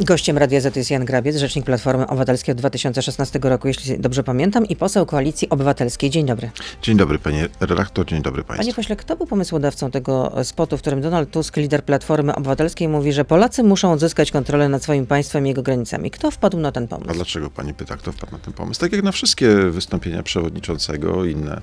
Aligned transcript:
Gościem 0.00 0.38
Radia 0.38 0.60
Z 0.60 0.76
jest 0.76 0.90
Jan 0.90 1.04
Grabiec, 1.04 1.36
rzecznik 1.36 1.64
Platformy 1.64 2.06
Obywatelskiej 2.06 2.52
od 2.52 2.58
2016 2.58 3.38
roku, 3.42 3.68
jeśli 3.68 3.98
dobrze 3.98 4.22
pamiętam, 4.22 4.66
i 4.66 4.76
poseł 4.76 5.06
Koalicji 5.06 5.48
Obywatelskiej. 5.50 6.10
Dzień 6.10 6.26
dobry. 6.26 6.50
Dzień 6.82 6.96
dobry, 6.96 7.18
panie 7.18 7.48
redaktor, 7.60 8.06
dzień 8.06 8.22
dobry 8.22 8.44
państwu. 8.44 8.62
Panie 8.62 8.74
pośle, 8.74 8.96
kto 8.96 9.16
był 9.16 9.26
pomysłodawcą 9.26 9.90
tego 9.90 10.32
spotu, 10.44 10.78
w 10.78 10.80
którym 10.80 11.00
Donald 11.00 11.30
Tusk, 11.30 11.56
lider 11.56 11.84
Platformy 11.84 12.34
Obywatelskiej, 12.34 12.88
mówi, 12.88 13.12
że 13.12 13.24
Polacy 13.24 13.62
muszą 13.62 13.92
odzyskać 13.92 14.30
kontrolę 14.30 14.68
nad 14.68 14.82
swoim 14.82 15.06
państwem 15.06 15.46
i 15.46 15.48
jego 15.48 15.62
granicami? 15.62 16.10
Kto 16.10 16.30
wpadł 16.30 16.58
na 16.60 16.72
ten 16.72 16.88
pomysł? 16.88 17.10
A 17.10 17.14
dlaczego 17.14 17.50
pani 17.50 17.74
pyta, 17.74 17.96
kto 17.96 18.12
wpadł 18.12 18.32
na 18.32 18.38
ten 18.38 18.52
pomysł? 18.52 18.80
Tak 18.80 18.92
jak 18.92 19.02
na 19.02 19.12
wszystkie 19.12 19.56
wystąpienia 19.56 20.22
przewodniczącego 20.22 21.24
inne 21.24 21.60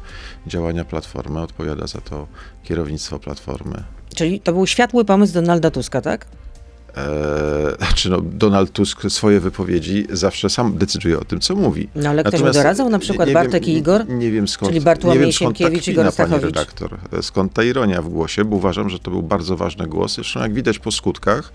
działania 0.48 0.86
Platformy, 0.86 1.40
odpowiada 1.40 1.88
za 1.88 2.02
to 2.02 2.28
kierownictwo 2.64 3.20
Platformy. 3.20 3.84
Czyli 4.16 4.40
to 4.40 4.54
był 4.54 4.68
światły 4.68 5.06
pomysł 5.06 5.34
Donalda 5.34 5.72
Tuska, 5.72 6.02
tak? 6.02 6.26
Eee, 6.98 7.76
znaczy 7.78 8.10
no, 8.10 8.22
Donald 8.22 8.72
Tusk 8.72 9.02
swoje 9.10 9.40
wypowiedzi 9.40 10.08
zawsze 10.10 10.50
sam 10.50 10.78
decyduje 10.78 11.20
o 11.20 11.26
tym, 11.26 11.40
co 11.40 11.56
mówi. 11.56 11.90
No 11.96 12.10
ale 12.10 12.24
ktoś 12.24 12.42
mu 12.42 12.52
doradzał, 12.52 12.90
na 12.90 13.00
przykład 13.00 13.28
nie, 13.28 13.34
Bartek 13.34 13.66
wiem, 13.66 13.76
i 13.76 13.78
Igor? 13.78 14.08
Nie, 14.10 14.16
nie 14.16 14.32
wiem 14.32 14.48
skąd. 14.48 14.72
Czyli 14.72 14.82
Bartłomiej 14.82 15.20
nie 15.20 15.26
wiem, 15.26 15.34
skąd 15.34 15.58
ta 15.58 15.92
Igor 15.92 16.14
pani 16.14 16.40
redaktor. 16.40 16.98
Skąd 17.22 17.54
ta 17.54 17.64
ironia 17.64 18.02
w 18.02 18.10
głosie, 18.10 18.46
bo 18.46 18.56
uważam, 18.56 18.90
że 18.90 19.00
to 19.00 19.12
był 19.12 19.24
bardzo 19.24 19.58
ważny 19.58 19.88
głos. 19.88 20.16
Zresztą 20.16 20.40
jak 20.40 20.54
widać 20.54 20.80
po 20.80 20.92
skutkach, 20.92 21.54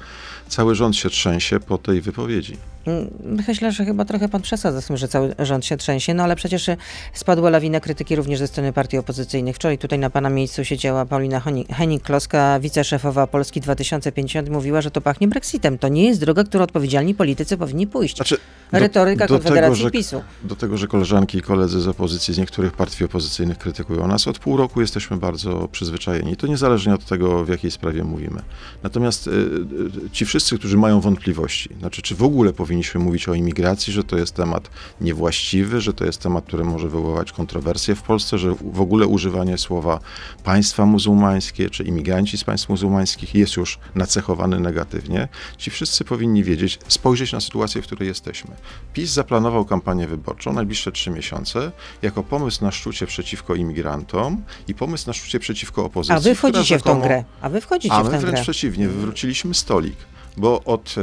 cały 0.48 0.74
rząd 0.74 0.96
się 0.96 1.10
trzęsie 1.10 1.60
po 1.60 1.78
tej 1.78 2.00
wypowiedzi. 2.00 2.56
Mm, 2.88 3.10
Myślę, 3.48 3.72
że 3.72 3.84
chyba 3.84 4.04
trochę 4.04 4.28
pan 4.28 4.42
przesadza 4.42 4.80
z 4.80 4.86
tym, 4.86 4.96
że 4.96 5.08
cały 5.08 5.34
rząd 5.38 5.64
się 5.64 5.76
trzęsie, 5.76 6.14
no 6.14 6.22
ale 6.22 6.36
przecież 6.36 6.70
spadła 7.12 7.50
lawina 7.50 7.80
krytyki 7.80 8.16
również 8.16 8.38
ze 8.38 8.46
strony 8.46 8.72
partii 8.72 8.98
opozycyjnych. 8.98 9.56
Wczoraj 9.56 9.78
tutaj 9.78 9.98
na 9.98 10.10
pana 10.10 10.30
miejscu 10.30 10.64
siedziała 10.64 11.06
Paulina 11.06 11.40
Henik-Kloska, 11.70 12.60
wiceszefowa 12.60 13.26
Polski 13.26 13.60
2050 13.60 14.48
mówiła, 14.48 14.80
że 14.80 14.90
to 14.90 15.00
pachnie 15.00 15.28
Brexitem. 15.28 15.78
To 15.78 15.88
nie 15.88 16.04
jest 16.04 16.20
droga, 16.20 16.44
którą 16.44 16.64
odpowiedzialni 16.64 17.14
politycy 17.14 17.56
powinni 17.56 17.86
pójść. 17.86 18.16
Znaczy, 18.16 18.36
Retoryka 18.72 19.26
do, 19.26 19.34
do 19.34 19.40
Konfederacji 19.40 19.76
tego, 19.76 19.88
że, 19.88 19.90
PiSu. 19.90 20.22
Do 20.44 20.56
tego, 20.56 20.76
że 20.76 20.86
koleżanki 20.86 21.38
i 21.38 21.42
koledzy 21.42 21.80
z 21.80 21.88
opozycji, 21.88 22.34
z 22.34 22.38
niektórych 22.38 22.72
partii 22.72 23.04
opozycyjnych 23.04 23.58
krytykują 23.58 24.06
nas, 24.06 24.28
od 24.28 24.38
pół 24.38 24.56
roku 24.56 24.80
jesteśmy 24.80 25.16
bardzo 25.16 25.68
przyzwyczajeni. 25.72 26.36
To 26.36 26.46
niezależnie 26.46 26.94
od 26.94 27.04
tego, 27.04 27.44
w 27.44 27.48
jakiej 27.48 27.70
sprawie 27.70 28.04
mówimy. 28.04 28.42
Natomiast 28.82 29.26
y, 29.26 29.30
y, 29.30 30.10
ci 30.12 30.26
wszyscy, 30.26 30.58
którzy 30.58 30.76
mają 30.76 31.00
wątpliwości, 31.00 31.70
znaczy, 31.78 32.02
czy 32.02 32.14
w 32.14 32.22
ogóle 32.22 32.52
powinniśmy 32.78 33.00
mówić 33.00 33.28
o 33.28 33.34
imigracji, 33.34 33.92
że 33.92 34.04
to 34.04 34.18
jest 34.18 34.34
temat 34.34 34.70
niewłaściwy, 35.00 35.80
że 35.80 35.92
to 35.92 36.04
jest 36.04 36.22
temat, 36.22 36.44
który 36.44 36.64
może 36.64 36.88
wywołać 36.88 37.32
kontrowersje 37.32 37.94
w 37.94 38.02
Polsce, 38.02 38.38
że 38.38 38.54
w 38.60 38.80
ogóle 38.80 39.06
używanie 39.06 39.58
słowa 39.58 40.00
państwa 40.44 40.86
muzułmańskie, 40.86 41.70
czy 41.70 41.84
imigranci 41.84 42.38
z 42.38 42.44
państw 42.44 42.68
muzułmańskich 42.68 43.34
jest 43.34 43.56
już 43.56 43.78
nacechowane 43.94 44.60
negatywnie, 44.60 45.28
ci 45.56 45.70
wszyscy 45.70 46.04
powinni 46.04 46.44
wiedzieć, 46.44 46.78
spojrzeć 46.88 47.32
na 47.32 47.40
sytuację, 47.40 47.82
w 47.82 47.86
której 47.86 48.08
jesteśmy. 48.08 48.50
PiS 48.92 49.10
zaplanował 49.10 49.64
kampanię 49.64 50.06
wyborczą 50.06 50.52
najbliższe 50.52 50.92
trzy 50.92 51.10
miesiące 51.10 51.72
jako 52.02 52.22
pomysł 52.22 52.64
na 52.64 52.70
szczucie 52.70 53.06
przeciwko 53.06 53.54
imigrantom 53.54 54.42
i 54.68 54.74
pomysł 54.74 55.06
na 55.06 55.12
szczucie 55.12 55.40
przeciwko 55.40 55.84
opozycji. 55.84 56.16
A 56.16 56.20
wy 56.20 56.34
wchodzicie 56.34 56.78
w 56.78 56.82
tą 56.82 57.00
grę. 57.00 57.24
A 57.40 57.48
wy 57.48 57.60
wchodzicie 57.60 57.94
a 57.94 58.02
w 58.02 58.06
tę 58.06 58.12
my 58.12 58.18
wręcz 58.18 58.34
grę. 58.34 58.42
przeciwnie, 58.42 58.88
wywróciliśmy 58.88 59.54
stolik 59.54 59.96
bo 60.38 60.64
od 60.64 60.94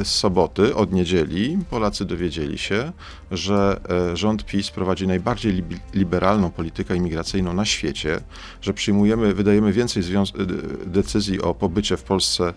y, 0.00 0.04
soboty, 0.04 0.74
od 0.74 0.92
niedzieli 0.92 1.58
Polacy 1.70 2.04
dowiedzieli 2.04 2.58
się, 2.58 2.92
że 3.30 3.80
y, 4.12 4.16
rząd 4.16 4.46
PiS 4.46 4.70
prowadzi 4.70 5.06
najbardziej 5.06 5.52
li, 5.52 5.62
liberalną 5.94 6.50
politykę 6.50 6.96
imigracyjną 6.96 7.54
na 7.54 7.64
świecie, 7.64 8.20
że 8.60 8.74
przyjmujemy, 8.74 9.34
wydajemy 9.34 9.72
więcej 9.72 10.02
decyzji 10.86 11.42
o 11.42 11.54
pobycie 11.54 11.96
w 11.96 12.02
Polsce 12.02 12.54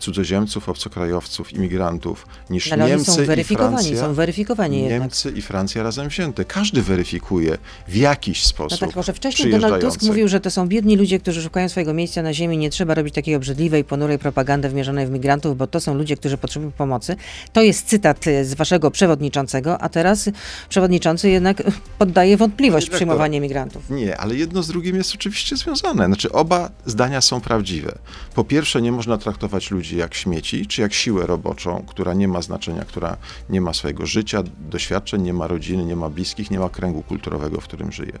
cudzoziemców, 0.00 0.68
obcokrajowców, 0.68 1.52
imigrantów 1.52 2.26
niż 2.50 2.72
Ale 2.72 2.86
Niemcy 2.86 3.12
są 3.12 3.24
weryfikowani, 3.24 3.74
i 3.74 3.88
Francja. 3.88 4.06
są 4.06 4.14
weryfikowani 4.14 4.82
Niemcy 4.82 5.28
jednak. 5.28 5.44
i 5.44 5.46
Francja 5.46 5.82
razem 5.82 6.08
wzięte. 6.08 6.44
Każdy 6.44 6.82
weryfikuje 6.82 7.58
w 7.88 7.96
jakiś 7.96 8.44
sposób. 8.44 8.80
No 8.80 8.86
tak, 8.86 8.96
może 8.96 9.12
wcześniej 9.12 9.50
Donald 9.52 9.84
Tusk 9.84 10.02
mówił, 10.02 10.28
że 10.28 10.40
to 10.40 10.50
są 10.50 10.68
biedni 10.68 10.96
ludzie, 10.96 11.20
którzy 11.20 11.42
szukają 11.42 11.68
swojego 11.68 11.94
miejsca 11.94 12.22
na 12.22 12.32
ziemi, 12.34 12.58
nie 12.58 12.70
trzeba 12.70 12.94
robić 12.94 13.14
takiej 13.14 13.34
obrzydliwej, 13.34 13.84
ponurej 13.84 14.18
propagandy 14.18 14.68
wymierzonej 14.68 15.06
w 15.06 15.10
migrantów, 15.10 15.43
bo 15.54 15.66
to 15.66 15.80
są 15.80 15.94
ludzie, 15.94 16.16
którzy 16.16 16.38
potrzebują 16.38 16.72
pomocy. 16.72 17.16
To 17.52 17.62
jest 17.62 17.86
cytat 17.86 18.24
z 18.42 18.54
waszego 18.54 18.90
przewodniczącego, 18.90 19.78
a 19.78 19.88
teraz 19.88 20.30
przewodniczący 20.68 21.30
jednak 21.30 21.62
poddaje 21.98 22.36
wątpliwość 22.36 22.88
w 22.88 22.90
przyjmowanie 22.90 23.40
migrantów. 23.40 23.90
Nie, 23.90 24.16
ale 24.16 24.34
jedno 24.34 24.62
z 24.62 24.68
drugim 24.68 24.96
jest 24.96 25.14
oczywiście 25.14 25.56
związane. 25.56 26.06
Znaczy 26.06 26.32
oba 26.32 26.70
zdania 26.86 27.20
są 27.20 27.40
prawdziwe. 27.40 27.98
Po 28.34 28.44
pierwsze, 28.44 28.82
nie 28.82 28.92
można 28.92 29.18
traktować 29.18 29.70
ludzi 29.70 29.96
jak 29.96 30.14
śmieci, 30.14 30.66
czy 30.66 30.80
jak 30.80 30.94
siłę 30.94 31.26
roboczą, 31.26 31.84
która 31.86 32.14
nie 32.14 32.28
ma 32.28 32.42
znaczenia, 32.42 32.84
która 32.84 33.16
nie 33.50 33.60
ma 33.60 33.74
swojego 33.74 34.06
życia, 34.06 34.42
doświadczeń, 34.70 35.22
nie 35.22 35.32
ma 35.32 35.46
rodziny, 35.46 35.84
nie 35.84 35.96
ma 35.96 36.10
bliskich, 36.10 36.50
nie 36.50 36.58
ma 36.58 36.68
kręgu 36.68 37.02
kulturowego, 37.02 37.60
w 37.60 37.64
którym 37.64 37.92
żyje. 37.92 38.18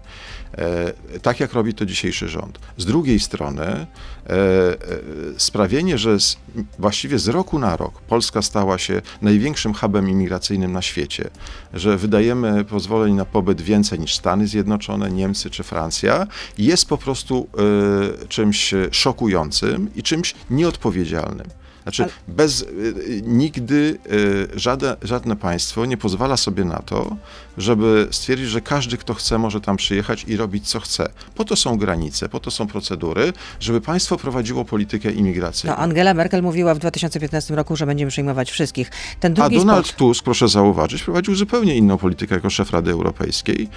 E, 0.58 1.20
tak 1.22 1.40
jak 1.40 1.52
robi 1.52 1.74
to 1.74 1.86
dzisiejszy 1.86 2.28
rząd. 2.28 2.58
Z 2.76 2.84
drugiej 2.84 3.20
strony 3.20 3.62
e, 3.62 3.86
e, 4.26 4.76
sprawienie, 5.36 5.98
że 5.98 6.20
z, 6.20 6.36
właściwie 6.78 7.13
z 7.18 7.28
roku 7.28 7.58
na 7.58 7.76
rok 7.76 8.00
Polska 8.00 8.42
stała 8.42 8.78
się 8.78 9.02
największym 9.22 9.74
hubem 9.74 10.08
imigracyjnym 10.08 10.72
na 10.72 10.82
świecie, 10.82 11.30
że 11.74 11.96
wydajemy 11.96 12.64
pozwoleń 12.64 13.14
na 13.14 13.24
pobyt 13.24 13.60
więcej 13.60 13.98
niż 14.00 14.14
Stany 14.14 14.46
Zjednoczone, 14.46 15.10
Niemcy 15.10 15.50
czy 15.50 15.62
Francja, 15.62 16.26
jest 16.58 16.88
po 16.88 16.98
prostu 16.98 17.48
y, 18.22 18.28
czymś 18.28 18.74
szokującym 18.90 19.90
i 19.96 20.02
czymś 20.02 20.34
nieodpowiedzialnym. 20.50 21.46
Znaczy, 21.84 22.02
Ale... 22.02 22.12
bez, 22.28 22.62
y, 22.62 23.22
nigdy 23.24 23.98
y, 24.12 24.48
żadne, 24.54 24.96
żadne 25.02 25.36
państwo 25.36 25.86
nie 25.86 25.96
pozwala 25.96 26.36
sobie 26.36 26.64
na 26.64 26.78
to, 26.78 27.16
żeby 27.58 28.08
stwierdzić, 28.10 28.48
że 28.48 28.60
każdy, 28.60 28.96
kto 28.96 29.14
chce, 29.14 29.38
może 29.38 29.60
tam 29.60 29.76
przyjechać 29.76 30.24
i 30.28 30.36
robić, 30.36 30.68
co 30.68 30.80
chce. 30.80 31.08
Po 31.34 31.44
to 31.44 31.56
są 31.56 31.78
granice, 31.78 32.28
po 32.28 32.40
to 32.40 32.50
są 32.50 32.66
procedury, 32.66 33.32
żeby 33.60 33.80
państwo 33.80 34.16
prowadziło 34.16 34.64
politykę 34.64 35.12
imigracyjną. 35.12 35.76
No, 35.76 35.82
Angela 35.82 36.14
Merkel 36.14 36.42
mówiła 36.42 36.74
w 36.74 36.78
2015 36.78 37.54
roku, 37.54 37.76
że 37.76 37.86
będziemy 37.86 38.10
przyjmować 38.10 38.50
wszystkich. 38.50 38.90
Ten 39.20 39.34
drugi 39.34 39.56
A 39.56 39.58
Donald 39.58 39.86
spot... 39.86 39.96
Tusk, 39.98 40.24
proszę 40.24 40.48
zauważyć, 40.48 41.02
prowadził 41.02 41.34
zupełnie 41.34 41.76
inną 41.76 41.98
politykę 41.98 42.34
jako 42.34 42.50
szef 42.50 42.70
Rady 42.70 42.90
Europejskiej. 42.90 43.68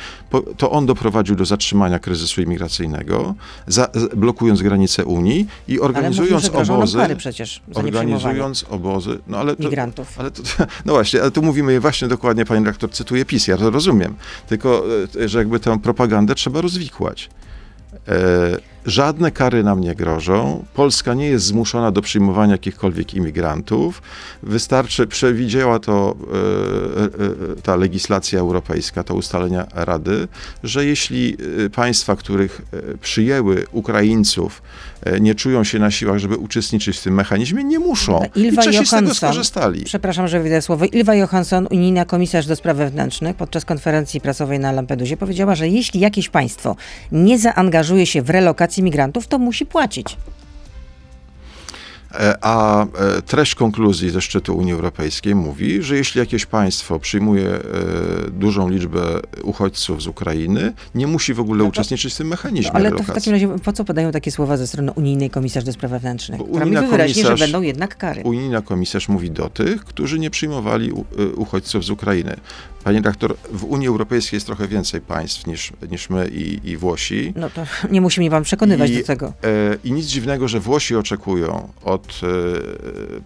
To 0.58 0.72
on 0.72 0.86
doprowadził 0.86 1.36
do 1.36 1.46
zatrzymania 1.46 2.00
kryzysu 2.00 2.42
imigracyjnego, 2.42 3.36
za, 3.68 3.88
blokując 4.16 4.62
granice 4.62 5.06
Unii 5.06 5.48
i 5.68 5.80
organizując 5.80 6.50
ale 6.50 6.60
mówił, 6.60 6.76
obozy. 6.76 6.98
Kary 6.98 7.16
przecież 7.16 7.62
za 7.72 7.82
organizując 8.00 8.66
obozy. 8.70 9.20
No 9.28 9.38
ale 9.38 9.56
to, 9.56 9.64
migrantów. 9.64 10.20
Ale 10.20 10.32
to, 10.32 10.44
no 10.86 10.94
właśnie, 10.94 11.22
ale 11.22 11.32
tu 11.32 11.42
mówimy 11.42 11.80
właśnie 11.80 12.08
dokładnie, 12.08 12.46
pani 12.46 12.66
rektor 12.66 12.92
cytuje 12.92 13.26
PiS, 13.26 13.48
ja 13.48 13.58
to 13.58 13.70
rozumiem. 13.70 14.16
Tylko, 14.48 14.84
e, 15.24 15.30
że 15.30 15.40
jakby 15.40 15.60
tę 15.60 15.80
propagandę 15.80 16.36
trzeba 16.36 16.62
rozwikłać. 16.62 17.30
E, 18.08 18.58
żadne 18.88 19.32
kary 19.32 19.64
nam 19.64 19.82
nie 19.82 19.96
grożą. 19.96 20.66
Polska 20.74 21.14
nie 21.14 21.28
jest 21.28 21.46
zmuszona 21.46 21.92
do 21.92 22.02
przyjmowania 22.02 22.52
jakichkolwiek 22.52 23.14
imigrantów. 23.14 24.02
Wystarczy, 24.44 25.08
przewidziała 25.08 25.80
to 25.80 26.16
e, 26.22 27.54
e, 27.54 27.62
ta 27.62 27.76
legislacja 27.76 28.40
europejska, 28.40 29.04
to 29.04 29.16
ustalenia 29.16 29.68
Rady, 29.74 30.28
że 30.64 30.86
jeśli 30.86 31.38
e, 31.66 31.70
państwa, 31.70 32.16
których 32.16 32.62
e, 32.74 32.98
przyjęły 32.98 33.66
Ukraińców, 33.72 34.62
e, 35.04 35.20
nie 35.20 35.36
czują 35.36 35.64
się 35.64 35.80
na 35.80 35.92
siłach, 35.92 36.18
żeby 36.18 36.38
uczestniczyć 36.38 36.98
w 36.98 37.04
tym 37.04 37.14
mechanizmie, 37.14 37.64
nie 37.64 37.80
muszą. 37.80 38.22
Ilva 38.36 38.62
I 38.62 38.66
Czesi 38.66 38.86
z 38.86 38.90
tego 38.90 39.02
Johansson, 39.02 39.16
skorzystali. 39.16 39.84
Przepraszam, 39.84 40.28
że 40.28 40.40
wydaję 40.40 40.62
słowo. 40.62 40.86
Ilva 40.86 41.16
Johansson, 41.16 41.68
unijna 41.72 42.06
komisarz 42.06 42.46
do 42.46 42.56
spraw 42.56 42.78
wewnętrznych, 42.78 43.36
podczas 43.36 43.66
konferencji 43.66 44.22
prasowej 44.22 44.60
na 44.60 44.72
Lampedusie 44.72 45.18
powiedziała, 45.18 45.56
że 45.56 45.68
jeśli 45.68 46.00
jakieś 46.00 46.30
państwo 46.30 46.76
nie 47.12 47.40
zaangażuje 47.40 48.06
się 48.06 48.22
w 48.22 48.30
relokację 48.30 48.77
migrantów, 48.84 49.28
to 49.28 49.40
musi 49.40 49.66
płacić. 49.66 50.18
E, 52.14 52.38
A 52.42 52.86
e, 52.86 52.88
treść 53.22 53.56
konkluzji 53.56 54.10
ze 54.10 54.22
szczytu 54.22 54.58
Unii 54.58 54.74
Europejskiej 54.74 55.36
mówi, 55.36 55.82
że 55.84 55.96
jeśli 55.98 56.20
jakieś 56.20 56.46
państwo 56.46 57.00
przyjmuje 57.00 57.50
e, 57.50 57.62
dużą 58.32 58.70
liczbę 58.70 59.00
uchodźców 59.44 60.04
z 60.04 60.08
Ukrainy, 60.08 60.74
nie 60.96 61.08
musi 61.08 61.34
w 61.34 61.40
ogóle 61.40 61.58
No 61.58 61.64
to- 61.64 61.70
uczestniczyć 61.70 62.14
w 62.14 62.18
tym 62.18 62.28
mechanizmie 62.28 62.72
Ale 62.74 62.90
to 62.90 62.96
w 62.96 63.00
relokacji. 63.00 63.22
takim 63.32 63.34
razie 63.34 63.64
po 63.64 63.74
co 63.74 63.84
podają 63.86 64.12
takie 64.12 64.32
słowa 64.32 64.58
ze 64.58 64.68
strony 64.68 64.92
unijnej 64.92 65.30
komisarz 65.30 65.64
do 65.64 65.74
spraw 65.74 65.92
wewnętrznych? 65.92 66.40
Bo 66.40 66.46
Która 66.46 66.66
mówi 66.66 66.88
wyraźnie, 66.88 67.24
że 67.24 67.36
będą 67.36 67.62
jednak 67.62 67.98
kary. 67.98 68.22
Unijna 68.26 68.62
komisarz 68.62 69.10
mówi 69.10 69.32
do 69.32 69.50
tych, 69.50 69.86
którzy 69.86 70.20
nie 70.20 70.30
przyjmowali 70.30 70.92
uchodźców 71.36 71.86
z 71.86 71.90
Ukrainy. 71.90 72.36
Panie 72.84 73.02
doktor, 73.02 73.36
w 73.52 73.64
Unii 73.64 73.88
Europejskiej 73.88 74.38
jest 74.38 74.46
trochę 74.46 74.68
więcej 74.68 75.02
państw 75.02 75.48
niż, 75.48 75.74
niż 75.92 76.10
my 76.10 76.28
i, 76.28 76.70
i 76.70 76.78
Włosi. 76.78 77.34
No 77.36 77.50
to 77.50 77.64
nie 77.92 78.02
musi 78.02 78.20
mnie 78.20 78.30
pan 78.30 78.44
przekonywać 78.44 78.90
I, 78.90 78.98
do 78.98 79.04
tego. 79.04 79.28
E, 79.28 79.32
I 79.84 79.92
nic 79.92 80.06
dziwnego, 80.06 80.48
że 80.48 80.60
Włosi 80.60 80.96
oczekują 80.96 81.70
od 81.84 81.97
e, 82.06 82.28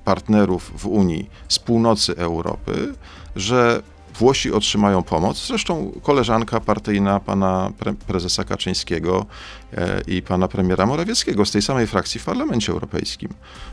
partnerów 0.06 0.71
w 0.77 0.85
Unii 0.85 1.29
z 1.47 1.59
północy 1.59 2.18
Europy, 2.18 2.94
że 3.35 3.81
Włosi 4.19 4.51
otrzymają 4.51 5.03
pomoc. 5.03 5.47
Zresztą 5.47 5.91
koleżanka 6.03 6.59
partyjna 6.59 7.19
pana 7.19 7.71
pre, 7.79 7.94
prezesa 7.94 8.44
Kaczyńskiego 8.44 9.25
e, 9.73 10.01
i 10.07 10.21
pana 10.21 10.47
premiera 10.47 10.85
Morawieckiego 10.85 11.45
z 11.45 11.51
tej 11.51 11.62
samej 11.62 11.88
frakcji 11.88 12.19
w 12.19 12.25
Parlamencie 12.25 12.71
Europejskim. 12.71 13.29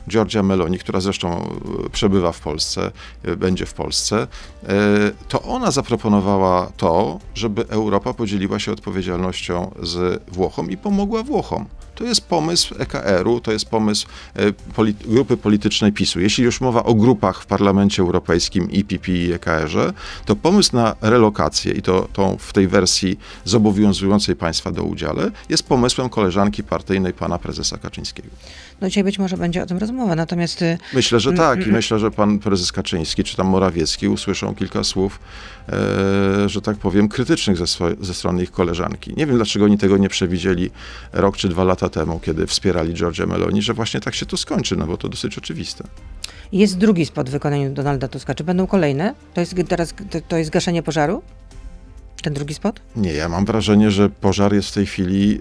Giorgia 0.08 0.42
Meloni, 0.42 0.78
która 0.78 1.00
zresztą 1.00 1.50
e, 1.86 1.90
przebywa 1.90 2.32
w 2.32 2.40
Polsce, 2.40 2.90
będzie 3.36 3.66
w 3.66 3.74
Polsce, 3.74 4.26
to 5.28 5.42
ona 5.42 5.70
zaproponowała 5.70 6.72
to, 6.76 7.18
żeby 7.34 7.68
Europa 7.68 8.14
podzieliła 8.14 8.58
się 8.58 8.72
odpowiedzialnością 8.72 9.74
z 9.82 10.22
Włochom 10.32 10.70
i 10.70 10.76
pomogła 10.76 11.22
Włochom. 11.22 11.66
To 11.98 12.04
jest 12.04 12.20
pomysł 12.20 12.74
EKR-u, 12.78 13.40
to 13.40 13.52
jest 13.52 13.64
pomysł 13.64 14.06
polity 14.74 15.08
grupy 15.08 15.36
politycznej 15.36 15.92
PiSu. 15.92 16.20
Jeśli 16.20 16.44
już 16.44 16.60
mowa 16.60 16.84
o 16.84 16.94
grupach 16.94 17.42
w 17.42 17.46
Parlamencie 17.46 18.02
Europejskim 18.02 18.70
IPP 18.70 19.12
i 19.12 19.32
EKR-ze, 19.32 19.92
to 20.24 20.36
pomysł 20.36 20.76
na 20.76 20.96
relokację 21.00 21.72
i 21.72 21.82
to 21.82 22.08
tą 22.12 22.36
w 22.40 22.52
tej 22.52 22.68
wersji 22.68 23.18
zobowiązującej 23.44 24.36
państwa 24.36 24.72
do 24.72 24.82
udziale 24.82 25.30
jest 25.48 25.62
pomysłem 25.62 26.08
koleżanki 26.08 26.62
partyjnej 26.62 27.12
pana 27.12 27.38
prezesa 27.38 27.78
Kaczyńskiego. 27.78 28.28
No 28.80 28.88
dzisiaj 28.88 29.04
być 29.04 29.18
może 29.18 29.36
będzie 29.36 29.62
o 29.62 29.66
tym 29.66 29.78
rozmowa, 29.78 30.16
natomiast... 30.16 30.62
Y, 30.62 30.78
myślę, 30.94 31.20
że 31.20 31.32
tak 31.32 31.66
i 31.66 31.70
myślę, 31.70 31.98
że 31.98 32.10
pan 32.10 32.38
prezes 32.38 32.72
Kaczyński 32.72 33.24
czy 33.24 33.36
tam 33.36 33.46
Morawiecki 33.46 34.08
usłyszą 34.08 34.54
kilka 34.54 34.84
słów, 34.84 35.20
e, 35.68 36.48
że 36.48 36.62
tak 36.62 36.76
powiem, 36.76 37.08
krytycznych 37.08 37.56
ze, 37.56 37.64
ze 38.00 38.14
strony 38.14 38.42
ich 38.42 38.50
koleżanki. 38.50 39.14
Nie 39.16 39.26
wiem, 39.26 39.36
dlaczego 39.36 39.64
oni 39.64 39.78
tego 39.78 39.96
nie 39.96 40.08
przewidzieli 40.08 40.70
rok 41.12 41.36
czy 41.36 41.48
dwa 41.48 41.64
lata 41.64 41.87
temu, 41.90 42.20
kiedy 42.20 42.46
wspierali 42.46 42.94
Georgia 42.94 43.26
Meloni, 43.26 43.62
że 43.62 43.74
właśnie 43.74 44.00
tak 44.00 44.14
się 44.14 44.26
to 44.26 44.36
skończy, 44.36 44.76
no 44.76 44.86
bo 44.86 44.96
to 44.96 45.08
dosyć 45.08 45.38
oczywiste. 45.38 45.84
Jest 46.52 46.78
drugi 46.78 47.06
spot 47.06 47.28
w 47.28 47.32
wykonaniu 47.32 47.72
Donalda 47.72 48.08
Tuska. 48.08 48.34
Czy 48.34 48.44
będą 48.44 48.66
kolejne? 48.66 49.14
To 49.34 49.40
jest 49.40 49.54
teraz 49.68 49.94
to, 50.10 50.20
to 50.28 50.36
jest 50.36 50.50
gaszenie 50.50 50.82
pożaru? 50.82 51.22
Ten 52.22 52.34
drugi 52.34 52.54
spot? 52.54 52.80
Nie, 52.96 53.12
ja 53.12 53.28
mam 53.28 53.44
wrażenie, 53.44 53.90
że 53.90 54.10
pożar 54.10 54.54
jest 54.54 54.68
w 54.68 54.74
tej 54.74 54.86
chwili 54.86 55.40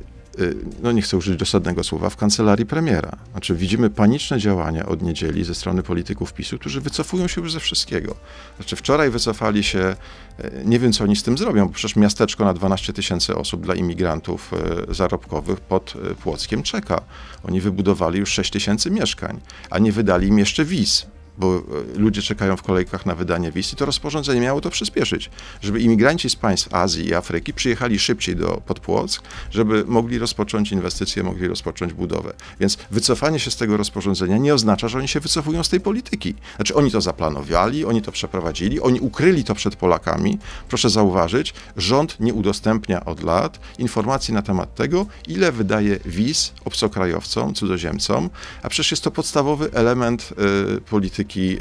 no 0.84 0.92
nie 0.92 1.02
chcę 1.02 1.18
użyć 1.18 1.36
dosadnego 1.36 1.84
słowa, 1.84 2.10
w 2.10 2.16
kancelarii 2.16 2.66
premiera. 2.66 3.18
Znaczy 3.32 3.56
widzimy 3.56 3.90
paniczne 3.90 4.40
działania 4.40 4.86
od 4.86 5.02
niedzieli 5.02 5.44
ze 5.44 5.56
strony 5.56 5.84
polityków 5.84 6.34
PiSu, 6.34 6.60
którzy 6.60 6.82
wycofują 6.82 7.28
się 7.28 7.42
już 7.42 7.54
ze 7.54 7.60
wszystkiego. 7.60 8.16
Znaczy 8.58 8.76
wczoraj 8.76 9.10
wycofali 9.10 9.64
się, 9.64 9.96
y, 10.40 10.64
nie 10.66 10.80
wiem 10.80 10.94
co 10.94 11.04
oni 11.04 11.16
z 11.16 11.24
tym 11.24 11.38
zrobią, 11.38 11.68
bo 11.68 11.74
przecież 11.74 11.96
miasteczko 11.96 12.46
na 12.46 12.54
12 12.54 12.94
tysięcy 12.94 13.36
osób 13.36 13.62
dla 13.62 13.76
imigrantów 13.76 14.52
y, 14.90 14.94
zarobkowych 14.94 15.60
pod 15.60 15.94
Płockiem 16.24 16.64
czeka. 16.64 17.02
Oni 17.44 17.62
wybudowali 17.62 18.20
już 18.20 18.30
6 18.30 18.52
tysięcy 18.52 18.92
mieszkań, 18.92 19.40
a 19.70 19.80
nie 19.80 19.92
wydali 19.92 20.28
im 20.28 20.40
jeszcze 20.40 20.66
wiz 20.66 21.06
bo 21.38 21.56
e, 21.56 22.00
ludzie 22.00 22.22
czekają 22.22 22.58
w 22.58 22.64
kolejkach 22.64 23.06
na 23.06 23.16
wydanie 23.16 23.52
wiz 23.52 23.74
i 23.74 23.76
to 23.76 23.86
rozporządzenie 23.86 24.42
miało 24.42 24.62
to 24.62 24.70
przyspieszyć, 24.70 25.30
żeby 25.62 25.80
imigranci 25.80 26.30
z 26.30 26.36
państw 26.36 26.74
Azji 26.74 27.08
i 27.08 27.14
Afryki 27.14 27.54
przyjechali 27.54 28.00
szybciej 28.00 28.36
do 28.36 28.62
Podpłock, 28.66 29.24
żeby 29.52 29.86
mogli 29.88 30.20
rozpocząć 30.20 30.72
inwestycje, 30.72 31.24
mogli 31.24 31.48
rozpocząć 31.48 31.94
budowę. 31.94 32.34
Więc 32.60 32.78
wycofanie 32.92 33.40
się 33.40 33.52
z 33.52 33.56
tego 33.56 33.78
rozporządzenia 33.78 34.38
nie 34.38 34.54
oznacza, 34.54 34.88
że 34.88 34.98
oni 34.98 35.08
się 35.08 35.20
wycofują 35.20 35.64
z 35.64 35.70
tej 35.70 35.80
polityki. 35.80 36.36
Znaczy 36.56 36.76
oni 36.76 36.92
to 36.92 37.02
zaplanowali, 37.02 37.86
oni 37.86 38.02
to 38.02 38.12
przeprowadzili, 38.12 38.82
oni 38.82 39.00
ukryli 39.00 39.44
to 39.44 39.56
przed 39.56 39.76
Polakami. 39.76 40.40
Proszę 40.70 40.90
zauważyć, 40.90 41.54
rząd 41.78 42.20
nie 42.20 42.34
udostępnia 42.34 43.06
od 43.06 43.24
lat 43.24 43.60
informacji 43.80 44.34
na 44.34 44.42
temat 44.42 44.76
tego, 44.76 45.06
ile 45.28 45.52
wydaje 45.52 46.00
wiz 46.06 46.54
obcokrajowcom, 46.66 47.54
cudzoziemcom, 47.54 48.30
a 48.64 48.70
przecież 48.70 48.92
jest 48.92 49.04
to 49.04 49.12
podstawowy 49.12 49.70
element 49.74 50.34
y, 50.78 50.82
polityki 50.82 51.27
polityki, 51.28 51.58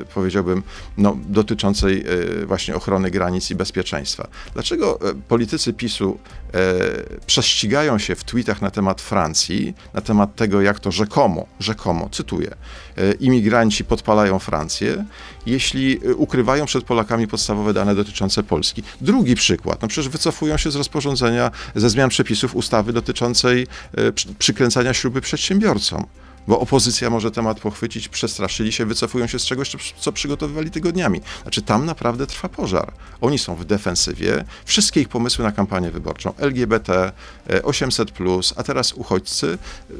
e, 0.00 0.04
powiedziałbym, 0.14 0.62
no, 0.98 1.16
dotyczącej 1.28 2.04
e, 2.42 2.46
właśnie 2.46 2.74
ochrony 2.74 3.10
granic 3.10 3.50
i 3.50 3.54
bezpieczeństwa. 3.54 4.28
Dlaczego 4.54 5.00
e, 5.10 5.14
politycy 5.28 5.72
PiSu 5.72 6.18
prześcigają 7.26 7.98
się 7.98 8.14
w 8.14 8.24
tweetach 8.24 8.62
na 8.62 8.70
temat 8.70 9.00
Francji, 9.00 9.74
na 9.94 10.00
temat 10.00 10.36
tego, 10.36 10.62
jak 10.62 10.80
to 10.80 10.92
rzekomo, 10.92 11.46
rzekomo, 11.60 12.08
cytuję, 12.12 12.50
imigranci 13.20 13.84
podpalają 13.84 14.38
Francję, 14.38 15.04
jeśli 15.46 15.98
ukrywają 16.16 16.66
przed 16.66 16.84
Polakami 16.84 17.26
podstawowe 17.26 17.72
dane 17.72 17.94
dotyczące 17.94 18.42
Polski. 18.42 18.82
Drugi 19.00 19.34
przykład, 19.34 19.82
no 19.82 19.88
przecież 19.88 20.08
wycofują 20.08 20.56
się 20.56 20.70
z 20.70 20.76
rozporządzenia, 20.76 21.50
ze 21.74 21.90
zmian 21.90 22.10
przepisów 22.10 22.56
ustawy 22.56 22.92
dotyczącej 22.92 23.66
przykręcania 24.38 24.94
śruby 24.94 25.20
przedsiębiorcom 25.20 26.06
bo 26.48 26.60
opozycja 26.60 27.10
może 27.10 27.30
temat 27.30 27.60
pochwycić, 27.60 28.08
przestraszyli 28.08 28.72
się, 28.72 28.86
wycofują 28.86 29.26
się 29.26 29.38
z 29.38 29.44
czegoś, 29.44 29.76
co 30.00 30.12
przygotowywali 30.12 30.70
tygodniami. 30.70 31.20
Znaczy 31.42 31.62
tam 31.62 31.86
naprawdę 31.86 32.26
trwa 32.26 32.48
pożar. 32.48 32.92
Oni 33.20 33.38
są 33.38 33.56
w 33.56 33.64
defensywie, 33.64 34.44
wszystkie 34.64 35.00
ich 35.00 35.08
pomysły 35.08 35.44
na 35.44 35.52
kampanię 35.52 35.90
wyborczą, 35.90 36.32
LGBT, 36.38 37.12
800+, 37.48 38.52
e, 38.54 38.58
a 38.58 38.62
teraz 38.62 38.92
uchodźcy, 38.92 39.58
e, 39.90 39.94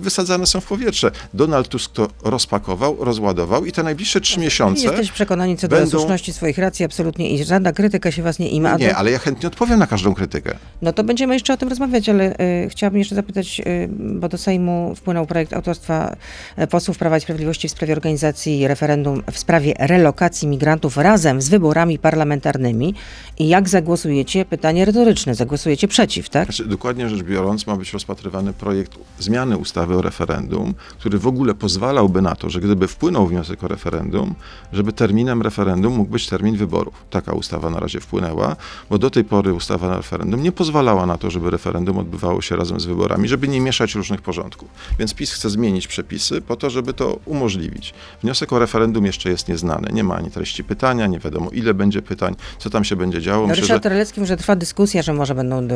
wysadzane 0.00 0.46
są 0.46 0.60
w 0.60 0.66
powietrze. 0.66 1.10
Donald 1.34 1.68
Tusk 1.68 1.92
to 1.92 2.08
rozpakował, 2.24 3.04
rozładował 3.04 3.64
i 3.64 3.72
te 3.72 3.82
najbliższe 3.82 4.20
trzy 4.20 4.40
miesiące 4.40 4.82
Jesteś 4.82 5.12
przekonani 5.12 5.56
co 5.56 5.68
do 5.68 5.76
będą... 5.76 5.90
słuszności 5.90 6.32
swoich 6.32 6.58
racji, 6.58 6.84
absolutnie 6.84 7.30
i 7.30 7.44
żadna 7.44 7.72
krytyka 7.72 8.12
się 8.12 8.22
was 8.22 8.38
nie 8.38 8.48
ima. 8.48 8.76
Nie, 8.76 8.96
ale 8.96 9.10
ja 9.10 9.18
chętnie 9.18 9.48
odpowiem 9.48 9.78
na 9.78 9.86
każdą 9.86 10.14
krytykę. 10.14 10.56
No 10.82 10.92
to 10.92 11.04
będziemy 11.04 11.34
jeszcze 11.34 11.52
o 11.52 11.56
tym 11.56 11.68
rozmawiać, 11.68 12.08
ale 12.08 12.40
y, 12.64 12.68
chciałabym 12.70 12.98
jeszcze 12.98 13.14
zapytać, 13.14 13.60
y, 13.60 13.88
bo 13.98 14.28
do 14.28 14.38
Sejmu 14.38 14.94
wpłynął 14.96 15.26
projekt 15.26 15.52
autorstwa 15.62 16.16
e, 16.56 16.66
posłów 16.66 16.98
Prawa 16.98 17.16
i 17.16 17.20
Sprawiedliwości 17.20 17.68
w 17.68 17.70
sprawie 17.70 17.92
organizacji 17.92 18.68
referendum 18.68 19.22
w 19.32 19.38
sprawie 19.38 19.74
relokacji 19.78 20.48
migrantów 20.48 20.96
razem 20.96 21.42
z 21.42 21.48
wyborami 21.48 21.98
parlamentarnymi. 21.98 22.94
I 23.38 23.48
jak 23.48 23.68
zagłosujecie? 23.68 24.44
Pytanie 24.44 24.84
retoryczne. 24.84 25.34
Zagłosujecie 25.34 25.88
przeciw, 25.88 26.28
tak? 26.28 26.44
Znaczy, 26.44 26.64
dokładnie 26.66 27.08
rzecz 27.08 27.22
biorąc, 27.22 27.66
ma 27.66 27.76
być 27.76 27.92
rozpatrywany 27.92 28.52
projekt 28.52 28.98
zmiany 29.18 29.56
ustawy 29.56 29.96
o 29.96 30.02
referendum, 30.02 30.74
który 30.98 31.18
w 31.18 31.26
ogóle 31.26 31.54
pozwalałby 31.54 32.22
na 32.22 32.34
to, 32.36 32.50
że 32.50 32.60
gdyby 32.60 32.88
wpłynął 32.88 33.26
wniosek 33.26 33.64
o 33.64 33.68
referendum, 33.68 34.34
żeby 34.72 34.92
terminem 34.92 35.42
referendum 35.42 35.94
mógł 35.94 36.10
być 36.10 36.28
termin 36.28 36.56
wyborów. 36.56 36.94
Taka 37.10 37.32
ustawa 37.32 37.70
na 37.70 37.80
razie 37.80 38.00
wpłynęła, 38.00 38.56
bo 38.90 38.98
do 38.98 39.10
tej 39.10 39.24
pory 39.24 39.54
ustawa 39.54 39.88
na 39.88 39.96
referendum 39.96 40.42
nie 40.42 40.52
pozwalała 40.52 41.06
na 41.06 41.18
to, 41.18 41.30
żeby 41.30 41.50
referendum 41.50 41.98
odbywało 41.98 42.42
się 42.42 42.56
razem 42.56 42.80
z 42.80 42.86
wyborami, 42.86 43.28
żeby 43.28 43.48
nie 43.48 43.60
mieszać 43.60 43.94
różnych 43.94 44.22
porządków. 44.22 44.68
Więc 44.98 45.14
PiS 45.14 45.32
chce 45.32 45.50
zmienić 45.52 45.86
przepisy 45.86 46.40
po 46.40 46.56
to, 46.56 46.70
żeby 46.70 46.94
to 46.94 47.18
umożliwić. 47.24 47.94
Wniosek 48.22 48.52
o 48.52 48.58
referendum 48.58 49.06
jeszcze 49.06 49.30
jest 49.30 49.48
nieznany. 49.48 49.88
Nie 49.92 50.04
ma 50.04 50.14
ani 50.14 50.30
treści 50.30 50.64
pytania, 50.64 51.06
nie 51.06 51.18
wiadomo 51.18 51.50
ile 51.50 51.74
będzie 51.74 52.02
pytań, 52.02 52.34
co 52.58 52.70
tam 52.70 52.84
się 52.84 52.96
będzie 52.96 53.20
działo. 53.20 53.46
No, 53.46 53.54
Ryszard 53.54 53.68
że... 53.68 53.80
Terlecki 53.80 54.26
że 54.26 54.36
trwa 54.36 54.56
dyskusja, 54.56 55.02
że 55.02 55.12
może 55.12 55.34
będą, 55.34 55.68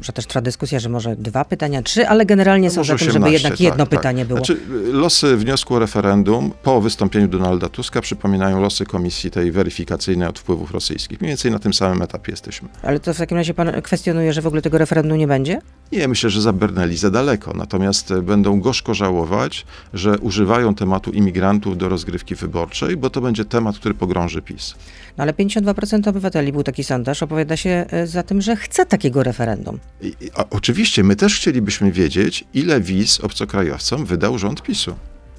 że 0.00 0.12
też 0.12 0.26
trwa 0.26 0.40
dyskusja, 0.40 0.80
że 0.80 0.88
może 0.88 1.16
dwa 1.16 1.44
pytania, 1.44 1.82
trzy, 1.82 2.08
ale 2.08 2.26
generalnie 2.26 2.68
no 2.68 2.74
są 2.74 2.84
za 2.84 2.96
tym, 2.96 3.10
żeby 3.10 3.30
jednak 3.30 3.52
tak, 3.52 3.60
jedno 3.60 3.86
tak, 3.86 3.88
pytanie 3.88 4.24
było. 4.24 4.38
Znaczy, 4.38 4.60
losy 4.92 5.36
wniosku 5.36 5.74
o 5.74 5.78
referendum 5.78 6.52
po 6.62 6.80
wystąpieniu 6.80 7.28
Donalda 7.28 7.68
Tuska 7.68 8.00
przypominają 8.00 8.60
losy 8.60 8.86
komisji 8.86 9.30
tej 9.30 9.52
weryfikacyjnej 9.52 10.28
od 10.28 10.38
wpływów 10.38 10.70
rosyjskich. 10.70 11.20
Mniej 11.20 11.28
więcej 11.28 11.50
na 11.50 11.58
tym 11.58 11.74
samym 11.74 12.02
etapie 12.02 12.32
jesteśmy. 12.32 12.68
Ale 12.82 13.00
to 13.00 13.14
w 13.14 13.18
takim 13.18 13.36
razie 13.36 13.54
pan 13.54 13.82
kwestionuje, 13.82 14.32
że 14.32 14.42
w 14.42 14.46
ogóle 14.46 14.62
tego 14.62 14.78
referendum 14.78 15.18
nie 15.18 15.26
będzie? 15.26 15.60
Nie, 15.92 16.08
myślę, 16.08 16.30
że 16.30 16.40
za 16.40 17.10
daleko. 17.10 17.52
Natomiast 17.54 18.14
będą 18.14 18.60
gorzko 18.60 18.94
żałować, 18.94 19.15
że 19.94 20.18
używają 20.18 20.74
tematu 20.74 21.10
imigrantów 21.10 21.78
do 21.78 21.88
rozgrywki 21.88 22.34
wyborczej, 22.34 22.96
bo 22.96 23.10
to 23.10 23.20
będzie 23.20 23.44
temat, 23.44 23.78
który 23.78 23.94
pogrąży 23.94 24.42
PiS. 24.42 24.74
No 25.16 25.22
ale 25.22 25.32
52% 25.32 26.08
obywateli, 26.08 26.52
był 26.52 26.62
taki 26.62 26.84
sondaż, 26.84 27.22
opowiada 27.22 27.56
się 27.56 27.86
e, 27.90 28.06
za 28.06 28.22
tym, 28.22 28.40
że 28.40 28.56
chce 28.56 28.86
takiego 28.86 29.22
referendum. 29.22 29.78
I, 30.00 30.12
a, 30.34 30.44
oczywiście, 30.50 31.02
my 31.02 31.16
też 31.16 31.36
chcielibyśmy 31.36 31.92
wiedzieć, 31.92 32.44
ile 32.54 32.80
wiz 32.80 33.20
obcokrajowcom 33.20 34.04
wydał 34.04 34.38
rząd 34.38 34.62
PiSu. 34.62 34.94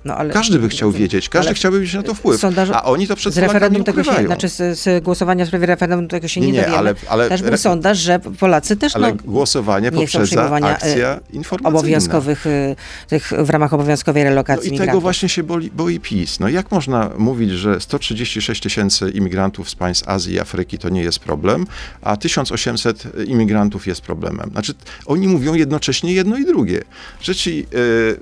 No, 0.07 0.15
ale, 0.15 0.33
każdy 0.33 0.59
by 0.59 0.69
chciał 0.69 0.91
wiedzieć, 0.91 1.29
każdy 1.29 1.53
chciałby 1.53 1.79
mieć 1.79 1.93
na 1.93 2.03
to 2.03 2.13
wpływ. 2.13 2.41
Sondaż, 2.41 2.69
a 2.69 2.83
oni 2.83 3.07
to 3.07 3.15
przed 3.15 3.33
z 3.33 3.37
referendum 3.37 3.83
tego 3.83 4.03
się, 4.03 4.25
Znaczy 4.25 4.49
z, 4.49 4.79
z, 4.79 5.03
głosowania 5.03 5.45
w 5.45 5.47
sprawie 5.47 5.65
referendum 5.65 6.07
tego 6.07 6.27
się 6.27 6.41
nie, 6.41 6.47
nie, 6.47 6.53
nie 6.53 6.59
dowiemy. 6.59 6.77
Ale, 6.77 6.95
ale, 7.09 7.29
też 7.29 7.41
był 7.41 7.57
sondaż, 7.57 7.97
że 7.97 8.19
Polacy 8.19 8.77
też 8.77 8.95
ale 8.95 9.07
no, 9.07 9.17
głosowanie 9.25 9.91
poprzedza 9.91 10.51
akcja 10.51 11.07
e, 11.07 11.19
informacyjna. 11.33 11.79
Obowiązkowych, 11.79 12.47
e, 12.47 12.75
tych, 13.07 13.33
w 13.37 13.49
ramach 13.49 13.73
obowiązkowej 13.73 14.23
relokacji 14.23 14.71
no 14.71 14.83
i 14.83 14.87
tego 14.87 15.01
właśnie 15.01 15.29
się 15.29 15.43
boi, 15.43 15.71
boi 15.71 15.99
PiS. 15.99 16.39
No 16.39 16.49
jak 16.49 16.71
można 16.71 17.09
mówić, 17.17 17.51
że 17.51 17.81
136 17.81 18.61
tysięcy 18.61 19.09
imigrantów 19.09 19.69
z 19.69 19.75
państw 19.75 20.07
Azji 20.09 20.33
i 20.33 20.39
Afryki 20.39 20.77
to 20.77 20.89
nie 20.89 21.01
jest 21.01 21.19
problem, 21.19 21.67
a 22.01 22.17
1800 22.17 23.03
imigrantów 23.27 23.87
jest 23.87 24.01
problemem. 24.01 24.49
Znaczy 24.51 24.73
oni 25.05 25.27
mówią 25.27 25.53
jednocześnie 25.53 26.13
jedno 26.13 26.37
i 26.37 26.45
drugie. 26.45 26.81
Rzeczy, 27.21 27.51
yy, 27.51 27.65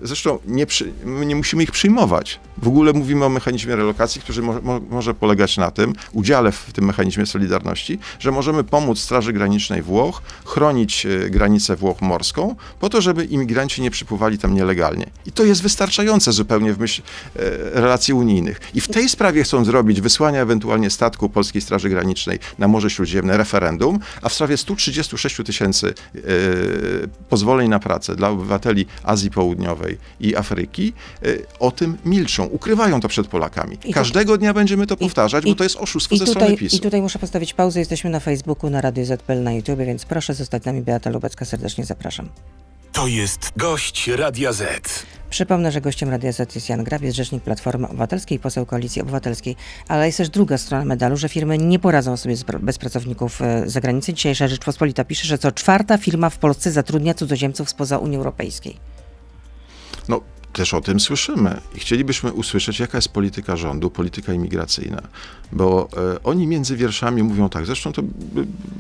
zresztą 0.04 0.40
nie, 0.46 0.66
przy, 0.66 0.92
nie 1.06 1.36
musimy 1.36 1.64
ich 1.64 1.72
przyjmować. 1.76 2.40
W 2.58 2.68
ogóle 2.68 2.94
mówimy 2.94 3.26
o 3.26 3.30
mechanizmie 3.30 3.76
relokacji, 3.76 4.22
który 4.22 4.42
mo, 4.42 4.62
mo, 4.62 4.80
może 4.90 5.14
polegać 5.14 5.58
na 5.58 5.72
tym, 5.72 5.94
udziale 6.14 6.52
w 6.52 6.74
tym 6.74 6.86
mechanizmie 6.86 7.26
Solidarności, 7.26 8.00
że 8.20 8.32
możemy 8.32 8.64
pomóc 8.64 9.00
Straży 9.00 9.34
Granicznej 9.34 9.82
Włoch 9.82 10.22
chronić 10.46 11.06
e, 11.06 11.30
granicę 11.30 11.76
Włoch 11.76 12.02
morską, 12.02 12.56
po 12.80 12.90
to, 12.90 13.02
żeby 13.02 13.26
imigranci 13.26 13.82
nie 13.82 13.92
przypływali 13.92 14.38
tam 14.38 14.54
nielegalnie. 14.54 15.10
I 15.26 15.32
to 15.32 15.44
jest 15.44 15.62
wystarczające 15.62 16.32
zupełnie 16.32 16.74
w 16.74 16.80
myśl 16.80 17.02
e, 17.02 17.40
relacji 17.82 18.14
unijnych. 18.14 18.62
I 18.74 18.82
w 18.82 18.88
tej 18.88 19.10
sprawie 19.10 19.44
chcą 19.44 19.66
zrobić 19.66 20.02
wysłania 20.02 20.42
ewentualnie 20.42 20.90
statku 20.90 21.30
Polskiej 21.30 21.62
Straży 21.62 21.90
Granicznej 21.90 22.40
na 22.60 22.68
Morze 22.68 22.90
Śródziemne 22.90 23.38
referendum, 23.38 24.00
a 24.22 24.30
w 24.30 24.34
sprawie 24.34 24.58
136 24.58 25.38
tysięcy 25.46 25.94
e, 26.16 26.22
pozwoleń 27.30 27.70
na 27.70 27.80
pracę 27.80 28.16
dla 28.16 28.30
obywateli 28.30 28.86
Azji 29.04 29.32
Południowej 29.32 29.98
i 30.20 30.36
Afryki 30.36 30.94
o 31.60 31.72
tym 31.72 31.98
milczą, 32.06 32.45
ukrywają 32.48 33.00
to 33.00 33.08
przed 33.08 33.28
Polakami. 33.28 33.78
Każdego 33.94 34.38
dnia 34.38 34.54
będziemy 34.54 34.88
to 34.88 34.98
powtarzać, 34.98 35.46
i- 35.46 35.50
bo 35.50 35.56
to 35.56 35.64
jest 35.64 35.76
oszustwo 35.76 36.16
I 36.16 36.20
ze 36.20 36.26
tutaj, 36.26 36.42
strony 36.44 36.58
PiSu. 36.58 36.76
I 36.76 36.80
tutaj 36.80 37.02
muszę 37.02 37.20
postawić 37.20 37.54
pauzę. 37.54 37.80
Jesteśmy 37.80 38.10
na 38.10 38.20
Facebooku, 38.20 38.70
na 38.70 38.82
Radio 38.82 39.06
ZPL, 39.06 39.44
na 39.44 39.54
YouTube, 39.54 39.80
więc 39.80 40.06
proszę 40.06 40.34
zostać 40.34 40.64
z 40.64 40.66
nami. 40.66 40.82
Beata 40.82 41.10
Lubecka, 41.10 41.46
serdecznie 41.46 41.86
zapraszam. 41.86 42.30
To 42.92 43.08
jest 43.08 43.52
gość 43.58 44.08
Radia 44.08 44.54
Z. 44.54 45.06
Przypomnę, 45.30 45.72
że 45.72 45.82
gościem 45.82 46.10
Radia 46.10 46.32
Z 46.32 46.56
jest 46.56 46.70
Jan 46.70 46.84
Grabiec, 46.84 47.16
rzecznik 47.16 47.44
Platformy 47.44 47.88
Obywatelskiej, 47.88 48.40
poseł 48.40 48.66
Koalicji 48.66 49.02
Obywatelskiej, 49.02 49.56
ale 49.88 50.06
jest 50.06 50.18
też 50.18 50.30
druga 50.30 50.58
strona 50.58 50.86
medalu, 50.86 51.18
że 51.18 51.30
firmy 51.30 51.58
nie 51.58 51.80
poradzą 51.80 52.18
sobie 52.18 52.36
z, 52.36 52.44
bez 52.44 52.78
pracowników 52.78 53.42
e, 53.42 53.70
z 53.70 53.74
zagranicy. 53.74 54.14
Dzisiejsza 54.14 54.48
Rzeczpospolita 54.48 55.04
pisze, 55.06 55.28
że 55.28 55.38
co 55.38 55.52
czwarta 55.52 55.98
firma 55.98 56.30
w 56.30 56.38
Polsce 56.38 56.72
zatrudnia 56.72 57.14
cudzoziemców 57.14 57.70
spoza 57.70 57.98
Unii 57.98 58.18
Europejskiej. 58.18 58.78
No, 60.10 60.22
też 60.56 60.74
o 60.74 60.82
tym 60.82 61.00
słyszymy. 61.00 61.62
I 61.76 61.80
chcielibyśmy 61.80 62.34
usłyszeć, 62.34 62.80
jaka 62.80 62.98
jest 62.98 63.10
polityka 63.10 63.56
rządu, 63.56 63.90
polityka 63.90 64.34
imigracyjna, 64.34 65.02
bo 65.52 65.90
e, 65.98 66.24
oni 66.24 66.48
między 66.48 66.76
wierszami 66.76 67.24
mówią 67.24 67.50
tak, 67.50 67.66
zresztą 67.66 67.94
to 67.94 68.02
e, 68.02 68.06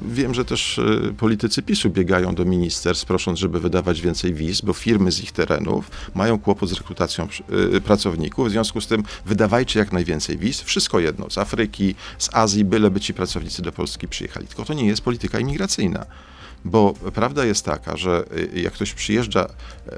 wiem, 0.08 0.34
że 0.34 0.46
też 0.46 0.80
e, 0.80 1.14
politycy 1.14 1.62
PiSu 1.62 1.90
biegają 1.90 2.36
do 2.36 2.46
ministerstw, 2.46 3.06
prosząc, 3.06 3.40
żeby 3.40 3.60
wydawać 3.60 4.02
więcej 4.02 4.34
wiz, 4.34 4.62
bo 4.62 4.74
firmy 4.74 5.12
z 5.12 5.24
ich 5.24 5.32
terenów 5.32 5.92
mają 6.14 6.40
kłopot 6.40 6.70
z 6.70 6.74
rekrutacją 6.74 7.28
pracowników, 7.84 8.48
w 8.48 8.52
związku 8.52 8.82
z 8.82 8.88
tym 8.88 9.04
wydawajcie 9.26 9.80
jak 9.80 9.92
najwięcej 9.92 10.38
wiz, 10.38 10.62
wszystko 10.62 11.00
jedno, 11.00 11.30
z 11.30 11.38
Afryki, 11.38 11.96
z 12.18 12.30
Azji, 12.34 12.66
byleby 12.66 13.00
ci 13.00 13.14
pracownicy 13.14 13.62
do 13.62 13.72
Polski 13.72 14.08
przyjechali, 14.08 14.48
tylko 14.48 14.66
to 14.66 14.74
nie 14.74 14.86
jest 14.86 15.02
polityka 15.02 15.40
imigracyjna. 15.40 16.06
Bo 16.66 16.94
prawda 17.14 17.46
jest 17.46 17.66
taka, 17.66 17.98
że 17.98 18.26
jak 18.54 18.74
ktoś 18.74 18.94
przyjeżdża 18.94 19.48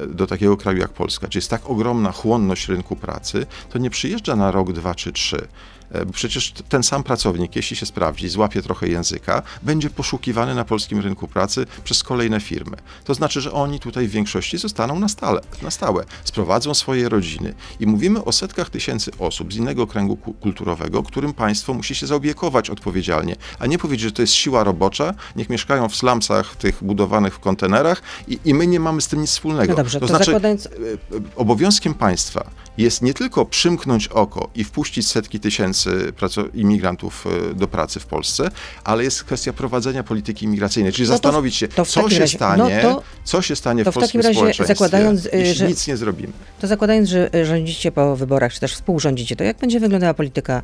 do 0.07 0.27
takiego 0.27 0.57
kraju 0.57 0.77
jak 0.77 0.93
Polska, 0.93 1.27
gdzie 1.27 1.37
jest 1.37 1.49
tak 1.49 1.66
ogromna 1.67 2.11
chłonność 2.11 2.67
rynku 2.67 2.95
pracy, 2.95 3.45
to 3.69 3.79
nie 3.79 3.89
przyjeżdża 3.89 4.35
na 4.35 4.51
rok, 4.51 4.73
dwa 4.73 4.95
czy 4.95 5.13
trzy. 5.13 5.47
E, 5.91 6.05
przecież 6.05 6.53
ten 6.69 6.83
sam 6.83 7.03
pracownik, 7.03 7.55
jeśli 7.55 7.75
się 7.77 7.85
sprawdzi, 7.85 8.29
złapie 8.29 8.61
trochę 8.61 8.87
języka, 8.87 9.41
będzie 9.63 9.89
poszukiwany 9.89 10.55
na 10.55 10.65
polskim 10.65 10.99
rynku 10.99 11.27
pracy 11.27 11.65
przez 11.83 12.03
kolejne 12.03 12.39
firmy. 12.39 12.77
To 13.03 13.13
znaczy, 13.13 13.41
że 13.41 13.51
oni 13.51 13.79
tutaj 13.79 14.07
w 14.07 14.11
większości 14.11 14.57
zostaną 14.57 14.99
na, 14.99 15.07
stale, 15.07 15.41
na 15.61 15.71
stałe, 15.71 16.03
sprowadzą 16.23 16.73
swoje 16.73 17.09
rodziny. 17.09 17.53
I 17.79 17.87
mówimy 17.87 18.23
o 18.23 18.31
setkach 18.31 18.69
tysięcy 18.69 19.11
osób 19.19 19.53
z 19.53 19.55
innego 19.55 19.87
kręgu 19.87 20.17
ku- 20.17 20.33
kulturowego, 20.33 21.03
którym 21.03 21.33
państwo 21.33 21.73
musi 21.73 21.95
się 21.95 22.07
zaopiekować 22.07 22.69
odpowiedzialnie, 22.69 23.35
a 23.59 23.65
nie 23.67 23.77
powiedzieć, 23.77 24.03
że 24.03 24.11
to 24.11 24.21
jest 24.21 24.33
siła 24.33 24.63
robocza, 24.63 25.13
niech 25.35 25.49
mieszkają 25.49 25.89
w 25.89 25.95
slumsach 25.95 26.55
tych 26.55 26.83
budowanych 26.83 27.35
w 27.35 27.39
kontenerach 27.39 28.01
i, 28.27 28.39
i 28.45 28.53
my 28.53 28.67
nie 28.67 28.79
mamy 28.79 29.01
z 29.01 29.07
tym 29.07 29.21
nic 29.21 29.29
wspólnego. 29.29 29.71
No 29.73 29.77
dobrze, 29.77 29.99
to 29.99 30.07
znaczy, 30.07 30.31
zakładając- 30.31 30.65
e, 30.67 30.69
e, 30.69 31.19
obowiązkiem 31.35 31.93
państwa 31.93 32.49
jest 32.77 33.01
nie 33.01 33.13
tylko 33.13 33.45
przymknąć 33.45 34.07
oko 34.07 34.49
i 34.55 34.63
wpuścić 34.63 35.07
setki 35.07 35.39
tysięcy 35.39 36.13
imigrantów 36.53 37.25
e, 37.51 37.53
do 37.55 37.67
pracy 37.67 37.99
w 37.99 38.05
Polsce, 38.05 38.49
ale 38.83 39.03
jest 39.03 39.23
kwestia 39.23 39.53
prowadzenia 39.53 40.03
polityki 40.03 40.45
imigracyjnej, 40.45 40.93
czyli 40.93 41.07
No 41.07 41.13
zastanowić 41.13 41.55
się, 41.55 41.67
co 41.67 41.85
się 42.09 42.19
razie- 42.19 42.37
stanie, 42.37 42.79
no 42.83 42.93
to- 42.95 43.03
co 43.23 43.41
się 43.41 43.55
stanie 43.55 43.83
w 43.83 43.87
w 43.87 43.93
takim 43.93 44.21
polskim 44.21 44.21
razie 44.45 44.65
zakładając, 44.65 45.25
jeśli 45.33 45.53
że- 45.55 45.67
nic 45.67 45.87
nie 45.87 45.97
zrobimy. 45.97 46.33
To 46.61 46.67
zakładając, 46.67 47.09
że 47.09 47.35
y, 47.35 47.45
rządzicie 47.45 47.91
po 47.91 48.15
wyborach, 48.15 48.53
czy 48.53 48.59
też 48.59 48.73
współrządzicie, 48.73 49.35
to 49.35 49.43
jak 49.43 49.57
będzie 49.57 49.79
wyglądała 49.79 50.13
polityka 50.13 50.61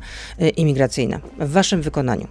imigracyjna 0.56 1.20
w 1.38 1.50
waszym 1.52 1.82
wykonaniu? 1.82 2.28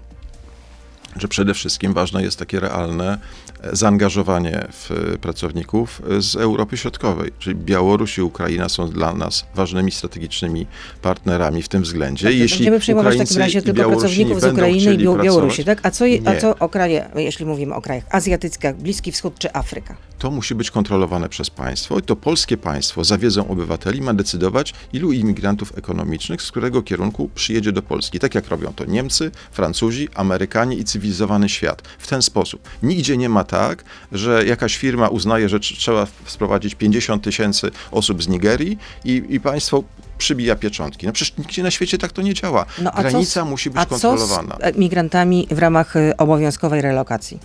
Że 1.18 1.28
przede 1.28 1.54
wszystkim 1.54 1.94
ważne 1.94 2.24
jest 2.24 2.40
takie 2.40 2.60
realne 2.60 3.18
e, 3.62 3.76
zaangażowanie 3.76 4.68
w 4.72 4.92
e, 4.92 5.18
pracowników 5.18 6.02
e, 6.18 6.22
z 6.22 6.36
Europy 6.36 6.78
Środkowej. 6.78 7.32
Czyli 7.40 7.56
Białoruś 7.56 8.18
i 8.18 8.22
Ukraina 8.22 8.70
są 8.70 8.90
dla 8.90 9.14
nas 9.14 9.46
ważnymi 9.56 9.92
strategicznymi 9.92 10.68
partnerami 11.02 11.62
w 11.62 11.68
tym 11.70 11.84
względzie. 11.84 12.26
Dobrze, 12.26 12.40
Jeśli 12.40 12.58
Będziemy 12.58 12.80
przyjmować 12.80 13.16
w 13.16 13.18
takim 13.18 13.38
razie 13.38 13.62
tylko 13.62 13.90
pracowników 13.90 14.42
z 14.42 14.44
Ukrainy 14.44 14.94
i 14.94 14.98
Białorusi, 14.98 15.64
pracować, 15.64 15.66
tak? 15.66 15.80
A 15.86 15.92
co, 15.92 16.06
je- 16.06 16.20
a 16.26 16.36
co 16.36 16.60
o 16.60 16.70
kraje, 16.70 17.10
jeśli 17.16 17.46
mówimy 17.46 17.76
o 17.76 17.82
krajach 17.82 18.04
azjatyckich, 18.10 18.76
Bliski 18.76 19.12
Wschód 19.12 19.40
czy 19.40 19.54
Afryka? 19.54 19.96
To 20.20 20.32
musi 20.32 20.56
być 20.56 20.72
kontrolowane 20.72 21.30
przez 21.30 21.50
państwo 21.50 22.00
i 22.00 22.02
to 22.02 22.16
polskie 22.16 22.58
państwo 22.58 23.04
za 23.04 23.18
wiedzą 23.18 23.48
obywateli 23.48 24.02
ma 24.02 24.14
decydować, 24.14 24.74
ilu 24.94 25.12
imigrantów 25.12 25.78
ekonomicznych 25.78 26.42
z 26.42 26.52
którego 26.52 26.82
kierunku 26.82 27.30
przyjedzie 27.36 27.72
do 27.72 27.82
Polski. 27.82 28.20
Tak 28.20 28.36
jak 28.36 28.48
robią 28.48 28.74
to 28.74 28.86
Niemcy, 28.86 29.32
Francuzi, 29.52 30.08
Amerykanie 30.16 30.76
i 30.78 30.84
cywilizowany 30.84 31.50
świat. 31.50 31.82
W 32.00 32.08
ten 32.08 32.22
sposób. 32.22 32.70
Nigdzie 32.84 33.18
nie 33.18 33.30
ma 33.30 33.44
tak, 33.44 33.84
że 34.12 34.46
jakaś 34.46 34.78
firma 34.78 35.08
uznaje, 35.08 35.50
że 35.50 35.60
tr- 35.60 35.78
trzeba 35.78 36.08
sprowadzić 36.26 36.76
50 36.76 37.24
tysięcy 37.24 37.72
osób 37.92 38.24
z 38.24 38.28
Nigerii 38.28 38.78
i, 39.06 39.24
i 39.30 39.40
państwo 39.40 39.84
przybija 40.18 40.56
pieczątki. 40.56 41.06
No 41.06 41.12
przecież 41.14 41.38
nigdzie 41.38 41.64
na 41.64 41.72
świecie 41.72 41.98
tak 41.98 42.12
to 42.12 42.22
nie 42.22 42.34
działa. 42.34 42.66
No, 42.82 42.92
a 42.92 43.04
co 43.04 43.10
z- 43.10 43.12
Granica 43.12 43.46
musi 43.46 43.70
być 43.70 43.80
A 43.82 43.86
co 43.86 43.90
kontrolowana. 43.90 44.56
z 44.56 44.64
e, 44.64 44.72
migrantami 44.80 45.48
w 45.52 45.60
ramach 45.60 45.96
y, 45.96 46.18
obowiązkowej 46.18 46.82
relokacji? 46.82 47.40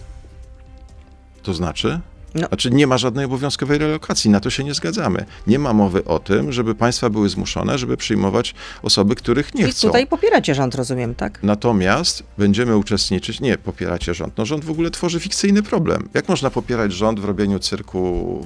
To 1.43 1.55
znaczy? 1.55 2.01
No. 2.35 2.47
Znaczy 2.49 2.71
nie 2.71 2.87
ma 2.87 2.99
żadnej 2.99 3.25
obowiązkowej 3.25 3.79
relokacji, 3.79 4.31
na 4.31 4.41
to 4.41 4.51
się 4.51 4.65
nie 4.65 4.75
zgadzamy. 4.75 5.25
Nie 5.47 5.59
ma 5.59 5.73
mowy 5.73 6.05
o 6.05 6.19
tym, 6.19 6.53
żeby 6.53 6.75
państwa 6.75 7.11
były 7.11 7.29
zmuszone, 7.29 7.79
żeby 7.79 7.97
przyjmować 7.97 8.55
osoby, 8.83 9.15
których 9.15 9.55
nie 9.55 9.69
I 9.69 9.71
chcą. 9.71 9.89
tutaj 9.89 10.07
popieracie 10.07 10.55
rząd, 10.55 10.75
rozumiem, 10.75 11.15
tak? 11.15 11.43
Natomiast 11.43 12.23
będziemy 12.39 12.77
uczestniczyć, 12.77 13.41
nie 13.41 13.59
popieracie 13.59 14.15
rząd. 14.15 14.39
No 14.39 14.47
rząd 14.47 14.65
w 14.65 14.71
ogóle 14.71 14.91
tworzy 14.91 15.21
fikcyjny 15.21 15.63
problem. 15.63 16.09
Jak 16.15 16.29
można 16.29 16.51
popierać 16.51 16.93
rząd 16.93 17.21
w 17.21 17.25
robieniu 17.25 17.59
cyrku 17.59 17.99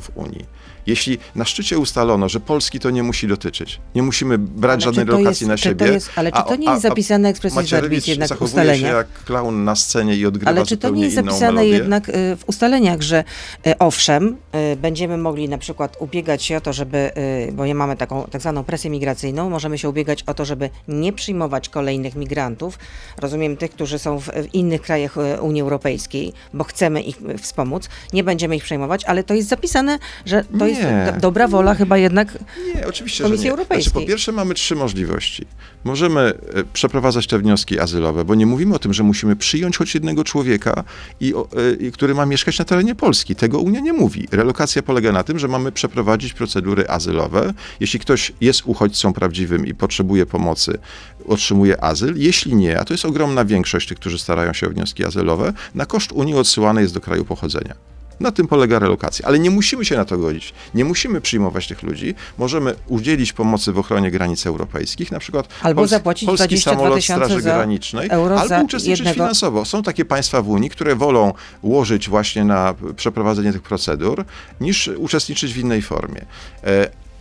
w 0.02 0.16
Unii? 0.16 0.46
Jeśli 0.86 1.18
na 1.34 1.44
szczycie 1.44 1.78
ustalono, 1.78 2.28
że 2.28 2.40
Polski 2.40 2.80
to 2.80 2.90
nie 2.90 3.02
musi 3.02 3.28
dotyczyć, 3.28 3.80
nie 3.94 4.02
musimy 4.02 4.38
brać 4.38 4.72
Ale 4.74 4.80
żadnej 4.84 5.04
relokacji 5.06 5.44
jest- 5.44 5.48
na 5.48 5.56
siebie. 5.56 5.86
to 5.86 5.92
jest- 5.92 6.10
ale 6.16 6.32
czy 6.32 6.42
to 6.48 6.56
nie 6.56 6.68
a- 6.68 6.72
jest 6.72 6.84
a 6.84 6.88
zapisane 6.88 7.32
Macierewicz 7.54 7.70
verbis 7.70 8.06
jednak 8.06 8.28
zachowuje 8.28 8.48
ustaleniach? 8.50 8.90
się 8.90 8.96
jak 8.96 9.24
klaun 9.24 9.64
na 9.64 9.76
scenie 9.76 10.16
i 10.16 10.26
odgrywa 10.26 10.50
Ale 10.50 10.66
czy 10.66 10.76
to 10.76 10.90
nie 10.90 11.02
jest 11.04 11.14
zapisane 11.14 11.52
melodię. 11.52 11.70
jednak 11.70 12.08
y, 12.08 12.12
w 12.36 12.42
ustaleniach, 12.46 13.02
że 13.02 13.24
y, 13.66 13.78
owszem, 13.78 14.36
y, 14.72 14.76
będziemy 14.76 15.18
mogli 15.18 15.48
na 15.48 15.58
przykład 15.58 15.96
ubiegać 16.00 16.42
się 16.44 16.56
o 16.56 16.60
to, 16.60 16.72
żeby, 16.72 17.10
bo 17.52 17.66
nie 17.66 17.74
mamy 17.74 17.96
taką 17.96 18.24
tak 18.30 18.40
zwaną 18.40 18.64
presję 18.64 18.90
migracyjną, 18.90 19.50
możemy 19.50 19.78
się 19.78 19.88
ubiegać 19.88 20.22
o 20.22 20.34
to, 20.34 20.44
żeby 20.44 20.70
nie 20.88 21.12
przyjmować 21.12 21.68
kolejnych 21.68 22.14
migrantów, 22.16 22.78
rozumiem 23.18 23.56
tych, 23.56 23.70
którzy 23.70 23.98
są 23.98 24.18
w, 24.18 24.24
w 24.28 24.54
innych 24.54 24.82
krajach 24.82 25.14
Unii 25.40 25.62
Europejskiej, 25.62 26.32
bo 26.54 26.64
chcemy 26.64 27.02
ich 27.02 27.18
wspomóc, 27.40 27.88
nie 28.12 28.24
będziemy 28.24 28.56
ich 28.56 28.64
przejmować, 28.64 29.04
ale 29.04 29.24
to 29.24 29.34
jest 29.34 29.48
zapisane, 29.48 29.98
że 30.26 30.44
to 30.58 30.66
jest 30.66 30.71
Do, 30.80 31.20
dobra 31.20 31.48
wola 31.48 31.74
chyba 31.74 31.98
jednak 31.98 32.38
Nie, 32.74 32.86
oczywiście, 32.86 33.24
Komisji 33.24 33.42
że 33.42 33.44
nie. 33.44 33.50
Europejskiej. 33.50 33.92
Znaczy, 33.92 34.06
po 34.06 34.08
pierwsze 34.08 34.32
mamy 34.32 34.54
trzy 34.54 34.76
możliwości. 34.76 35.46
Możemy 35.84 36.20
e, 36.20 36.34
przeprowadzać 36.72 37.26
te 37.26 37.38
wnioski 37.38 37.80
azylowe, 37.80 38.24
bo 38.24 38.34
nie 38.34 38.46
mówimy 38.46 38.74
o 38.74 38.78
tym, 38.78 38.94
że 38.94 39.02
musimy 39.02 39.36
przyjąć 39.36 39.76
choć 39.76 39.94
jednego 39.94 40.24
człowieka, 40.24 40.84
i, 41.20 41.34
e, 41.34 41.74
i, 41.86 41.92
który 41.92 42.14
ma 42.14 42.26
mieszkać 42.26 42.58
na 42.58 42.64
terenie 42.64 42.94
Polski. 42.94 43.36
Tego 43.36 43.58
Unia 43.60 43.80
nie 43.80 43.92
mówi. 43.92 44.28
Relokacja 44.32 44.82
polega 44.82 45.12
na 45.12 45.22
tym, 45.22 45.38
że 45.38 45.48
mamy 45.48 45.72
przeprowadzić 45.72 46.32
procedury 46.32 46.88
azylowe. 46.88 47.54
Jeśli 47.80 48.00
ktoś 48.00 48.32
jest 48.40 48.62
uchodźcą 48.64 49.12
prawdziwym 49.12 49.66
i 49.66 49.74
potrzebuje 49.74 50.26
pomocy, 50.26 50.78
otrzymuje 51.26 51.84
azyl. 51.84 52.14
Jeśli 52.16 52.54
nie, 52.54 52.78
a 52.80 52.84
to 52.84 52.94
jest 52.94 53.04
ogromna 53.04 53.44
większość 53.44 53.88
tych, 53.88 53.98
którzy 53.98 54.18
starają 54.18 54.52
się 54.52 54.66
o 54.66 54.70
wnioski 54.70 55.04
azylowe, 55.04 55.52
na 55.74 55.86
koszt 55.86 56.12
Unii 56.12 56.34
odsyłany 56.34 56.82
jest 56.82 56.94
do 56.94 57.00
kraju 57.00 57.24
pochodzenia. 57.24 57.91
Na 58.20 58.32
tym 58.32 58.48
polega 58.48 58.78
relokacja, 58.78 59.26
ale 59.28 59.38
nie 59.38 59.50
musimy 59.50 59.84
się 59.84 59.96
na 59.96 60.04
to 60.04 60.18
godzić. 60.18 60.54
Nie 60.74 60.84
musimy 60.84 61.20
przyjmować 61.20 61.68
tych 61.68 61.82
ludzi. 61.82 62.14
Możemy 62.38 62.74
udzielić 62.88 63.32
pomocy 63.32 63.72
w 63.72 63.78
ochronie 63.78 64.10
granic 64.10 64.46
europejskich, 64.46 65.12
na 65.12 65.18
przykład 65.18 65.48
Albo 65.62 65.82
pols- 65.82 65.88
zapłacić 65.88 66.26
polski 66.26 66.48
22 66.48 66.72
samolot 66.82 67.04
Straży 67.04 67.42
Granicznej, 67.42 68.08
euro 68.10 68.40
albo 68.40 68.54
uczestniczyć 68.64 68.88
jednego- 68.98 69.14
finansowo. 69.14 69.64
Są 69.64 69.82
takie 69.82 70.04
państwa 70.04 70.42
w 70.42 70.48
Unii, 70.48 70.70
które 70.70 70.96
wolą 70.96 71.32
łożyć 71.62 72.08
właśnie 72.08 72.44
na 72.44 72.74
przeprowadzenie 72.96 73.52
tych 73.52 73.62
procedur, 73.62 74.24
niż 74.60 74.88
uczestniczyć 74.96 75.54
w 75.54 75.58
innej 75.58 75.82
formie. 75.82 76.24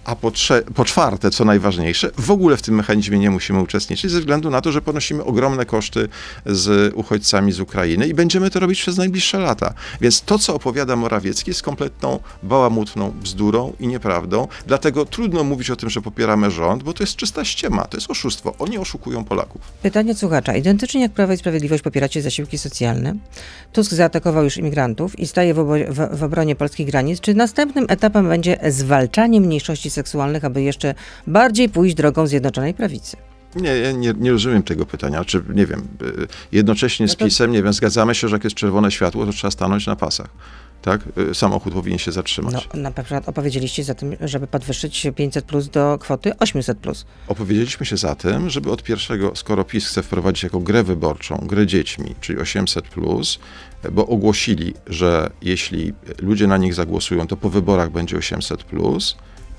A 0.06 0.16
po, 0.16 0.30
trze- 0.32 0.62
po 0.76 0.86
czwarte, 0.86 1.32
co 1.32 1.46
najważniejsze, 1.46 2.12
w 2.18 2.32
ogóle 2.32 2.58
w 2.58 2.62
tym 2.62 2.76
mechanizmie 2.76 3.20
nie 3.20 3.30
musimy 3.32 3.60
uczestniczyć 3.62 4.12
ze 4.12 4.20
względu 4.20 4.50
na 4.50 4.62
to, 4.62 4.72
że 4.72 4.82
ponosimy 4.82 5.24
ogromne 5.24 5.66
koszty 5.66 6.10
z 6.46 6.94
uchodźcami 6.96 7.52
z 7.52 7.60
Ukrainy 7.60 8.08
i 8.08 8.14
będziemy 8.14 8.50
to 8.50 8.60
robić 8.60 8.82
przez 8.82 8.98
najbliższe 8.98 9.40
lata. 9.40 9.74
Więc 10.02 10.22
to, 10.22 10.40
co 10.40 10.56
opowiada 10.56 10.96
Morawiecki, 10.96 11.50
jest 11.52 11.62
kompletną 11.64 12.20
bałamutną 12.44 13.12
bzdurą 13.12 13.74
i 13.80 13.88
nieprawdą. 13.88 14.48
Dlatego 14.68 15.06
trudno 15.06 15.44
mówić 15.44 15.70
o 15.70 15.76
tym, 15.76 15.90
że 15.90 16.02
popieramy 16.02 16.52
rząd, 16.52 16.84
bo 16.84 16.94
to 16.94 17.04
jest 17.04 17.16
czysta 17.16 17.46
ściema, 17.46 17.86
to 17.86 17.98
jest 17.98 18.12
oszustwo. 18.12 18.54
Oni 18.60 18.78
oszukują 18.78 19.24
Polaków. 19.24 19.62
Pytanie 19.82 20.16
słuchacza. 20.16 20.56
Identycznie 20.56 21.02
jak 21.02 21.12
Prawo 21.12 21.34
i 21.34 21.38
Sprawiedliwość 21.38 21.84
popieracie 21.84 22.22
zasiłki 22.22 22.58
socjalne, 22.58 23.16
Tusk 23.74 23.92
zaatakował 23.94 24.44
już 24.44 24.58
imigrantów 24.58 25.20
i 25.20 25.28
staje 25.28 25.54
w, 25.54 25.60
obo- 25.60 25.74
w, 25.90 26.18
w 26.20 26.24
obronie 26.24 26.56
polskich 26.56 26.88
granic. 26.88 27.20
Czy 27.20 27.34
następnym 27.34 27.86
etapem 27.90 28.28
będzie 28.30 28.58
zwalczanie 28.70 29.42
mniejszości 29.42 29.91
seksualnych, 29.92 30.46
aby 30.46 30.62
jeszcze 30.62 30.96
bardziej 31.28 31.70
pójść 31.70 31.96
drogą 31.96 32.28
Zjednoczonej 32.28 32.74
Prawicy? 32.74 33.18
Nie, 33.56 33.70
ja 33.70 33.92
nie, 33.92 34.14
nie 34.18 34.32
rozumiem 34.32 34.64
tego 34.64 34.86
pytania. 34.86 35.26
Czy, 35.26 35.44
nie 35.54 35.66
wiem, 35.66 35.88
y, 36.02 36.28
jednocześnie 36.52 37.08
z 37.08 37.20
No 37.20 37.26
PiSem, 37.26 37.52
nie 37.52 37.64
wiem, 37.64 37.74
zgadzamy 37.74 38.16
się, 38.16 38.28
że 38.28 38.36
jak 38.36 38.44
jest 38.44 38.56
czerwone 38.56 38.92
światło, 38.92 39.26
to 39.26 39.32
trzeba 39.32 39.52
stanąć 39.52 39.88
na 39.88 39.96
pasach. 39.96 40.30
Tak? 40.82 41.02
Y, 41.32 41.36
Samochód 41.36 41.74
powinien 41.74 42.00
się 42.00 42.12
zatrzymać. 42.12 42.68
No, 42.74 42.80
na 42.80 42.92
przykład 42.92 43.30
opowiedzieliście 43.30 43.84
za 43.84 43.94
tym, 43.94 44.16
żeby 44.22 44.48
podwyższyć 44.48 45.08
500 45.16 45.46
plus 45.46 45.70
do 45.70 45.98
kwoty 45.98 46.38
800 46.38 46.78
plus. 46.78 47.06
Opowiedzieliśmy 47.28 47.86
się 47.86 47.98
za 47.98 48.16
tym, 48.16 48.50
żeby 48.50 48.72
od 48.72 48.84
pierwszego, 48.84 49.32
skoro 49.36 49.64
PiS 49.64 49.88
chce 49.88 50.04
wprowadzić 50.04 50.44
jako 50.44 50.60
grę 50.60 50.84
wyborczą, 50.84 51.38
grę 51.38 51.68
dziećmi, 51.68 52.16
czyli 52.22 52.40
800, 52.40 52.86
bo 53.92 54.08
ogłosili, 54.08 54.74
że 54.88 55.30
jeśli 55.42 55.94
ludzie 56.22 56.48
na 56.48 56.58
nich 56.58 56.74
zagłosują, 56.74 57.28
to 57.28 57.38
po 57.38 57.50
wyborach 57.50 57.92
będzie 57.92 58.18
800. 58.18 58.64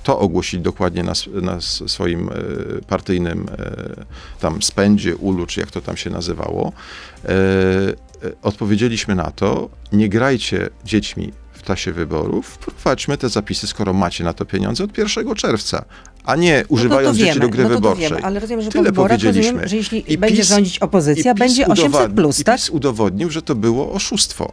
To 0.02 0.18
ogłosili 0.18 0.62
dokładnie 0.62 1.02
na, 1.02 1.12
na 1.42 1.58
swoim 1.86 2.28
e, 2.28 2.32
partyjnym 2.86 3.46
e, 3.58 4.04
tam 4.40 4.62
spędzie, 4.62 5.16
ulu, 5.16 5.46
czy 5.46 5.60
jak 5.60 5.70
to 5.70 5.80
tam 5.80 5.96
się 5.96 6.10
nazywało. 6.10 6.72
E, 7.24 7.28
odpowiedzieliśmy 8.42 9.14
na 9.14 9.30
to, 9.30 9.68
nie 9.92 10.08
grajcie 10.08 10.68
dziećmi 10.84 11.32
w 11.52 11.62
czasie 11.62 11.92
wyborów, 11.92 12.46
wprowadźmy 12.46 13.16
te 13.18 13.28
zapisy, 13.28 13.66
skoro 13.66 13.92
macie 13.92 14.24
na 14.24 14.32
to 14.32 14.44
pieniądze 14.44 14.84
od 14.84 14.98
1 14.98 15.34
czerwca, 15.34 15.84
a 16.24 16.36
nie 16.36 16.64
używając 16.68 17.18
no 17.18 17.24
dzieci 17.24 17.40
do 17.40 17.48
gry 17.48 17.62
no 17.62 17.68
wyborczej. 17.68 18.08
wiemy, 18.08 18.22
ale 18.22 18.40
rozumiem, 18.40 18.60
że 18.62 18.66
po 18.68 18.72
Tyle 18.72 18.84
wyborach 18.84 19.08
powiedzieliśmy. 19.18 19.52
rozumiem, 19.52 19.68
że 19.68 19.76
jeśli 19.76 20.12
I 20.12 20.18
będzie 20.18 20.42
PiS- 20.42 20.48
rządzić 20.48 20.78
opozycja, 20.78 21.32
i 21.32 21.34
będzie 21.34 21.66
800 21.66 21.88
udowadnił- 21.88 22.14
plus, 22.16 22.40
i 22.40 22.44
tak? 22.44 22.56
PiS 22.56 22.70
udowodnił, 22.70 23.30
że 23.30 23.42
to 23.42 23.54
było 23.54 23.92
oszustwo. 23.92 24.52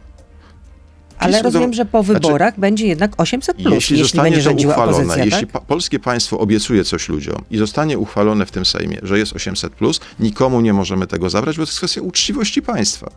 Ale 1.20 1.42
rozumiem, 1.42 1.72
że 1.72 1.84
po 1.84 2.02
Znaczy, 2.02 2.20
wyborach 2.20 2.60
będzie 2.60 2.86
jednak 2.86 3.12
800 3.16 3.56
plus, 3.56 3.74
jeśli, 3.74 3.74
jeśli, 3.74 3.98
zostanie 3.98 4.30
będzie 4.30 4.42
rządziła 4.42 4.72
uchwalone, 4.72 4.98
opozycja, 4.98 5.24
jeśli 5.24 5.46
tak? 5.46 5.62
polskie 5.62 5.98
państwo 5.98 6.38
obiecuje 6.38 6.84
coś 6.84 7.08
ludziom 7.08 7.44
i 7.50 7.58
zostanie 7.58 7.98
uchwalone 7.98 8.46
w 8.46 8.50
tym 8.50 8.64
Sejmie, 8.64 8.98
że 9.02 9.18
jest 9.18 9.32
800, 9.32 9.72
nikomu 10.20 10.60
nie 10.60 10.72
możemy 10.72 11.06
tego 11.06 11.30
zabrać, 11.30 11.56
bo 11.56 11.64
to 11.66 11.70
jest 11.70 11.78
kwestia 11.78 12.00
uczciwości 12.02 12.62
państwa. 12.62 13.10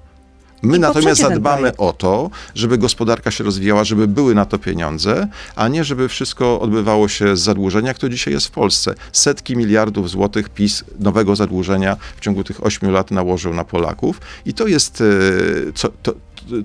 My 0.64 0.78
I 0.78 0.80
natomiast 0.80 1.22
zadbamy 1.22 1.78
o 1.78 1.94
to, 1.94 2.30
żeby 2.56 2.78
gospodarka 2.78 3.32
się 3.32 3.44
rozwijała, 3.44 3.84
żeby 3.84 4.08
były 4.08 4.36
na 4.36 4.46
to 4.46 4.60
pieniądze, 4.60 5.28
a 5.56 5.68
nie 5.68 5.84
żeby 5.84 6.10
wszystko 6.10 6.60
odbywało 6.60 7.08
się 7.08 7.38
z 7.38 7.42
zadłużenia, 7.42 7.88
jak 7.88 7.98
to 7.98 8.10
dzisiaj 8.10 8.34
jest 8.34 8.48
w 8.48 8.52
Polsce. 8.52 8.96
Setki 9.12 9.58
miliardów 9.58 10.10
złotych 10.10 10.50
PiS 10.50 10.84
nowego 11.00 11.36
zadłużenia 11.36 11.98
w 12.18 12.22
ciągu 12.22 12.44
tych 12.44 12.66
ośmiu 12.66 12.92
lat 12.92 13.12
nałożył 13.12 13.54
na 13.54 13.66
Polaków 13.66 14.22
i 14.46 14.54
to 14.54 14.68
jest 14.68 15.02
e, 15.02 15.74
co, 15.74 15.90
to, 16.04 16.14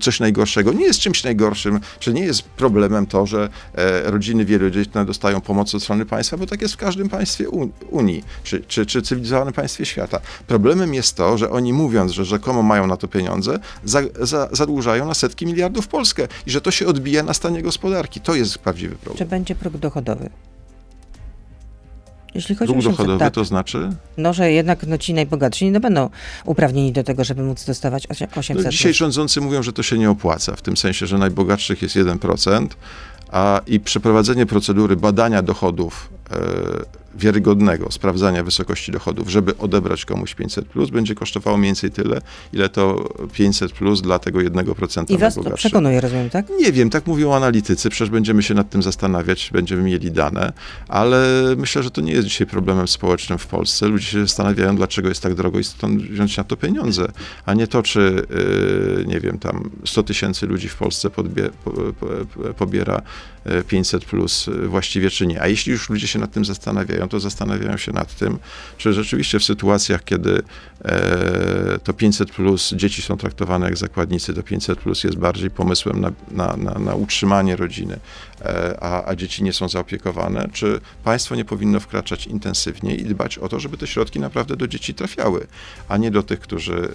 coś 0.01 0.19
najgorszego. 0.19 0.73
Nie 0.73 0.85
jest 0.85 0.99
czymś 0.99 1.23
najgorszym, 1.23 1.79
czy 1.99 2.13
nie 2.13 2.21
jest 2.21 2.41
problemem 2.41 3.05
to, 3.05 3.25
że 3.25 3.49
e, 3.75 4.11
rodziny 4.11 4.45
wielodzietne 4.45 5.05
dostają 5.05 5.41
pomoc 5.41 5.75
od 5.75 5.83
strony 5.83 6.05
państwa, 6.05 6.37
bo 6.37 6.45
tak 6.45 6.61
jest 6.61 6.73
w 6.73 6.77
każdym 6.77 7.09
państwie 7.09 7.49
Unii, 7.89 8.23
czy, 8.43 8.63
czy, 8.67 8.85
czy 8.85 9.01
cywilizowanym 9.01 9.53
państwie 9.53 9.85
świata. 9.85 10.19
Problemem 10.47 10.93
jest 10.93 11.15
to, 11.15 11.37
że 11.37 11.49
oni 11.49 11.73
mówiąc, 11.73 12.11
że 12.11 12.25
rzekomo 12.25 12.63
mają 12.63 12.87
na 12.87 12.97
to 12.97 13.07
pieniądze, 13.07 13.59
za, 13.83 14.01
za, 14.21 14.49
zadłużają 14.51 15.05
na 15.05 15.13
setki 15.13 15.45
miliardów 15.45 15.87
Polskę 15.87 16.27
i 16.47 16.51
że 16.51 16.61
to 16.61 16.71
się 16.71 16.87
odbija 16.87 17.23
na 17.23 17.33
stanie 17.33 17.61
gospodarki. 17.61 18.21
To 18.21 18.35
jest 18.35 18.57
prawdziwy 18.57 18.95
Czy 18.95 19.01
problem. 19.01 19.29
będzie 19.29 19.55
próg 19.55 19.77
dochodowy? 19.77 20.29
Jeśli 22.35 22.55
chodzi 22.55 22.73
Dług 22.73 22.77
o 22.77 22.79
800, 22.79 22.97
dochodowy 22.97 23.19
tak, 23.19 23.33
to 23.33 23.45
znaczy? 23.45 23.89
no, 24.17 24.33
że 24.33 24.51
jednak 24.51 24.87
no, 24.87 24.97
ci 24.97 25.13
najbogatsi 25.13 25.71
nie 25.71 25.79
będą 25.79 26.09
uprawnieni 26.45 26.91
do 26.91 27.03
tego, 27.03 27.23
żeby 27.23 27.43
móc 27.43 27.65
dostawać 27.65 28.07
osie- 28.07 28.27
800 28.37 28.65
No, 28.65 28.71
dzisiaj 28.71 28.93
rządzący 28.93 29.41
mówią, 29.41 29.63
że 29.63 29.73
to 29.73 29.83
się 29.83 29.97
nie 29.97 30.09
opłaca, 30.09 30.55
w 30.55 30.61
tym 30.61 30.77
sensie, 30.77 31.07
że 31.07 31.17
najbogatszych 31.17 31.81
jest 31.81 31.95
1%, 31.95 32.67
a 33.31 33.61
i 33.67 33.79
przeprowadzenie 33.79 34.45
procedury 34.45 34.95
badania 34.95 35.41
dochodów 35.41 36.09
wiarygodnego, 37.15 37.91
sprawdzania 37.91 38.43
wysokości 38.43 38.91
dochodów, 38.91 39.29
żeby 39.29 39.57
odebrać 39.57 40.05
komuś 40.05 40.35
500, 40.35 40.65
plus, 40.65 40.89
będzie 40.89 41.15
kosztowało 41.15 41.57
mniej 41.57 41.67
więcej 41.67 41.91
tyle, 41.91 42.21
ile 42.53 42.69
to 42.69 43.09
500 43.33 43.71
plus 43.71 44.01
dla 44.01 44.19
tego 44.19 44.39
1% 44.39 45.11
I 45.11 45.17
was 45.17 45.35
to 45.35 45.51
przekonuje, 45.51 46.01
rozumiem, 46.01 46.29
tak? 46.29 46.45
Nie 46.59 46.71
wiem, 46.71 46.89
tak 46.89 47.07
mówią 47.07 47.33
analitycy, 47.33 47.89
przecież 47.89 48.09
będziemy 48.09 48.43
się 48.43 48.53
nad 48.53 48.69
tym 48.69 48.83
zastanawiać, 48.83 49.49
będziemy 49.53 49.83
mieli 49.83 50.11
dane, 50.11 50.53
ale 50.87 51.27
myślę, 51.57 51.83
że 51.83 51.91
to 51.91 52.01
nie 52.01 52.13
jest 52.13 52.27
dzisiaj 52.27 52.47
problemem 52.47 52.87
społecznym 52.87 53.39
w 53.39 53.47
Polsce. 53.47 53.87
Ludzie 53.87 54.05
się 54.05 54.21
zastanawiają, 54.21 54.75
dlaczego 54.75 55.09
jest 55.09 55.23
tak 55.23 55.35
drogo 55.35 55.59
i 55.59 55.63
stąd 55.63 56.01
wziąć 56.01 56.37
na 56.37 56.43
to 56.43 56.57
pieniądze, 56.57 57.07
a 57.45 57.53
nie 57.53 57.67
to, 57.67 57.83
czy, 57.83 58.25
yy, 58.97 59.05
nie 59.07 59.19
wiem, 59.19 59.39
tam 59.39 59.69
100 59.85 60.03
tysięcy 60.03 60.47
ludzi 60.47 60.69
w 60.69 60.75
Polsce 60.75 61.09
podbie, 61.09 61.49
po, 61.63 61.71
po, 61.71 62.07
pobiera 62.57 63.01
yy, 63.45 63.63
500 63.63 64.05
plus 64.05 64.47
yy, 64.47 64.67
właściwie, 64.67 65.09
czy 65.09 65.27
nie. 65.27 65.41
A 65.41 65.47
jeśli 65.47 65.71
już 65.71 65.89
ludzie 65.89 66.07
się 66.07 66.18
nad 66.19 66.31
tym 66.31 66.45
zastanawiają, 66.45 67.09
to 67.09 67.19
zastanawiają 67.19 67.77
się 67.77 67.91
nad 67.91 68.15
tym, 68.15 68.39
czy 68.77 68.93
rzeczywiście 68.93 69.39
w 69.39 69.43
sytuacjach, 69.43 70.03
kiedy 70.03 70.41
to 71.83 71.93
500 71.93 72.31
plus 72.31 72.73
dzieci 72.75 73.01
są 73.01 73.17
traktowane 73.17 73.65
jak 73.65 73.77
zakładnicy, 73.77 74.33
to 74.33 74.43
500 74.43 74.79
plus 74.79 75.03
jest 75.03 75.17
bardziej 75.17 75.49
pomysłem 75.49 76.01
na, 76.01 76.11
na, 76.31 76.57
na, 76.57 76.79
na 76.79 76.95
utrzymanie 76.95 77.55
rodziny, 77.55 77.99
e, 78.41 78.77
a, 78.83 79.05
a 79.05 79.15
dzieci 79.15 79.43
nie 79.43 79.53
są 79.53 79.69
zaopiekowane, 79.69 80.49
czy 80.53 80.79
państwo 81.03 81.35
nie 81.35 81.45
powinno 81.45 81.79
wkraczać 81.79 82.27
intensywnie 82.27 82.95
i 82.95 83.05
dbać 83.05 83.37
o 83.37 83.49
to, 83.49 83.59
żeby 83.59 83.77
te 83.77 83.87
środki 83.87 84.19
naprawdę 84.19 84.55
do 84.55 84.67
dzieci 84.67 84.93
trafiały, 84.93 85.47
a 85.87 85.97
nie 85.97 86.11
do 86.11 86.23
tych, 86.23 86.39
którzy 86.39 86.93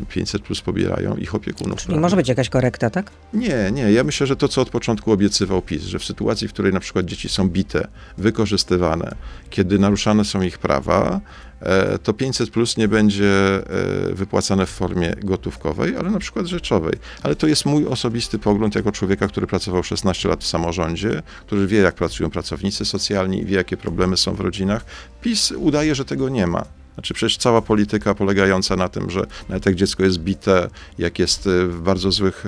e, 0.00 0.04
500 0.08 0.42
plus 0.42 0.60
pobierają, 0.60 1.16
ich 1.16 1.34
opiekunów. 1.34 1.78
Czyli 1.78 1.86
prawda? 1.86 2.00
może 2.00 2.16
być 2.16 2.28
jakaś 2.28 2.48
korekta, 2.48 2.90
tak? 2.90 3.10
Nie, 3.32 3.70
nie. 3.72 3.92
Ja 3.92 4.04
myślę, 4.04 4.26
że 4.26 4.36
to, 4.36 4.48
co 4.48 4.62
od 4.62 4.70
początku 4.70 5.12
obiecywał 5.12 5.62
PiS, 5.62 5.82
że 5.82 5.98
w 5.98 6.04
sytuacji, 6.04 6.48
w 6.48 6.52
której 6.52 6.72
na 6.72 6.80
przykład 6.80 7.06
dzieci 7.06 7.28
są 7.28 7.48
bite, 7.48 7.88
wykorzystywane, 8.18 9.14
kiedy 9.50 9.78
naruszane 9.78 10.24
są 10.24 10.42
ich 10.42 10.58
prawa, 10.58 11.20
e, 11.55 11.55
to 12.02 12.12
500 12.12 12.50
plus 12.50 12.76
nie 12.76 12.88
będzie 12.88 13.26
e, 13.30 14.14
wypłacane 14.14 14.66
w 14.66 14.70
formie 14.70 15.14
gotówkowej, 15.22 15.96
ale 15.96 16.10
na 16.10 16.18
przykład 16.18 16.46
rzeczowej. 16.46 16.94
Ale 17.22 17.36
to 17.36 17.46
jest 17.46 17.66
mój 17.66 17.86
osobisty 17.86 18.38
pogląd 18.38 18.74
jako 18.74 18.92
człowieka, 18.92 19.28
który 19.28 19.46
pracował 19.46 19.82
16 19.82 20.28
lat 20.28 20.44
w 20.44 20.46
samorządzie, 20.46 21.22
który 21.46 21.66
wie, 21.66 21.78
jak 21.78 21.94
pracują 21.94 22.30
pracownicy 22.30 22.84
socjalni, 22.84 23.44
wie, 23.44 23.56
jakie 23.56 23.76
problemy 23.76 24.16
są 24.16 24.34
w 24.34 24.40
rodzinach. 24.40 24.84
PiS 25.20 25.52
udaje, 25.52 25.94
że 25.94 26.04
tego 26.04 26.28
nie 26.28 26.46
ma. 26.46 26.64
Znaczy 26.94 27.14
przecież 27.14 27.36
cała 27.36 27.62
polityka 27.62 28.14
polegająca 28.14 28.76
na 28.76 28.88
tym, 28.88 29.10
że 29.10 29.26
nawet 29.48 29.66
jak 29.66 29.74
dziecko 29.74 30.02
jest 30.02 30.18
bite, 30.18 30.68
jak 30.98 31.18
jest 31.18 31.46
y, 31.46 31.66
w 31.66 31.80
bardzo 31.80 32.12
złych 32.12 32.46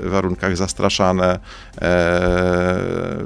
warunkach 0.00 0.56
zastraszane, 0.56 1.38
e, 1.82 3.24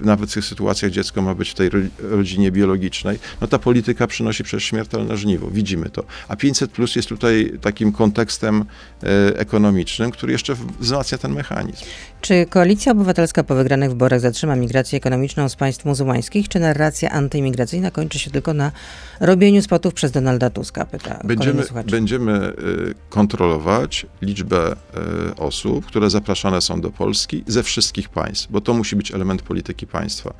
nawet 0.00 0.30
w 0.30 0.34
tych 0.34 0.44
sytuacjach 0.44 0.90
dziecko 0.90 1.22
ma 1.22 1.34
być 1.34 1.50
w 1.50 1.54
tej 1.54 1.68
ro- 1.68 1.80
rodzinie 1.98 2.50
biologicznej, 2.50 3.18
no 3.40 3.46
ta 3.46 3.58
polityka 3.58 4.06
przynosi 4.06 4.44
przecież 4.44 4.64
śmiertelne 4.64 5.16
żniwo. 5.16 5.50
Widzimy 5.50 5.90
to. 5.90 6.04
A 6.28 6.36
500 6.36 6.70
plus 6.70 6.96
jest 6.96 7.08
tutaj 7.08 7.52
takim 7.60 7.92
kontekstem 7.92 8.64
e, 9.02 9.38
ekonomicznym, 9.38 10.10
który 10.10 10.32
jeszcze 10.32 10.56
wzmacnia 10.80 11.18
ten 11.18 11.32
mechanizm. 11.32 11.84
Czy 12.20 12.46
Koalicja 12.46 12.92
Obywatelska 12.92 13.44
po 13.44 13.54
wygranych 13.54 13.90
wyborach 13.90 14.20
zatrzyma 14.20 14.56
migrację 14.56 14.96
ekonomiczną 14.96 15.48
z 15.48 15.56
państw 15.56 15.84
muzułmańskich, 15.84 16.48
czy 16.48 16.60
narracja 16.60 17.10
antyimigracyjna 17.10 17.90
kończy 17.90 18.18
się 18.18 18.30
tylko 18.30 18.54
na 18.54 18.72
robieniu 19.20 19.62
spotów 19.62 19.94
przez 19.94 20.12
Donalda 20.12 20.50
Tuska? 20.50 20.84
Pyta 20.84 21.20
Będziemy, 21.24 21.62
będziemy 21.90 22.48
y, 22.48 22.94
kontrolować 23.08 24.06
liczbę 24.22 24.72
y, 24.72 25.36
osób, 25.36 25.86
które 25.86 26.10
zapraszane 26.10 26.60
są 26.60 26.80
do 26.80 26.90
Polski 26.90 27.44
ze 27.46 27.62
wszystkich 27.62 28.08
państw, 28.08 28.46
bo 28.50 28.60
to 28.60 28.74
musi 28.74 28.96
być 28.96 29.12
element 29.12 29.42
polityki 29.42 29.83
państwa. 29.86 30.34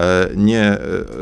E, 0.00 0.28
Nie. 0.36 0.78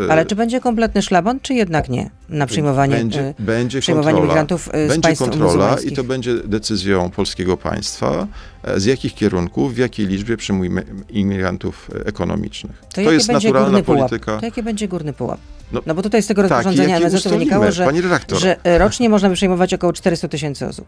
y, 0.07 0.13
Ale 0.13 0.27
czy 0.27 0.37
będzie 0.37 0.61
kompletny 0.61 1.03
szlaban, 1.03 1.41
czy 1.41 1.55
jednak 1.55 1.89
nie? 1.89 2.11
Na 2.29 2.47
przyjmowanie, 2.47 2.97
będzie, 2.97 3.35
będzie 3.39 3.81
przyjmowanie 3.81 4.21
migrantów 4.21 4.65
z 4.65 4.89
Będzie 4.89 5.01
państw 5.01 5.25
kontrola 5.25 5.77
i 5.85 5.93
to 5.93 6.05
będzie 6.05 6.35
decyzją 6.35 7.11
polskiego 7.11 7.57
państwa, 7.57 8.27
e, 8.63 8.81
z 8.81 8.85
jakich 8.85 9.15
kierunków, 9.15 9.75
w 9.75 9.77
jakiej 9.79 10.07
liczbie 10.07 10.37
przyjmujemy 10.37 10.85
imigrantów 11.11 11.91
e, 11.95 12.07
ekonomicznych. 12.07 12.83
To, 12.95 13.03
To, 13.03 13.13
jest 13.13 13.29
naturalna 13.29 13.83
polityka. 13.83 14.39
To 14.39 14.47
jaki 14.47 14.63
będzie 14.63 14.89
górny 14.89 15.13
pułap? 15.13 15.41
No, 15.73 15.81
No 15.87 15.95
bo 15.95 16.03
tutaj 16.03 16.23
z 16.23 16.27
tego 16.27 16.43
rozporządzenia 16.43 16.97
MSZ 16.97 17.15
ustalimy, 17.15 17.39
wynikało, 17.39 17.71
że, 17.71 18.57
że 18.65 18.79
rocznie 18.79 19.09
można 19.09 19.29
by 19.29 19.35
przyjmować 19.35 19.75
około 19.75 19.93
400 19.93 20.29
tysięcy 20.29 20.67
osób. 20.67 20.87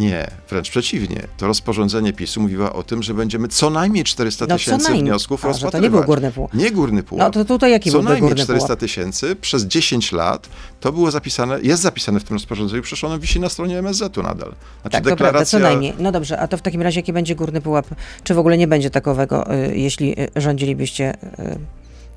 Nie, 0.00 0.30
wręcz 0.50 0.70
przeciwnie. 0.70 1.22
To 1.36 1.46
rozporządzenie 1.46 2.12
PiSu 2.12 2.40
mówiło 2.40 2.72
o 2.72 2.82
tym, 2.82 3.02
że 3.02 3.14
będziemy 3.14 3.48
co 3.48 3.70
najmniej 3.70 4.04
400 4.04 4.46
No, 4.48 4.56
tysięcy 4.56 4.92
wniosków 4.92 5.44
A, 5.44 5.48
że 5.48 5.52
to 5.52 5.52
rozpatrywać. 5.52 5.82
nie 5.82 5.90
był 5.90 6.04
górny 6.04 6.32
pułap. 6.32 6.54
Nie 6.54 6.70
górny 6.70 7.02
pułap. 7.02 7.24
No 7.26 7.30
to 7.30 7.44
tutaj 7.44 7.70
jaki 7.70 7.90
co 7.90 8.02
najmniej 8.02 8.20
górny 8.20 8.44
400 8.44 8.66
pułap? 8.66 8.80
tysięcy 8.80 9.36
przez 9.36 9.64
10 9.64 10.12
lat 10.12 10.48
to 10.80 10.92
było 10.92 11.10
zapisane, 11.10 11.60
jest 11.62 11.82
zapisane 11.82 12.20
w 12.20 12.24
tym 12.24 12.34
rozporządzeniu, 12.36 12.82
przecież 12.82 13.04
ono 13.04 13.18
wisi 13.18 13.40
na 13.40 13.48
stronie 13.48 13.78
MSZ-u 13.78 14.22
nadal. 14.22 14.54
Znaczy 14.82 14.92
Tak, 14.92 15.04
to 15.04 15.16
prawda, 15.16 15.44
co 15.44 15.58
najmniej. 15.58 15.94
No 15.98 16.12
dobrze, 16.12 16.38
a 16.40 16.48
to 16.48 16.56
w 16.56 16.62
takim 16.62 16.82
razie 16.82 17.00
jaki 17.00 17.12
będzie 17.12 17.34
górny 17.34 17.60
pułap? 17.60 17.86
Czy 18.24 18.34
w 18.34 18.38
ogóle 18.38 18.58
nie 18.58 18.66
będzie 18.68 18.90
takowego, 18.90 19.54
y, 19.54 19.76
jeśli 19.76 20.20
y, 20.20 20.28
rządzilibyście 20.36 21.14
y, 21.38 21.58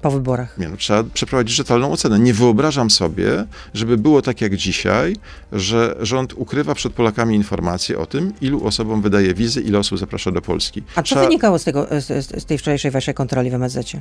po 0.03 0.11
wyborach? 0.11 0.57
Nie, 0.57 0.69
no, 0.69 0.77
trzeba 0.77 1.03
przeprowadzić 1.03 1.55
rzetelną 1.55 1.91
ocenę. 1.91 2.19
Nie 2.19 2.33
wyobrażam 2.33 2.89
sobie, 2.91 3.45
żeby 3.73 3.97
było 3.97 4.21
tak 4.21 4.41
jak 4.41 4.55
dzisiaj, 4.55 5.15
że 5.51 5.95
rząd 5.99 6.33
ukrywa 6.33 6.75
przed 6.75 6.93
Polakami 6.93 7.35
informacje 7.35 7.99
o 7.99 8.05
tym, 8.05 8.33
ilu 8.41 8.65
osobom 8.65 9.01
wydaje 9.01 9.33
wizy, 9.33 9.61
ile 9.61 9.79
osób 9.79 9.99
zaprasza 9.99 10.31
do 10.31 10.41
Polski. 10.41 10.83
A 10.95 11.01
co 11.01 11.03
Trzeba- 11.03 11.21
wynikało 11.21 11.59
z, 11.59 11.63
tego, 11.63 11.87
z, 11.99 12.25
z 12.41 12.45
tej 12.45 12.57
wczorajszej 12.57 12.91
waszej 12.91 13.13
kontroli 13.13 13.49
w 13.49 13.53
MSZ? 13.53 13.97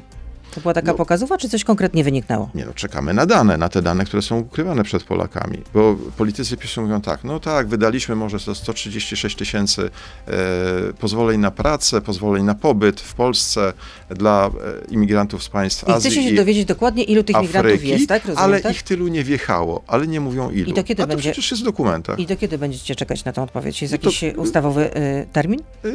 To 0.54 0.60
była 0.60 0.74
taka 0.74 0.92
No. 0.92 0.94
pokazowa, 0.98 1.38
czy 1.38 1.48
coś 1.48 1.64
konkretnie 1.64 2.04
wyniknęło? 2.04 2.50
Nie 2.54 2.64
no, 2.66 2.74
czekamy 2.74 3.14
na 3.14 3.26
dane, 3.26 3.56
na 3.58 3.68
te 3.68 3.82
dane, 3.82 4.04
które 4.04 4.22
są 4.22 4.38
ukrywane 4.38 4.84
przed 4.84 5.04
Polakami. 5.04 5.58
Bo 5.74 5.96
politycy 6.16 6.56
PiSu 6.56 6.82
mówią 6.82 7.00
tak, 7.00 7.24
no 7.24 7.40
tak, 7.40 7.68
wydaliśmy 7.68 8.14
może 8.16 8.40
to 8.40 8.54
136 8.54 9.36
tysięcy 9.36 9.90
e, 10.28 10.32
pozwoleń 11.00 11.40
na 11.40 11.50
pracę, 11.50 12.00
pozwoleń 12.00 12.44
na 12.44 12.54
pobyt 12.54 13.00
w 13.00 13.14
Polsce 13.14 13.72
dla 14.10 14.46
e, 14.90 14.92
imigrantów 14.92 15.42
z 15.42 15.48
państw 15.48 15.88
I 15.88 15.90
Azji 15.92 16.10
chcecie 16.10 16.28
się 16.30 16.34
dowiedzieć 16.36 16.64
dokładnie, 16.64 17.04
ilu 17.04 17.22
tych 17.24 17.36
Afryki, 17.36 17.88
jest, 17.88 18.08
tak? 18.08 18.22
Rozumiem, 18.24 18.44
ale 18.44 18.60
tak? 18.60 18.72
ich 18.72 18.82
tylu 18.82 19.08
nie 19.08 19.24
wjechało, 19.24 19.82
ale 19.86 20.06
nie 20.06 20.20
mówią 20.20 20.50
ilu. 20.50 20.70
I 20.70 20.74
do 20.74 20.84
kiedy 20.84 21.02
A 21.02 21.06
to 21.06 21.08
będzie- 21.08 21.32
przecież 21.32 21.50
jest 21.50 21.62
w 21.62 21.66
dokumentach. 21.66 22.18
I 22.18 22.26
do 22.26 22.36
kiedy 22.36 22.58
będziecie 22.58 22.94
czekać 22.94 23.24
na 23.24 23.32
tę 23.32 23.42
odpowiedź? 23.42 23.82
Jest 23.82 23.92
No 23.92 23.98
to- 23.98 24.06
jakiś 24.06 24.24
y, 24.24 24.34
ustawowy 24.36 24.96
y, 24.96 25.26
termin? 25.32 25.60
Y, 25.84 25.94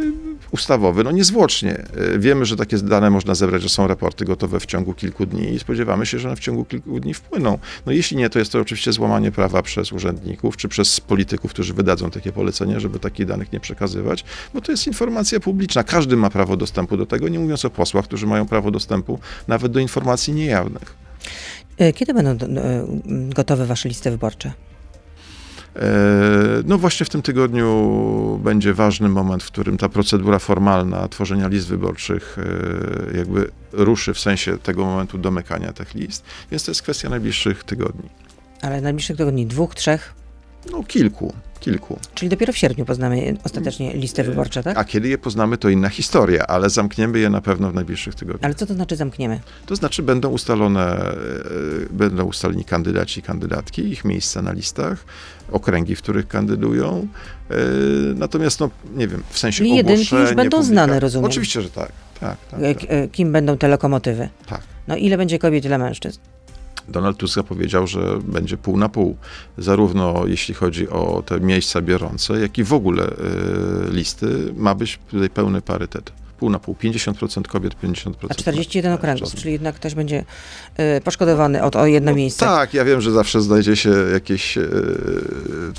ustawowy, 0.51 1.03
no 1.03 1.11
niezwłocznie. 1.11 1.83
Y, 2.15 2.19
Wiemy, 2.19 2.45
że 2.45 2.55
takie 2.55 2.77
dane 2.77 3.09
można 3.09 3.35
zebrać, 3.35 3.61
że 3.61 3.69
są 3.69 3.87
raporty 3.87 4.25
gotowe 4.25 4.46
w 4.47 4.65
ciągu 4.65 4.93
kilku 4.93 5.25
dni 5.25 5.53
i 5.53 5.59
spodziewamy 5.59 6.05
się, 6.05 6.19
że 6.19 6.27
one 6.27 6.35
w 6.35 6.39
ciągu 6.39 6.65
kilku 6.65 6.99
dni 6.99 7.13
wpłyną. 7.13 7.59
No 7.85 7.91
jeśli 7.91 8.17
nie, 8.17 8.29
to 8.29 8.39
jest 8.39 8.51
to 8.51 8.59
oczywiście 8.59 8.93
złamanie 8.93 9.31
prawa 9.31 9.61
przez 9.61 9.91
urzędników 9.91 10.57
czy 10.57 10.67
przez 10.67 10.99
polityków, 10.99 11.51
którzy 11.51 11.73
wydadzą 11.73 12.11
takie 12.11 12.31
polecenia, 12.31 12.79
żeby 12.79 12.99
takich 12.99 13.25
danych 13.25 13.51
nie 13.51 13.59
przekazywać, 13.59 14.23
bo 14.53 14.61
to 14.61 14.71
jest 14.71 14.87
informacja 14.87 15.39
publiczna. 15.39 15.83
Każdy 15.83 16.17
ma 16.17 16.29
prawo 16.29 16.57
dostępu 16.57 16.97
do 16.97 17.05
tego, 17.05 17.27
nie 17.27 17.39
mówiąc 17.39 17.65
o 17.65 17.69
posłach, 17.69 18.05
którzy 18.05 18.27
mają 18.27 18.45
prawo 18.45 18.71
dostępu 18.71 19.19
nawet 19.47 19.71
do 19.71 19.79
informacji 19.79 20.33
niejawnych. 20.33 20.95
Y, 21.81 21.93
Kiedy 21.93 22.13
będą 22.13 22.45
y, 22.45 22.49
gotowe 23.35 23.65
wasze 23.65 23.89
listy 23.89 24.11
wyborcze? 24.11 24.53
E, 25.77 26.63
No 26.65 26.77
właśnie 26.77 27.05
w 27.05 27.09
tym 27.09 27.21
tygodniu 27.21 28.39
będzie 28.43 28.73
ważny 28.73 29.09
moment, 29.09 29.43
w 29.43 29.47
którym 29.47 29.77
ta 29.77 29.89
procedura 29.89 30.39
formalna 30.39 31.07
tworzenia 31.07 31.47
list 31.47 31.67
wyborczych 31.67 32.37
e, 33.13 33.17
jakby 33.17 33.51
ruszy 33.73 34.13
w 34.13 34.19
sensie 34.19 34.57
tego 34.57 34.85
momentu 34.85 35.17
domykania 35.17 35.73
tych 35.73 35.93
list, 35.93 36.23
więc 36.51 36.63
to 36.65 36.71
jest 36.71 36.81
kwestia 36.81 37.09
najbliższych 37.09 37.63
tygodni. 37.63 38.09
Ale 38.61 38.81
najbliższych 38.81 39.17
tygodni 39.17 39.45
dwóch, 39.45 39.75
trzech? 39.75 40.13
No 40.71 40.83
kilku, 40.83 41.33
kilku. 41.59 41.99
Czyli 42.15 42.29
dopiero 42.29 42.53
w 42.53 42.57
sierpniu 42.57 42.85
poznamy 42.85 43.33
ostatecznie 43.43 43.93
listy 43.93 44.23
wyborcze, 44.23 44.63
tak? 44.63 44.77
A 44.77 44.83
kiedy 44.83 45.07
je 45.07 45.17
poznamy, 45.17 45.57
to 45.57 45.69
inna 45.69 45.89
historia, 45.89 46.47
ale 46.47 46.69
zamkniemy 46.69 47.19
je 47.19 47.29
na 47.29 47.41
pewno 47.41 47.71
w 47.71 47.75
najbliższych 47.75 48.15
tygodniach. 48.15 48.43
Ale 48.45 48.55
co 48.55 48.65
to 48.65 48.73
znaczy 48.73 48.95
zamkniemy? 48.95 49.39
To 49.65 49.75
znaczy 49.75 50.03
będą 50.03 50.29
ustalone, 50.29 51.11
e, 51.11 51.15
będą 51.89 52.23
ustaleni 52.23 52.65
kandydaci 52.65 53.19
i 53.19 53.23
kandydatki, 53.23 53.81
ich 53.91 54.05
miejsca 54.05 54.41
na 54.41 54.51
listach, 54.51 55.05
okręgi, 55.51 55.95
w 55.95 56.01
których 56.01 56.27
kandydują. 56.27 57.07
E, 57.49 57.55
Natomiast, 58.15 58.59
no, 58.59 58.69
nie 58.95 59.07
wiem, 59.07 59.23
w 59.29 59.39
sensie 59.39 59.57
Czyli 59.57 59.75
jedynki 59.75 60.15
już 60.15 60.33
będą 60.33 60.63
znane, 60.63 60.99
rozumiem. 60.99 61.25
Oczywiście, 61.25 61.61
że 61.61 61.69
tak. 61.69 61.91
tak, 62.19 62.37
tak, 62.51 62.59
tak, 62.61 63.11
Kim 63.11 63.31
będą 63.31 63.57
te 63.57 63.67
lokomotywy? 63.67 64.29
tak. 64.45 64.61
No 64.87 64.95
ile 64.95 65.17
będzie 65.17 65.39
kobiet, 65.39 65.65
ile 65.65 65.77
mężczyzn? 65.77 66.19
Donald 66.87 67.17
Tusk 67.17 67.35
zapowiedział, 67.35 67.87
że 67.87 68.19
będzie 68.23 68.57
pół 68.57 68.77
na 68.77 68.89
pół, 68.89 69.17
zarówno 69.57 70.23
jeśli 70.27 70.53
chodzi 70.53 70.89
o 70.89 71.23
te 71.25 71.39
miejsca 71.39 71.81
biorące, 71.81 72.39
jak 72.39 72.57
i 72.57 72.63
w 72.63 72.73
ogóle 72.73 73.03
e, 73.03 73.13
listy. 73.91 74.53
Ma 74.57 74.75
być 74.75 74.99
tutaj 75.11 75.29
pełny 75.29 75.61
parytet. 75.61 76.11
Pół 76.37 76.49
na 76.49 76.59
pół, 76.59 76.75
50% 76.75 77.41
kobiet, 77.41 77.73
50% 77.83 78.13
A 78.29 78.33
41 78.33 78.93
okręgów, 78.93 79.35
czyli 79.35 79.51
jednak 79.51 79.75
ktoś 79.75 79.95
będzie 79.95 80.25
y, 80.97 81.01
poszkodowany 81.01 81.63
o, 81.63 81.71
o 81.71 81.85
jedno 81.85 82.13
miejsce. 82.15 82.45
Tak, 82.45 82.73
ja 82.73 82.85
wiem, 82.85 83.01
że 83.01 83.11
zawsze 83.11 83.41
znajdzie 83.41 83.75
się 83.75 83.89
jakieś 84.13 84.57
e, 84.57 84.63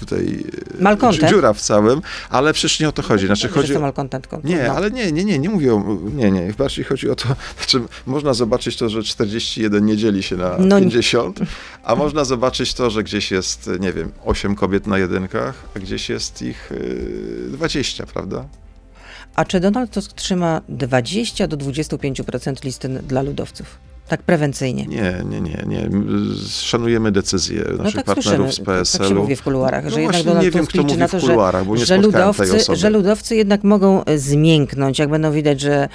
tutaj 0.00 0.44
e, 0.78 0.82
Malcontent. 0.82 1.30
dziura 1.32 1.52
w 1.52 1.60
całym, 1.60 2.00
ale 2.30 2.52
przecież 2.52 2.80
nie 2.80 2.88
o 2.88 2.92
to 2.92 3.02
chodzi. 3.02 3.26
Znaczy 3.26 3.48
chodzi 3.48 3.60
jestem 3.60 3.82
malkontentką. 3.82 4.40
Nie, 4.44 4.56
Trudno. 4.56 4.74
ale 4.74 4.90
nie, 4.90 5.12
nie, 5.12 5.24
nie, 5.24 5.38
nie 5.38 5.48
mówię 5.48 5.74
o, 5.74 5.98
nie, 6.14 6.30
nie, 6.30 6.52
bardziej 6.58 6.84
chodzi 6.84 7.10
o 7.10 7.14
to, 7.14 7.24
znaczy 7.56 7.80
można 8.06 8.34
zobaczyć 8.34 8.76
to, 8.76 8.88
że 8.88 9.02
41 9.02 9.86
nie 9.86 9.96
dzieli 9.96 10.22
się 10.22 10.36
na 10.36 10.56
No 10.58 10.78
nie. 10.78 10.84
50, 10.86 11.38
a 11.84 11.94
można 11.94 12.24
zobaczyć 12.24 12.74
to, 12.74 12.90
że 12.90 13.02
gdzieś 13.02 13.30
jest, 13.30 13.70
nie 13.80 13.92
wiem, 13.92 14.12
8 14.24 14.54
kobiet 14.54 14.86
na 14.86 14.98
jedynkach, 14.98 15.54
a 15.76 15.78
gdzieś 15.78 16.08
jest 16.08 16.42
ich 16.42 16.72
y, 16.72 17.48
20, 17.48 18.06
prawda? 18.06 18.44
A 19.38 19.44
czy 19.44 19.60
Donald 19.60 19.90
Tusk 19.90 20.12
trzyma 20.12 20.60
20 20.68 21.46
do 21.46 21.56
25% 21.56 22.64
listy 22.64 22.88
dla 22.88 23.22
ludowców? 23.22 23.78
Tak 24.08 24.22
prewencyjnie. 24.22 24.86
Nie, 24.86 25.22
nie, 25.30 25.40
nie, 25.40 25.64
nie. 25.66 25.90
Szanujemy 26.48 27.12
decyzje 27.12 27.64
No 27.76 27.84
naszych 27.84 28.04
tak 28.04 28.14
słyszymy, 28.14 28.36
partnerów 28.36 28.54
z 28.54 28.56
tak, 28.56 28.66
tak 28.66 28.74
się 28.74 28.98
PSL-u. 28.98 29.20
mówi 29.20 29.36
w 29.36 29.42
kuluarach, 29.42 29.84
No 29.84 29.90
że 29.90 30.02
jednak 30.02 30.22
Donald 30.22 30.44
nie 30.44 30.50
wiem, 30.50 30.60
Tusk 30.66 30.72
kto 30.72 30.82
mówi 30.82 30.96
na 30.96 31.08
w 31.08 31.10
to, 31.10 31.20
że, 31.20 31.26
kuluarach, 31.26 31.64
bo 31.64 31.76
nie 31.76 31.86
że, 31.86 31.96
ludowcy, 31.98 32.76
że 32.76 32.90
ludowcy 32.90 33.36
jednak 33.36 33.64
mogą 33.64 34.04
e, 34.04 34.18
zmięknąć, 34.18 34.98
jak 34.98 35.08
będą 35.10 35.32
widać, 35.32 35.60
że 35.60 35.88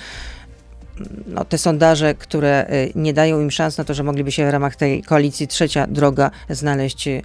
no, 1.27 1.45
te 1.45 1.57
sondaże, 1.57 2.15
które 2.15 2.65
e, 2.67 2.87
nie 2.95 3.13
dają 3.13 3.41
im 3.41 3.51
szans 3.51 3.77
na 3.77 3.83
to, 3.83 3.93
że 3.93 4.03
mogliby 4.03 4.31
się 4.31 4.47
w 4.47 4.49
ramach 4.49 4.75
tej 4.75 5.03
koalicji 5.03 5.47
trzecia 5.47 5.87
droga 5.87 6.31
znaleźć 6.49 7.07
e, 7.07 7.21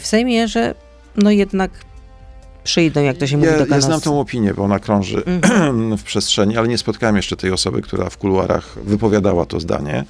w 0.00 0.06
Sejmie, 0.06 0.48
że 0.48 0.74
no 1.16 1.30
jednak 1.30 1.70
przyjdą, 2.68 3.02
jak 3.02 3.16
to 3.16 3.26
się 3.26 3.36
mówi, 3.36 3.48
Ja, 3.50 3.54
do 3.56 3.60
ja 3.60 3.66
kanosy. 3.66 3.86
znam 3.86 4.00
tą 4.00 4.20
opinię, 4.20 4.54
bo 4.54 4.64
ona 4.64 4.78
krąży 4.78 5.22
Mhm. 5.26 5.96
w 5.98 6.02
przestrzeni, 6.02 6.56
ale 6.56 6.68
nie 6.68 6.78
spotkałem 6.78 7.16
jeszcze 7.16 7.36
tej 7.36 7.50
osoby, 7.52 7.82
która 7.82 8.10
w 8.10 8.16
kuluarach 8.18 8.78
wypowiadała 8.84 9.46
to 9.46 9.60
zdanie. 9.60 10.04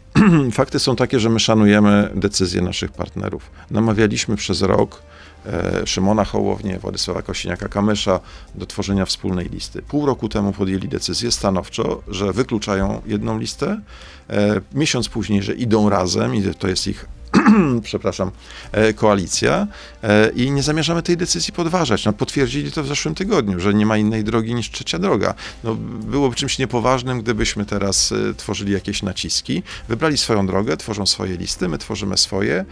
Fakty 0.52 0.78
są 0.78 0.96
takie, 0.96 1.20
że 1.20 1.28
my 1.30 1.40
szanujemy 1.40 2.10
decyzje 2.14 2.62
naszych 2.62 2.92
partnerów. 2.92 3.50
Namawialiśmy 3.70 4.36
przez 4.36 4.62
rok 4.62 5.02
e, 5.46 5.86
Szymona 5.86 6.24
Hołownię, 6.24 6.78
Władysława 6.78 7.20
Kosiniaka-Kamysza 7.20 8.18
do 8.54 8.66
tworzenia 8.66 9.04
wspólnej 9.04 9.48
listy. 9.48 9.82
Pół 9.82 10.06
roku 10.06 10.28
temu 10.28 10.52
podjęli 10.52 10.88
decyzję 10.88 11.32
stanowczo, 11.32 12.02
że 12.08 12.32
wykluczają 12.32 13.02
jedną 13.06 13.38
listę. 13.38 13.80
E, 14.30 14.60
miesiąc 14.74 15.08
później, 15.08 15.42
że 15.42 15.52
idą 15.54 15.88
razem 15.90 16.34
i 16.34 16.42
to 16.58 16.68
jest 16.68 16.86
ich 16.86 17.06
przepraszam, 17.82 18.30
e, 18.72 18.92
koalicja 18.92 19.66
e, 20.02 20.28
i 20.28 20.50
nie 20.50 20.62
zamierzamy 20.62 21.02
tej 21.02 21.16
decyzji 21.16 21.52
podważać. 21.52 22.04
No, 22.04 22.12
potwierdzili 22.12 22.72
to 22.72 22.82
w 22.82 22.86
zeszłym 22.86 23.14
tygodniu, 23.14 23.60
że 23.60 23.74
nie 23.74 23.86
ma 23.86 23.96
innej 23.96 24.24
drogi 24.24 24.54
niż 24.54 24.70
trzecia 24.70 24.98
droga. 24.98 25.34
No, 25.64 25.74
byłoby 26.04 26.36
czymś 26.36 26.58
niepoważnym, 26.58 27.22
gdybyśmy 27.22 27.66
teraz 27.66 28.12
e, 28.12 28.34
tworzyli 28.34 28.72
jakieś 28.72 29.02
naciski. 29.02 29.62
Wybrali 29.88 30.18
swoją 30.18 30.46
drogę, 30.46 30.76
tworzą 30.76 31.06
swoje 31.06 31.36
listy, 31.36 31.68
my 31.68 31.78
tworzymy 31.78 32.16
swoje 32.18 32.64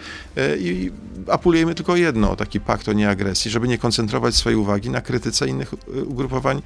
i 0.58 0.90
apelujemy 1.28 1.74
tylko 1.74 1.96
jedno, 1.96 2.36
taki 2.36 2.60
pakt 2.60 2.88
o 2.88 2.92
nieagresji, 2.92 3.50
żeby 3.50 3.68
nie 3.68 3.78
koncentrować 3.78 4.34
swojej 4.34 4.56
uwagi 4.58 4.90
na 4.90 5.00
krytyce 5.00 5.46
innych 5.48 5.74
ugrupowań 6.06 6.62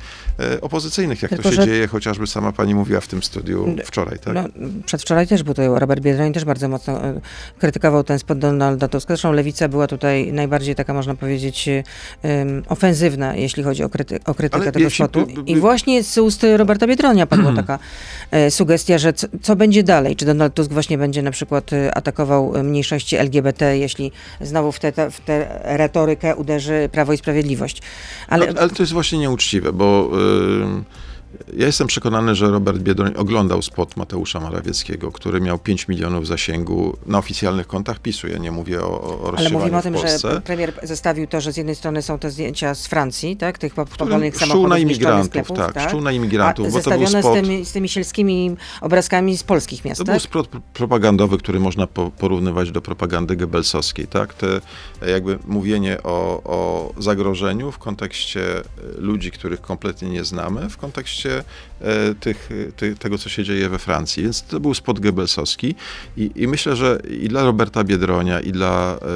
opozycyjnych, 0.61 1.22
jak 1.22 1.28
Tylko, 1.28 1.42
to 1.42 1.50
się 1.50 1.57
że- 1.57 1.66
dzieje, 1.66 1.87
chociażby 1.87 2.26
sama 2.26 2.52
pani 2.52 2.74
mówiła 2.74 3.00
w 3.00 3.07
tym 3.07 3.22
studiu 3.22 3.76
wczoraj, 3.85 4.18
tak? 4.18 4.35
No, 4.35 4.44
przedwczoraj 4.87 5.26
też 5.26 5.42
był 5.42 5.54
tutaj 5.54 5.68
Robert 5.74 6.00
Biedroń, 6.00 6.33
też 6.33 6.44
bardzo 6.44 6.68
mocno 6.68 7.04
e, 7.04 7.20
krytykował 7.85 8.05
ten 8.05 8.18
spod 8.18 8.38
Donalda 8.38 8.88
Tuska. 8.88 9.09
Zresztą 9.09 9.33
Lewica 9.33 9.68
była 9.68 9.87
tutaj 9.87 10.33
najbardziej 10.33 10.75
taka, 10.75 10.94
można 10.94 11.14
powiedzieć, 11.14 11.68
em, 12.23 12.62
ofensywna, 12.68 13.37
jeśli 13.37 13.62
chodzi 13.62 13.85
o, 13.85 13.88
kryty 13.88 14.20
o 14.27 14.35
krytykę 14.35 14.62
Ale 14.62 14.73
tego 14.73 14.90
spotu. 14.90 15.27
I 15.47 15.57
właśnie 15.57 16.03
z 16.03 16.18
ust 16.18 16.47
Roberta 16.57 16.87
Biedronia 16.87 17.27
padła 17.27 17.53
taka 17.53 17.79
e, 18.31 18.51
sugestia, 18.51 18.99
że 18.99 19.12
co, 19.12 19.27
co 19.42 19.57
będzie 19.57 19.83
dalej? 19.83 20.16
Czy 20.16 20.25
Donald 20.25 20.55
Tusk 20.55 20.73
właśnie 20.73 20.99
będzie 20.99 21.23
na 21.23 21.31
przykład 21.31 21.73
e, 21.73 21.94
atakował 21.94 22.57
e, 22.57 22.62
mniejszości 22.62 23.16
LGBT, 23.16 23.79
jeśli 23.79 24.12
znowu 24.40 24.73
w 24.73 24.81
tę 24.81 25.11
w 25.11 25.20
tę 25.20 25.61
retorykę 25.62 26.37
uderzy 26.37 26.88
Prawo 26.92 27.12
i 27.12 27.16
Sprawiedliwość? 27.16 27.83
Ale 28.29 28.49
Ale, 28.49 28.61
ale 28.61 28.70
to 28.70 28.83
jest 28.83 28.92
właśnie 28.92 29.18
nieuczciwe, 29.18 29.73
bo 29.73 30.11
Ja 31.57 31.66
jestem 31.66 31.87
przekonany, 31.87 32.35
że 32.35 32.51
Robert 32.51 32.79
Biedroń 32.79 33.14
oglądał 33.16 33.62
spot 33.62 33.97
Mateusza 33.97 34.40
Morawieckiego, 34.40 35.12
który 35.12 35.40
miał 35.40 35.59
5 35.59 35.88
milionów 35.88 36.27
zasięgu 36.27 36.97
na 37.07 37.18
oficjalnych 37.18 37.66
kontach 37.66 37.99
PiSu. 37.99 38.29
Ja 38.29 38.38
nie 38.38 38.51
mówię 38.51 38.83
o, 38.83 38.87
o 38.87 39.35
Ale 39.37 39.51
mówimy 39.51 39.77
o 39.77 39.83
tym, 39.83 39.97
że 39.99 40.40
premier 40.40 40.73
zestawił 40.83 41.27
to, 41.27 41.40
że 41.40 41.53
z 41.53 41.57
jednej 41.57 41.75
strony 41.75 42.03
są 42.03 42.18
te 42.18 42.31
zdjęcia 42.31 42.75
z 42.75 42.87
Francji, 42.87 43.37
tak, 43.37 43.59
tych 43.59 43.73
szczuł 43.73 43.87
samochodów 44.33 44.68
na 44.68 44.79
imigrantów, 44.79 45.27
sklepów, 45.27 45.57
tak, 45.57 45.88
szczuł 45.88 46.01
na 46.01 46.12
imigrantów, 46.12 46.66
a 46.66 46.70
bo 46.70 46.81
to 46.81 46.90
był 46.90 47.07
spot- 47.07 47.40
z, 47.40 47.42
tymi, 47.42 47.64
z 47.64 47.73
tymi 47.73 47.88
sielskimi 47.88 48.57
obrazkami 48.81 49.37
z 49.38 49.42
polskich 49.42 49.85
miast, 49.85 49.99
To 49.99 50.05
tak? 50.05 50.14
był 50.14 50.20
spot 50.20 50.49
pro- 50.49 50.61
propagandowy, 50.75 51.38
który 51.38 51.61
można 51.61 51.87
po, 51.87 52.11
porównywać 52.11 52.70
do 52.70 52.83
propagandy 52.83 53.37
gebelsowskiej, 53.37 54.07
tak? 54.07 54.35
Te 54.35 54.61
jakby 55.07 55.38
mówienie 55.47 56.03
o, 56.03 56.42
o 56.44 56.92
zagrożeniu 56.99 57.73
w 57.73 57.79
kontekście 57.79 58.59
e, 58.59 58.62
ludzi, 58.99 59.31
których 59.31 59.61
kompletnie 59.61 60.09
nie 60.09 60.25
znamy, 60.25 60.70
w 60.70 60.77
kontekście 60.77 61.23
e, 61.30 61.44
tych, 62.20 62.50
ty, 62.76 62.96
tego, 62.96 63.18
co 63.18 63.28
się 63.28 63.44
dzieje 63.44 63.68
we 63.68 63.78
Francji. 63.78 64.22
Więc 64.22 64.42
to 64.42 64.60
był 64.60 64.74
spot 64.74 65.00
gebelsowski 65.00 65.74
i, 66.16 66.30
i 66.37 66.48
myślę, 66.48 66.76
że 66.76 66.98
i 67.20 67.28
dla 67.28 67.44
Roberta 67.44 67.84
Biedronia, 67.84 68.40
i 68.40 68.52
dla 68.52 68.98
e, 69.02 69.06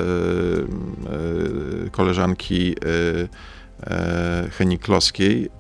e, 1.86 1.90
koleżanki 1.90 2.74
e, 2.74 3.48
Heni 4.50 4.78
Kloskiej, 4.78 5.50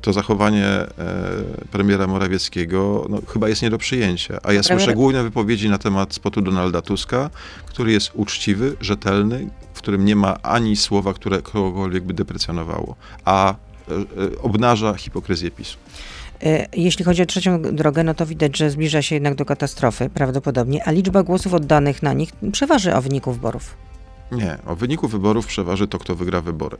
to 0.00 0.12
zachowanie 0.12 0.66
premiera 1.70 2.06
Morawieckiego 2.06 3.06
no, 3.08 3.18
chyba 3.32 3.48
jest 3.48 3.62
nie 3.62 3.70
do 3.70 3.78
przyjęcia. 3.78 4.38
A 4.42 4.52
ja 4.52 4.62
słyszę 4.62 4.94
główne 4.94 5.22
wypowiedzi 5.22 5.70
na 5.70 5.78
temat 5.78 6.14
spotu 6.14 6.42
Donalda 6.42 6.82
Tuska, 6.82 7.30
który 7.66 7.92
jest 7.92 8.10
uczciwy, 8.14 8.76
rzetelny, 8.80 9.50
w 9.74 9.78
którym 9.78 10.04
nie 10.04 10.16
ma 10.16 10.42
ani 10.42 10.76
słowa, 10.76 11.14
które 11.14 11.42
kogokolwiek 11.42 12.04
by 12.04 12.14
deprecjonowało, 12.14 12.96
a 13.24 13.54
obnaża 14.42 14.94
hipokryzję 14.94 15.50
PiSu. 15.50 15.78
E, 16.42 16.66
Jeśli 16.72 17.04
chodzi 17.04 17.22
o 17.22 17.26
trzecią 17.26 17.62
drogę, 17.62 18.04
no 18.04 18.14
to 18.14 18.26
widać, 18.26 18.56
że 18.56 18.70
zbliża 18.70 19.02
się 19.02 19.14
jednak 19.14 19.34
do 19.34 19.44
katastrofy 19.44 20.10
prawdopodobnie, 20.10 20.84
a 20.88 20.90
liczba 20.90 21.22
głosów 21.22 21.54
oddanych 21.54 22.02
na 22.02 22.12
nich 22.12 22.30
przeważy 22.52 22.94
o 22.94 23.02
wyniku 23.02 23.32
wyborów. 23.32 23.76
Nie, 24.32 24.58
o 24.66 24.76
wyniku 24.76 25.08
wyborów 25.08 25.46
przeważy 25.46 25.88
to, 25.88 25.98
kto 25.98 26.14
wygra 26.14 26.40
wybory. 26.40 26.76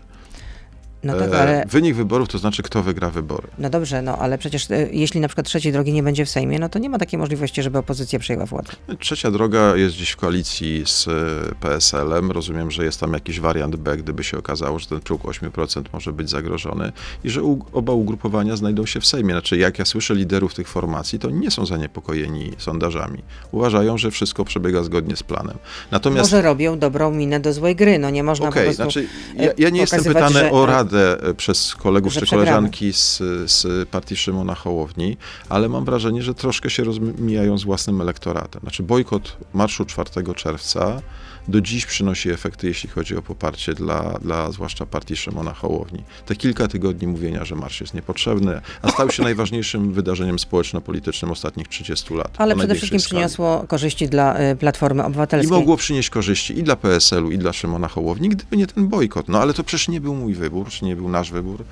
No 1.04 1.14
tak, 1.14 1.32
E, 1.32 1.40
ale 1.40 1.64
Wynik 1.68 1.94
wyborów 1.94 2.28
to 2.28 2.38
znaczy, 2.38 2.62
kto 2.62 2.82
wygra 2.82 3.10
wybory. 3.10 3.48
no 3.58 3.70
dobrze, 3.70 4.02
no 4.02 4.18
ale 4.18 4.38
przecież 4.38 4.70
e, 4.70 4.88
jeśli 4.92 5.20
na 5.20 5.28
przykład 5.28 5.46
trzeciej 5.46 5.72
drogi 5.72 5.92
nie 5.92 6.02
będzie 6.02 6.24
w 6.24 6.30
Sejmie, 6.30 6.58
no 6.58 6.68
to 6.68 6.78
nie 6.78 6.90
ma 6.90 6.98
takiej 6.98 7.18
możliwości, 7.18 7.62
żeby 7.62 7.78
opozycja 7.78 8.18
przejęła 8.18 8.46
władzę. 8.46 8.72
Trzecia 8.98 9.30
droga 9.30 9.76
jest 9.76 9.94
dziś 9.94 10.10
w 10.10 10.16
koalicji 10.16 10.82
z 10.86 11.08
e, 11.08 11.12
PSL-em. 11.60 12.30
Rozumiem, 12.30 12.70
że 12.70 12.84
jest 12.84 13.00
tam 13.00 13.12
jakiś 13.12 13.40
wariant 13.40 13.76
B, 13.76 13.96
gdyby 13.96 14.24
się 14.24 14.38
okazało, 14.38 14.78
że 14.78 14.86
ten 14.86 15.00
próg 15.00 15.22
8% 15.22 15.82
może 15.92 16.12
być 16.12 16.30
zagrożony 16.30 16.92
i 17.24 17.30
że 17.30 17.40
oba 17.72 17.92
ugrupowania 17.92 18.56
znajdą 18.56 18.86
się 18.86 19.00
w 19.00 19.06
Sejmie. 19.06 19.32
Znaczy, 19.34 19.56
jak 19.56 19.78
ja 19.78 19.84
słyszę 19.84 20.14
liderów 20.14 20.54
tych 20.54 20.68
formacji, 20.68 21.18
to 21.18 21.30
nie 21.30 21.50
są 21.50 21.66
zaniepokojeni 21.66 22.52
sondażami. 22.58 23.22
Uważają, 23.52 23.98
że 23.98 24.10
wszystko 24.10 24.44
przebiega 24.44 24.82
zgodnie 24.82 25.16
z 25.16 25.22
planem. 25.22 25.56
Natomiast 25.90 26.32
Może 26.32 26.42
robią 26.42 26.78
dobrą 26.78 27.10
minę 27.10 27.40
do 27.40 27.52
złej 27.52 27.76
gry, 27.76 27.98
no 27.98 28.10
nie 28.10 28.22
można 28.22 28.48
Okej, 28.48 28.62
po 28.62 28.76
prostu... 28.76 28.82
znaczy 29.00 29.08
ja, 29.36 29.52
ja 29.58 29.70
nie 29.70 29.80
jestem 29.80 30.04
pytany 30.04 30.34
że- 30.34 30.50
o 30.50 30.66
radę 30.66 30.85
e, 30.94 31.34
przez 31.34 31.74
kolegów 31.74 32.12
czy 32.12 32.26
koleżanki 32.26 32.92
z, 32.92 33.18
z 33.46 33.88
partii 33.88 34.16
Szymona 34.16 34.54
Hołowni, 34.54 35.16
ale 35.48 35.68
mam 35.68 35.84
wrażenie, 35.84 36.22
że 36.22 36.34
troszkę 36.34 36.70
się 36.70 36.84
rozmijają 36.84 37.58
z 37.58 37.64
własnym 37.64 38.00
elektoratem. 38.00 38.60
Znaczy 38.60 38.82
bojkot 38.82 39.36
marszu 39.54 39.84
4 39.84 40.10
czerwca 40.34 41.02
do 41.48 41.60
dziś 41.60 41.86
przynosi 41.86 42.30
efekty, 42.30 42.66
jeśli 42.66 42.90
chodzi 42.90 43.16
o 43.16 43.22
poparcie 43.22 43.74
dla, 43.74 44.18
dla 44.22 44.50
zwłaszcza 44.52 44.86
partii 44.86 45.16
Szymona 45.16 45.52
Hołowni. 45.54 46.02
Te 46.26 46.36
kilka 46.36 46.68
tygodni 46.68 47.08
mówienia, 47.08 47.44
że 47.44 47.54
marsz 47.54 47.80
jest 47.80 47.94
niepotrzebny, 47.94 48.60
a 48.82 48.90
stał 48.90 49.10
się 49.10 49.22
najważniejszym 49.30 49.92
wydarzeniem 49.92 50.38
społeczno-politycznym 50.38 51.30
ostatnich 51.30 51.68
30 51.68 52.14
lat. 52.14 52.30
Ale 52.38 52.56
przede 52.56 52.74
wszystkim 52.74 53.00
skali. 53.00 53.10
przyniosło 53.10 53.64
korzyści 53.68 54.08
dla 54.08 54.40
y, 54.40 54.56
Platformy 54.56 55.02
I 55.02 55.06
Obywatelskiej. 55.06 55.58
mogło 55.58 55.76
przynieść 55.76 56.10
korzyści 56.10 56.58
i 56.58 56.62
dla 56.62 56.76
PSL-u, 56.76 57.30
i 57.30 57.38
dla 57.38 57.52
Szymona 57.52 57.88
Hołowni, 57.88 58.28
gdyby 58.28 58.56
nie 58.56 58.66
ten 58.66 58.88
bojkot. 58.88 59.28
No 59.28 59.38
ale 59.38 59.54
to 59.54 59.64
przecież 59.64 59.88
nie 59.88 60.00
był 60.00 60.14
mój 60.14 60.34
wybór, 60.34 60.68
czy 60.68 60.84
nie 60.84 60.96
był 60.96 61.08
nasz 61.08 61.30
wybór. 61.32 61.64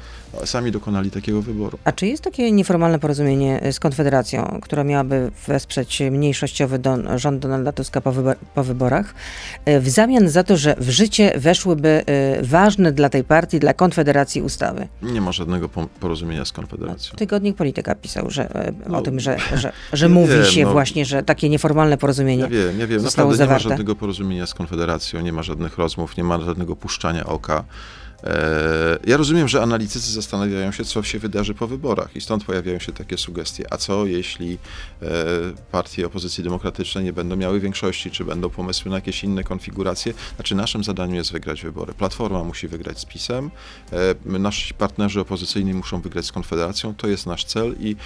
Sami 0.45 0.71
dokonali 0.73 1.11
takiego 1.11 1.43
wyboru. 1.43 1.79
A 1.85 1.93
czy 1.93 2.07
jest 2.07 2.23
takie 2.23 2.53
nieformalne 2.53 2.99
porozumienie 2.99 3.67
y, 3.67 3.73
z 3.73 3.81
Konfederacją, 3.81 4.59
która 4.63 4.85
miałaby 4.85 5.31
wesprzeć 5.47 6.03
mniejszościowy 6.11 6.79
don, 6.79 7.19
rząd 7.19 7.39
Donalda 7.43 7.73
Tuska 7.73 8.01
po, 8.01 8.13
wybor- 8.13 8.37
po 8.55 8.65
wyborach, 8.65 9.15
w 9.81 9.89
zamian 9.89 10.29
za 10.29 10.45
to, 10.45 10.57
że 10.57 10.75
w 10.79 10.91
życie 10.91 11.33
weszłyby 11.37 12.05
y, 12.41 12.47
ważne 12.47 12.93
dla 12.93 13.09
tej 13.09 13.25
partii, 13.25 13.61
dla 13.61 13.75
Konfederacji 13.75 14.43
ustawy? 14.43 14.89
Nie 15.03 15.21
ma 15.21 15.33
żadnego 15.33 15.69
po- 15.69 15.87
porozumienia 16.01 16.45
z 16.45 16.53
Konfederacją. 16.53 17.17
Tygodnik 17.17 17.57
Polityka 17.57 17.95
pisał 17.95 18.31
że, 18.31 18.67
y, 18.69 18.75
No, 18.89 18.99
o 18.99 19.03
tym, 19.03 19.21
że, 19.21 19.37
że, 19.63 19.73
że 19.93 20.09
mówi 20.09 20.33
wiem, 20.35 20.45
się 20.45 20.65
no. 20.65 20.73
właśnie, 20.73 21.05
że 21.05 21.23
takie 21.23 21.49
nieformalne 21.49 21.99
porozumienie 21.99 22.43
Ja 22.43 22.49
wiem, 22.49 22.81
ja 22.81 22.87
wiem, 22.87 23.01
zostało 23.01 23.31
naprawdę 23.31 23.47
nie 23.47 23.53
ma 23.53 23.59
żadnego 23.59 23.97
porozumienia 23.97 24.47
z 24.47 24.55
Konfederacją, 24.55 25.21
nie 25.21 25.33
ma 25.33 25.43
żadnych 25.43 25.79
rozmów, 25.79 26.17
nie 26.17 26.25
ma 26.25 26.41
żadnego 26.41 26.77
puszczania 26.77 27.27
oka. 27.27 27.65
E, 28.25 28.99
Ja 29.07 29.17
rozumiem, 29.17 29.49
że 29.49 29.63
analitycy 29.63 30.13
zastanawiają 30.13 30.73
się, 30.73 30.85
co 30.85 31.03
się 31.03 31.19
wydarzy 31.19 31.55
po 31.55 31.67
wyborach 31.67 32.17
i 32.17 32.21
stąd 32.21 32.45
pojawiają 32.45 32.79
się 32.79 32.93
takie 32.93 33.19
sugestie. 33.19 33.65
A 33.73 33.77
co 33.77 34.07
jeśli 34.07 34.59
e, 35.03 35.07
partie 35.73 36.07
opozycji 36.07 36.45
demokratycznej 36.45 37.05
nie 37.05 37.13
będą 37.13 37.37
miały 37.37 37.61
większości, 37.61 38.11
czy 38.11 38.25
będą 38.25 38.51
pomysły 38.51 38.91
na 38.91 38.97
jakieś 38.97 39.25
inne 39.25 39.45
konfiguracje? 39.45 40.15
Znaczy 40.37 40.55
naszym 40.55 40.85
zadaniem 40.85 41.15
jest 41.17 41.33
wygrać 41.33 41.63
wybory. 41.63 41.95
Platforma 41.95 42.45
musi 42.45 42.69
wygrać 42.69 42.99
z 42.99 43.05
PiSem, 43.05 43.51
e, 43.93 44.39
nasi 44.39 44.75
partnerzy 44.75 45.21
opozycyjni 45.21 45.75
muszą 45.75 46.01
wygrać 46.01 46.27
z 46.27 46.33
Konfederacją, 46.33 46.95
to 46.95 47.07
jest 47.07 47.27
nasz 47.27 47.45
cel 47.45 47.75
i 47.81 47.97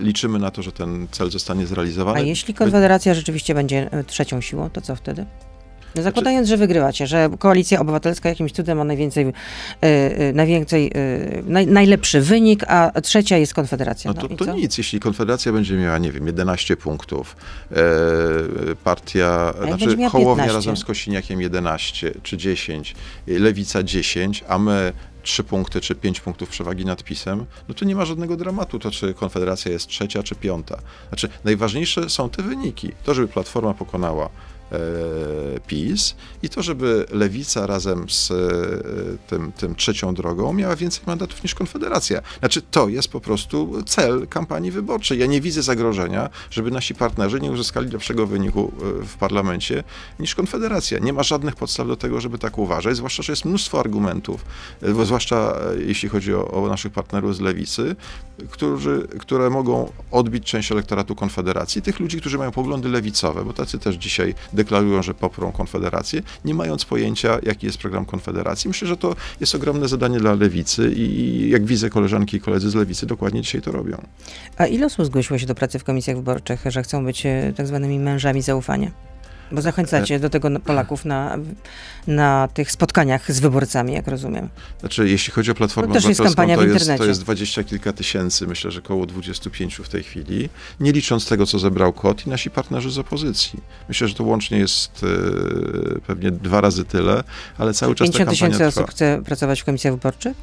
liczymy 0.00 0.38
na 0.38 0.50
to, 0.50 0.62
że 0.62 0.72
ten 0.72 1.08
cel 1.10 1.30
zostanie 1.30 1.66
zrealizowany. 1.66 2.18
A 2.18 2.22
jeśli 2.22 2.54
Konfederacja 2.54 3.14
rzeczywiście 3.14 3.54
będzie 3.54 3.90
trzecią 4.06 4.40
siłą, 4.40 4.70
to 4.70 4.80
co 4.80 4.96
wtedy? 4.96 5.26
No 5.94 6.02
zakładając, 6.02 6.48
że 6.48 6.56
wygrywacie, 6.56 7.06
że 7.06 7.30
koalicja 7.38 7.80
obywatelska 7.80 8.28
jakimś 8.28 8.52
cudem 8.52 8.78
ma 8.78 8.84
najwięcej, 8.84 9.26
y, 9.26 9.86
y, 10.20 10.32
najwięcej 10.34 10.86
y, 10.96 11.42
naj, 11.46 11.66
najlepszy 11.66 12.20
wynik, 12.20 12.64
a 12.68 13.00
trzecia 13.00 13.36
jest 13.36 13.54
Konfederacja. 13.54 14.12
No 14.14 14.20
to, 14.20 14.26
i 14.26 14.36
to 14.36 14.44
co? 14.44 14.54
nic, 14.54 14.78
jeśli 14.78 15.00
Konfederacja 15.00 15.52
będzie 15.52 15.76
miała, 15.76 15.98
nie 15.98 16.12
wiem, 16.12 16.26
11 16.26 16.76
punktów, 16.76 17.36
e, 17.70 17.76
partia, 18.84 19.54
jak 19.60 19.66
znaczy 19.66 19.96
Hołownia 20.10 20.44
15? 20.44 20.52
razem 20.52 20.76
z 20.76 20.84
Kosiniakiem 20.84 21.40
11 21.40 22.12
czy 22.22 22.36
10, 22.36 22.94
e, 23.28 23.38
Lewica 23.38 23.82
10, 23.82 24.44
a 24.48 24.58
my 24.58 24.92
3 25.22 25.44
punkty 25.44 25.80
czy 25.80 25.94
5 25.94 26.20
punktów 26.20 26.48
przewagi 26.48 26.84
nad 26.84 27.04
PiSem, 27.04 27.46
no 27.68 27.74
to 27.74 27.84
nie 27.84 27.94
ma 27.94 28.04
żadnego 28.04 28.36
dramatu, 28.36 28.78
to 28.78 28.90
czy 28.90 29.14
Konfederacja 29.14 29.72
jest 29.72 29.86
trzecia 29.86 30.22
czy 30.22 30.34
piąta. 30.34 30.78
Znaczy 31.08 31.28
najważniejsze 31.44 32.10
są 32.10 32.30
te 32.30 32.42
wyniki. 32.42 32.92
To, 33.04 33.14
żeby 33.14 33.28
Platforma 33.28 33.74
pokonała 33.74 34.28
PiS 35.66 36.14
i 36.42 36.48
to, 36.48 36.62
żeby 36.62 37.06
Lewica 37.10 37.66
razem 37.66 38.10
z 38.10 38.30
e, 38.30 38.34
tym, 39.26 39.52
tym 39.52 39.74
trzecią 39.74 40.14
drogą 40.14 40.52
miała 40.52 40.76
więcej 40.76 41.02
mandatów 41.06 41.42
niż 41.42 41.54
Konfederacja. 41.54 42.20
Znaczy, 42.38 42.62
to 42.70 42.88
jest 42.88 43.08
po 43.08 43.20
prostu 43.20 43.82
cel 43.86 44.28
kampanii 44.28 44.70
wyborczej. 44.70 45.18
Ja 45.18 45.26
nie 45.26 45.40
widzę 45.40 45.62
zagrożenia, 45.62 46.30
żeby 46.50 46.70
nasi 46.70 46.94
partnerzy 46.94 47.40
nie 47.40 47.50
uzyskali 47.50 47.90
lepszego 47.90 48.26
wyniku 48.26 48.72
e, 49.02 49.06
w 49.06 49.16
parlamencie 49.16 49.84
niż 50.18 50.34
Konfederacja. 50.34 50.98
Nie 50.98 51.12
ma 51.12 51.22
żadnych 51.22 51.56
podstaw 51.56 51.86
do 51.86 51.96
tego, 51.96 52.20
żeby 52.20 52.38
tak 52.38 52.58
uważać, 52.58 52.96
zwłaszcza, 52.96 53.22
że 53.22 53.32
jest 53.32 53.44
mnóstwo 53.44 53.80
argumentów, 53.80 54.44
e, 54.82 55.04
zwłaszcza 55.04 55.36
e, 55.36 55.82
jeśli 55.82 56.08
chodzi 56.08 56.34
o, 56.34 56.50
o 56.50 56.68
naszych 56.68 56.92
partnerów 56.92 57.36
z 57.36 57.40
Lewicy, 57.40 57.96
którzy, 58.50 59.08
które 59.20 59.50
mogą 59.50 59.92
odbić 60.10 60.44
część 60.44 60.72
elektoratu 60.72 61.14
Konfederacji, 61.14 61.82
tych 61.82 62.00
ludzi, 62.00 62.20
którzy 62.20 62.38
mają 62.38 62.50
poglądy 62.50 62.88
lewicowe, 62.88 63.44
bo 63.44 63.52
tacy 63.52 63.78
też 63.78 63.96
dzisiaj 63.96 64.34
deklarują, 64.64 65.02
że 65.02 65.14
poprą 65.14 65.52
Konfederację, 65.52 66.22
nie 66.44 66.54
mając 66.54 66.84
pojęcia, 66.84 67.38
jaki 67.42 67.66
jest 67.66 67.78
program 67.78 68.04
Konfederacji. 68.04 68.68
Myślę, 68.68 68.88
że 68.88 68.96
to 68.96 69.16
jest 69.40 69.54
ogromne 69.54 69.88
zadanie 69.88 70.18
dla 70.18 70.34
Lewicy 70.34 70.92
i 70.96 71.50
jak 71.50 71.64
widzę 71.64 71.90
koleżanki 71.90 72.36
i 72.36 72.40
koledzy 72.40 72.70
z 72.70 72.74
Lewicy, 72.74 73.06
dokładnie 73.06 73.42
dzisiaj 73.42 73.62
to 73.62 73.72
robią. 73.72 73.96
A 74.56 74.66
ile 74.66 74.86
osób 74.86 75.06
zgłosiło 75.06 75.38
się 75.38 75.46
do 75.46 75.54
pracy 75.54 75.78
w 75.78 75.84
komisjach 75.84 76.16
wyborczych, 76.16 76.64
że 76.66 76.82
chcą 76.82 77.04
być 77.04 77.26
e, 77.26 77.52
tak 77.56 77.66
zwanymi 77.66 77.98
mężami 77.98 78.42
zaufania? 78.42 79.11
Bo 79.52 79.62
zachęcacie 79.62 80.18
do 80.18 80.30
tego 80.30 80.60
Polaków 80.60 81.04
na, 81.04 81.38
na 82.06 82.48
tych 82.54 82.70
spotkaniach 82.70 83.32
z 83.32 83.40
wyborcami, 83.40 83.92
jak 83.92 84.08
rozumiem. 84.08 84.48
Znaczy, 84.80 85.08
jeśli 85.08 85.32
chodzi 85.32 85.50
o 85.50 85.54
Platformę 85.54 85.88
To 85.88 85.94
też 85.94 86.04
jest 86.08 86.20
Obywatelską, 86.20 86.54
kampania 86.54 86.74
to 86.74 86.84
w 86.84 86.88
jest, 86.88 86.98
to 86.98 87.04
jest 87.04 87.20
dwadzieścia 87.20 87.64
kilka 87.64 87.92
tysięcy, 87.92 88.46
myślę, 88.46 88.70
że 88.70 88.78
około 88.78 89.06
25 89.06 89.76
w 89.76 89.88
tej 89.88 90.02
chwili, 90.02 90.48
nie 90.80 90.92
licząc 90.92 91.26
tego, 91.26 91.46
co 91.46 91.58
zebrał 91.58 91.92
KOT 91.92 92.26
i 92.26 92.30
nasi 92.30 92.50
partnerzy 92.50 92.90
z 92.90 92.98
opozycji. 92.98 93.60
Myślę, 93.88 94.08
że 94.08 94.14
to 94.14 94.24
łącznie 94.24 94.58
jest 94.58 95.04
e, 95.04 96.00
pewnie 96.00 96.30
dwa 96.30 96.60
razy 96.60 96.84
tyle, 96.84 97.24
ale 97.58 97.74
cały 97.74 97.94
czas 97.94 98.10
ta 98.10 98.18
50 98.18 98.40
kampania 98.40 98.50
tysięcy 98.50 98.80
osób 98.80 98.90
chce 98.90 99.22
pracować 99.24 99.60
w 99.60 99.64
komisjach 99.64 99.94
wyborczych? 99.94 100.36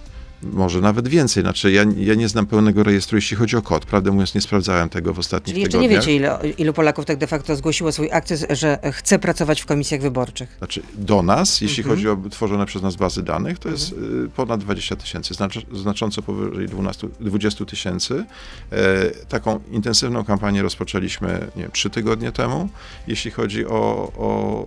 Może 0.43 0.81
nawet 0.81 1.07
więcej. 1.07 1.43
Znaczy, 1.43 1.71
ja, 1.71 1.85
ja 1.97 2.15
nie 2.15 2.27
znam 2.29 2.45
pełnego 2.45 2.83
rejestru, 2.83 3.17
jeśli 3.17 3.37
chodzi 3.37 3.55
o 3.57 3.61
kod. 3.61 3.85
Prawdę 3.85 4.11
mówiąc, 4.11 4.35
nie 4.35 4.41
sprawdzałem 4.41 4.89
tego 4.89 5.13
w 5.13 5.19
ostatnich 5.19 5.53
Czyli 5.53 5.61
jeszcze 5.61 5.77
nie 5.77 5.89
tygodniach. 5.89 6.05
wiecie, 6.05 6.15
ile, 6.15 6.53
ilu 6.57 6.73
Polaków 6.73 7.05
tak 7.05 7.17
de 7.17 7.27
facto 7.27 7.55
zgłosiło 7.55 7.91
swój 7.91 8.11
akces, 8.11 8.45
że 8.49 8.79
chce 8.93 9.19
pracować 9.19 9.61
w 9.61 9.65
komisjach 9.65 10.01
wyborczych. 10.01 10.55
Znaczy 10.57 10.81
do 10.93 11.21
nas, 11.23 11.61
jeśli 11.61 11.83
Mhm. 11.83 11.95
chodzi 11.95 12.09
o 12.09 12.17
tworzone 12.29 12.65
przez 12.65 12.81
nas 12.81 12.95
bazy 12.95 13.23
danych, 13.23 13.59
to 13.59 13.69
jest 13.69 13.91
y, 13.91 13.95
ponad 14.35 14.61
20 14.61 14.95
tysięcy, 14.95 15.33
znacz, 15.33 15.59
znacząco 15.73 16.21
powyżej 16.21 16.67
12, 16.67 17.07
20 17.19 17.65
tysięcy. 17.65 18.25
E, 18.71 19.09
taką 19.29 19.59
intensywną 19.71 20.23
kampanię 20.23 20.61
rozpoczęliśmy 20.61 21.47
nie 21.55 21.61
wiem, 21.63 21.71
trzy 21.71 21.89
tygodnie 21.89 22.31
temu, 22.31 22.69
jeśli 23.07 23.31
chodzi 23.31 23.65
o, 23.65 24.11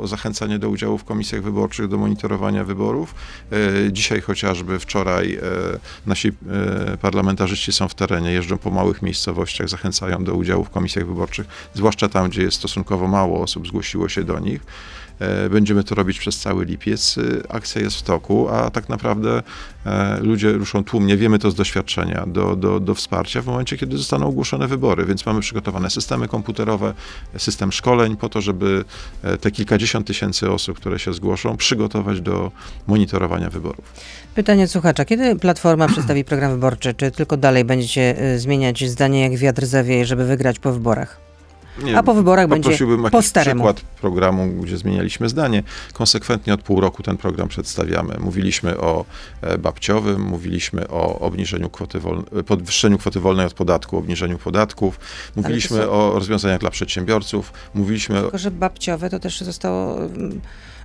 o 0.01 0.07
zachęcanie 0.07 0.59
do 0.59 0.69
udziału 0.69 0.99
w 0.99 1.05
komisjach 1.05 1.43
wyborczych, 1.43 1.89
do 1.89 1.99
monitorowania 1.99 2.65
wyborów. 2.65 3.15
E, 3.53 3.93
dzisiaj 3.93 4.21
chociażby, 4.21 4.79
wczoraj 4.79 5.35
e, 5.35 5.41
nasi 6.07 6.29
e, 6.29 6.97
parlamentarzyści 6.97 7.73
są 7.73 7.89
w 7.89 7.95
terenie, 7.95 8.33
jeżdżą 8.33 8.59
po 8.59 8.71
małych 8.71 9.03
miejscowościach, 9.03 9.69
zachęcają 9.69 10.25
do 10.25 10.35
udziału 10.35 10.65
w 10.65 10.71
komisjach 10.71 11.07
wyborczych, 11.07 11.47
zwłaszcza 11.75 12.09
tam, 12.09 12.29
gdzie 12.29 12.43
jest 12.43 12.57
stosunkowo 12.57 13.09
mało 13.09 13.43
osób 13.43 13.69
zgłosiło 13.69 14.09
się 14.09 14.25
do 14.25 14.39
nich. 14.39 14.61
E, 15.19 15.51
Będziemy 15.51 15.85
to 15.85 15.95
robić 15.95 16.19
przez 16.19 16.39
cały 16.39 16.65
lipiec. 16.65 17.19
Y, 17.19 17.43
Akcja 17.49 17.83
jest 17.83 17.97
w 17.97 18.03
toku, 18.03 18.49
a 18.49 18.71
tak 18.71 18.89
naprawdę 18.89 19.43
e, 19.87 20.21
ludzie 20.21 20.53
ruszą 20.53 20.85
tłumnie, 20.85 21.17
wiemy 21.17 21.39
to 21.39 21.51
z 21.51 21.55
doświadczenia, 21.55 22.25
do, 22.27 22.57
do, 22.57 22.81
do 22.81 22.95
wsparcia 22.95 23.43
w 23.43 23.47
momencie, 23.47 23.77
kiedy 23.79 23.99
zostaną 23.99 24.27
ogłoszone 24.27 24.69
wybory. 24.69 25.05
Więc 25.05 25.27
mamy 25.27 25.41
przygotowane 25.41 25.91
systemy 25.91 26.29
komputerowe, 26.29 26.95
system 27.37 27.73
szkoleń 27.73 28.17
po 28.17 28.29
to, 28.29 28.41
żeby 28.41 28.85
e, 29.23 29.39
te 29.39 29.51
kilkadziesiąt 29.51 30.07
tysięcy 30.07 30.51
osób, 30.51 30.77
które 30.77 30.99
się 30.99 31.13
zgłoszą, 31.13 31.57
przygotować 31.57 32.21
do 32.21 32.51
monitorowania 32.87 33.51
wyborów. 33.51 33.93
Pytanie 34.35 34.69
słuchacza. 34.69 35.05
Kiedy 35.05 35.37
Platforma 35.37 35.89
przedstawi 35.93 36.25
program 36.25 36.51
wyborczy? 36.51 36.95
Czy 36.95 37.11
tylko 37.11 37.37
dalej 37.37 37.65
będziecie 37.65 38.17
zmieniać 38.37 38.91
zdanie 38.91 39.21
jak 39.21 39.37
wiatr 39.37 39.67
zawieje, 39.67 40.07
żeby 40.07 40.25
wygrać 40.25 40.59
po 40.59 40.73
wyborach? 40.73 41.22
Nie, 41.79 41.99
A 41.99 42.03
po 42.03 42.15
wyborach 42.15 42.49
będzie 42.49 42.71
po 43.11 43.23
staremu. 43.23 43.61
przykład 43.65 43.81
programu, 43.81 44.49
gdzie 44.63 44.77
zmienialiśmy 44.79 45.29
zdanie. 45.29 45.63
Konsekwentnie 45.93 46.55
od 46.55 46.63
pół 46.63 46.81
roku 46.81 47.03
ten 47.03 47.17
program 47.17 47.49
przedstawiamy. 47.49 48.17
Mówiliśmy 48.21 48.79
o 48.79 49.05
e, 49.41 49.59
babciowym, 49.59 50.23
mówiliśmy 50.23 50.89
o 50.89 51.19
obniżeniu 51.19 51.71
kwoty 51.71 52.01
wolnej, 52.01 52.25
podwyższeniu 52.47 52.99
kwoty 52.99 53.21
wolnej 53.21 53.47
od 53.47 53.55
podatku, 53.55 53.97
obniżeniu 53.97 54.39
podatków, 54.39 55.01
mówiliśmy 55.37 55.77
są- 55.77 55.91
o 55.91 56.13
rozwiązaniach 56.15 56.61
dla 56.61 56.71
przedsiębiorców, 56.71 57.53
mówiliśmy 57.75 58.21
Tylko, 58.21 58.39
że 58.39 58.51
babciowe 58.51 59.11
to 59.11 59.19
też 59.19 59.41
zostało 59.41 59.99
mm, 60.05 60.41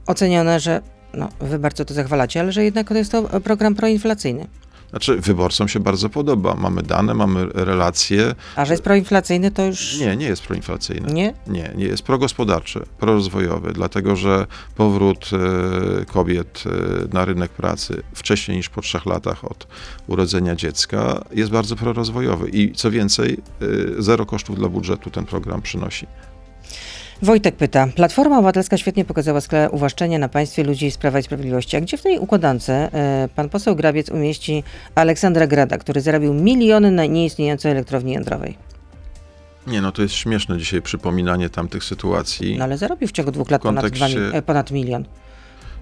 ocenione, 0.05 0.59
że 0.59 0.81
no, 1.13 1.29
wy 1.39 1.59
bardzo 1.59 1.85
to 1.85 1.93
zachwalacie, 1.93 2.39
ale 2.39 2.51
że 2.51 2.63
jednak 2.63 2.87
to 2.87 2.93
jest 2.95 3.11
to 3.11 3.23
program 3.41 3.75
proinflacyjny. 3.75 4.47
Znaczy, 4.89 5.17
wyborcom 5.21 5.67
się 5.67 5.79
bardzo 5.79 6.09
podoba. 6.09 6.55
Mamy 6.55 6.83
dane, 6.83 7.13
mamy 7.13 7.45
relacje. 7.53 8.35
A 8.55 8.65
że 8.65 8.73
jest 8.73 8.83
proinflacyjny, 8.83 9.51
to 9.51 9.65
już 9.65 9.99
Nie, 9.99 10.15
nie 10.15 10.25
jest 10.25 10.41
proinflacyjny. 10.41 11.13
nie? 11.13 11.33
Nie, 11.47 11.71
nie 11.75 11.85
jest 11.85 12.03
progospodarczy, 12.03 12.83
prorozwojowy, 12.99 13.73
dlatego 13.73 14.15
że 14.15 14.47
powrót 14.75 15.29
e, 16.01 16.05
kobiet 16.05 16.63
e, 16.65 16.69
na 17.13 17.25
rynek 17.25 17.51
pracy 17.51 18.01
wcześniej 18.13 18.57
niż 18.57 18.69
po 18.69 18.81
trzech 18.81 19.05
latach 19.05 19.45
od 19.45 19.67
urodzenia 20.07 20.55
dziecka 20.55 21.23
jest 21.31 21.51
bardzo 21.51 21.75
prorozwojowy 21.75 22.49
i 22.49 22.71
co 22.71 22.91
więcej, 22.91 23.37
e, 23.61 23.65
zero 24.01 24.25
kosztów 24.25 24.55
dla 24.55 24.69
budżetu 24.69 25.09
ten 25.09 25.25
program 25.25 25.61
przynosi. 25.61 26.07
Wojtek 27.21 27.55
pyta. 27.55 27.87
Platforma 27.95 28.37
Obywatelska 28.37 28.77
świetnie 28.77 29.05
pokazała 29.05 29.41
skalę 29.41 29.69
uwłaszczenia 29.69 30.19
na 30.19 30.29
państwie 30.29 30.63
ludzi 30.63 30.91
z 30.91 30.97
Prawa 30.97 31.19
i 31.19 31.23
Sprawiedliwości. 31.23 31.77
A 31.77 31.81
gdzie 31.81 31.97
w 31.97 32.01
tej 32.01 32.19
układance 32.19 32.69
e, 32.69 32.89
pan 33.35 33.49
poseł 33.49 33.75
Grabiec 33.75 34.09
umieści 34.09 34.63
Aleksandra 34.95 35.47
Grada, 35.47 35.77
który 35.77 36.01
zarobił 36.01 36.33
miliony 36.33 36.91
na 36.91 37.05
nieistniejącej 37.05 37.71
elektrowni 37.71 38.13
jądrowej? 38.13 38.57
Nie, 39.67 39.81
no 39.81 39.91
to 39.91 40.01
jest 40.01 40.15
śmieszne 40.15 40.57
dzisiaj 40.57 40.81
przypominanie 40.81 41.49
tamtych 41.49 41.83
sytuacji. 41.83 42.57
No 42.57 42.63
ale 42.63 42.77
zarobił 42.77 43.07
w 43.07 43.11
ciągu 43.11 43.31
dwóch 43.31 43.51
lat 43.51 43.61
ponad, 43.61 43.85
dwa, 43.85 44.05
kontekście- 44.05 44.33
e, 44.33 44.41
ponad 44.41 44.71
milion. 44.71 45.05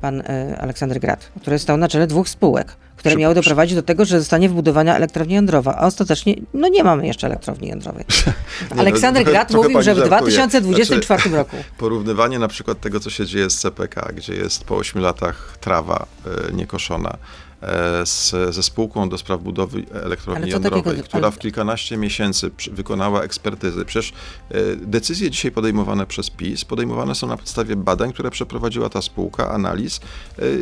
Pan 0.02 0.22
e, 0.22 0.58
Aleksander 0.62 1.00
Grad, 1.00 1.32
który 1.42 1.60
stał 1.60 1.78
na 1.78 1.88
czele 1.88 2.08
dwóch 2.08 2.30
spółek, 2.30 2.76
które 3.06 3.16
Przy- 3.16 3.22
miały 3.22 3.36
przy- 3.36 3.42
doprowadzić 3.44 3.76
do 3.76 3.84
tego, 3.84 4.06
że 4.06 4.20
zostanie 4.20 4.50
wybudowana 4.50 4.96
elektrownia 4.96 5.36
jądrowa, 5.36 5.76
a 5.76 5.86
ostatecznie 5.86 6.36
no 6.54 6.68
nie 6.68 6.84
mamy 6.84 7.08
jeszcze 7.08 7.28
elektrowni 7.28 7.68
jądrowej. 7.68 8.06
no, 8.76 8.82
Aleksander 8.82 9.24
Grad 9.24 9.48
trochę 9.48 9.68
mówił, 9.68 9.82
że 9.82 9.94
w 9.96 9.98
żartuje. 9.98 10.20
2024 10.20 11.30
roku. 11.30 11.58
Porównywanie 11.78 12.40
na 12.40 12.48
przykład 12.48 12.80
tego, 12.82 13.00
co 13.00 13.10
się 13.10 13.26
dzieje 13.26 13.50
z 13.50 13.60
CPK, 13.60 14.12
gdzie 14.16 14.34
jest 14.34 14.64
po 14.64 14.76
8 14.76 15.02
latach 15.02 15.58
trawa 15.62 16.06
e, 16.50 16.54
niekoszona, 16.54 17.18
e, 17.62 18.06
z, 18.06 18.32
ze 18.56 18.64
spółką 18.64 19.10
do 19.10 19.18
spraw 19.18 19.42
budowy 19.42 19.84
elektrowni 20.04 20.52
co 20.52 20.60
takiego- 20.60 20.76
jądrowej, 20.76 21.04
która 21.04 21.32
w 21.32 21.40
kilkanaście 21.40 21.98
miesięcy 21.98 22.50
przy- 22.50 22.72
wykonała 22.72 23.24
ekspertyzy. 23.24 23.86
Przecież 23.86 24.14
e, 24.52 24.56
decyzje 24.76 25.32
dzisiaj 25.32 25.52
podejmowane 25.52 26.06
przez 26.06 26.30
PiS 26.30 26.66
podejmowane 26.66 27.16
są 27.16 27.28
na 27.28 27.38
podstawie 27.38 27.76
badań, 27.76 28.14
które 28.14 28.32
przeprowadziła 28.32 28.90
ta 28.90 29.02
spółka, 29.02 29.50
analiz 29.52 30.00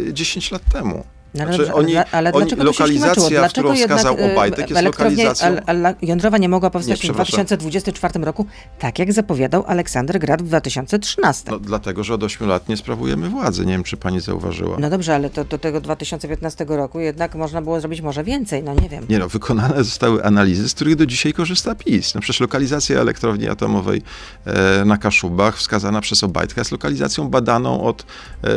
e, 0.09 0.13
10 0.13 0.51
lat 0.51 0.61
temu. 0.73 1.03
No, 1.33 1.43
ale 1.43 1.53
Znaczy, 1.53 1.57
dobrze, 1.57 1.73
oni, 1.73 1.95
ale, 2.11 2.31
oni, 2.31 2.45
dlaczego 2.45 2.63
to 2.63 2.73
się 2.73 2.83
lokalizacja, 2.83 3.13
tłumaczyło? 3.13 3.39
Dlaczego 3.39 3.69
którą 3.69 3.81
wskazał 3.81 4.17
e, 4.17 4.31
Obajtek, 4.33 4.69
jest 4.69 4.81
lokalizacją... 4.81 5.47
al- 5.47 5.85
al- 5.85 5.95
jądrowa 6.01 6.37
nie 6.37 6.49
mogła 6.49 6.69
powstać 6.69 6.89
Nie, 6.89 6.95
w 6.95 6.99
przepraszam. 6.99 7.45
2024 7.45 8.25
roku, 8.25 8.45
tak 8.79 8.99
jak 8.99 9.13
zapowiadał 9.13 9.63
Aleksander 9.67 10.19
Grad 10.19 10.41
w 10.43 10.45
2013? 10.45 11.51
No, 11.51 11.59
dlatego, 11.59 12.03
że 12.03 12.13
od 12.13 12.23
8 12.23 12.47
lat 12.47 12.69
nie 12.69 12.77
sprawujemy 12.77 13.29
władzy. 13.29 13.65
Nie 13.65 13.71
wiem, 13.73 13.83
czy 13.83 13.97
pani 13.97 14.19
zauważyła. 14.19 14.77
No 14.79 14.89
dobrze, 14.89 15.15
ale 15.15 15.29
to 15.29 15.45
do 15.45 15.57
tego 15.57 15.81
2015 15.81 16.65
roku 16.67 16.99
jednak 16.99 17.35
można 17.35 17.61
było 17.61 17.79
zrobić 17.79 18.01
może 18.01 18.23
więcej, 18.23 18.63
no 18.63 18.73
nie 18.73 18.89
wiem. 18.89 19.05
Nie 19.09 19.19
no, 19.19 19.29
wykonane 19.29 19.83
zostały 19.83 20.23
analizy, 20.23 20.69
z 20.69 20.73
których 20.73 20.95
do 20.95 21.05
dzisiaj 21.05 21.33
korzysta 21.33 21.75
PiS. 21.75 22.15
No 22.15 22.21
przecież 22.21 22.39
lokalizacja 22.39 22.99
elektrowni 22.99 23.49
atomowej 23.49 24.01
e, 24.45 24.85
na 24.85 24.97
Kaszubach, 24.97 25.57
wskazana 25.57 26.01
przez 26.01 26.23
Obajtka, 26.23 26.61
jest 26.61 26.71
lokalizacją 26.71 27.29
badaną 27.29 27.83
od, 27.83 28.05
e, 28.43 28.47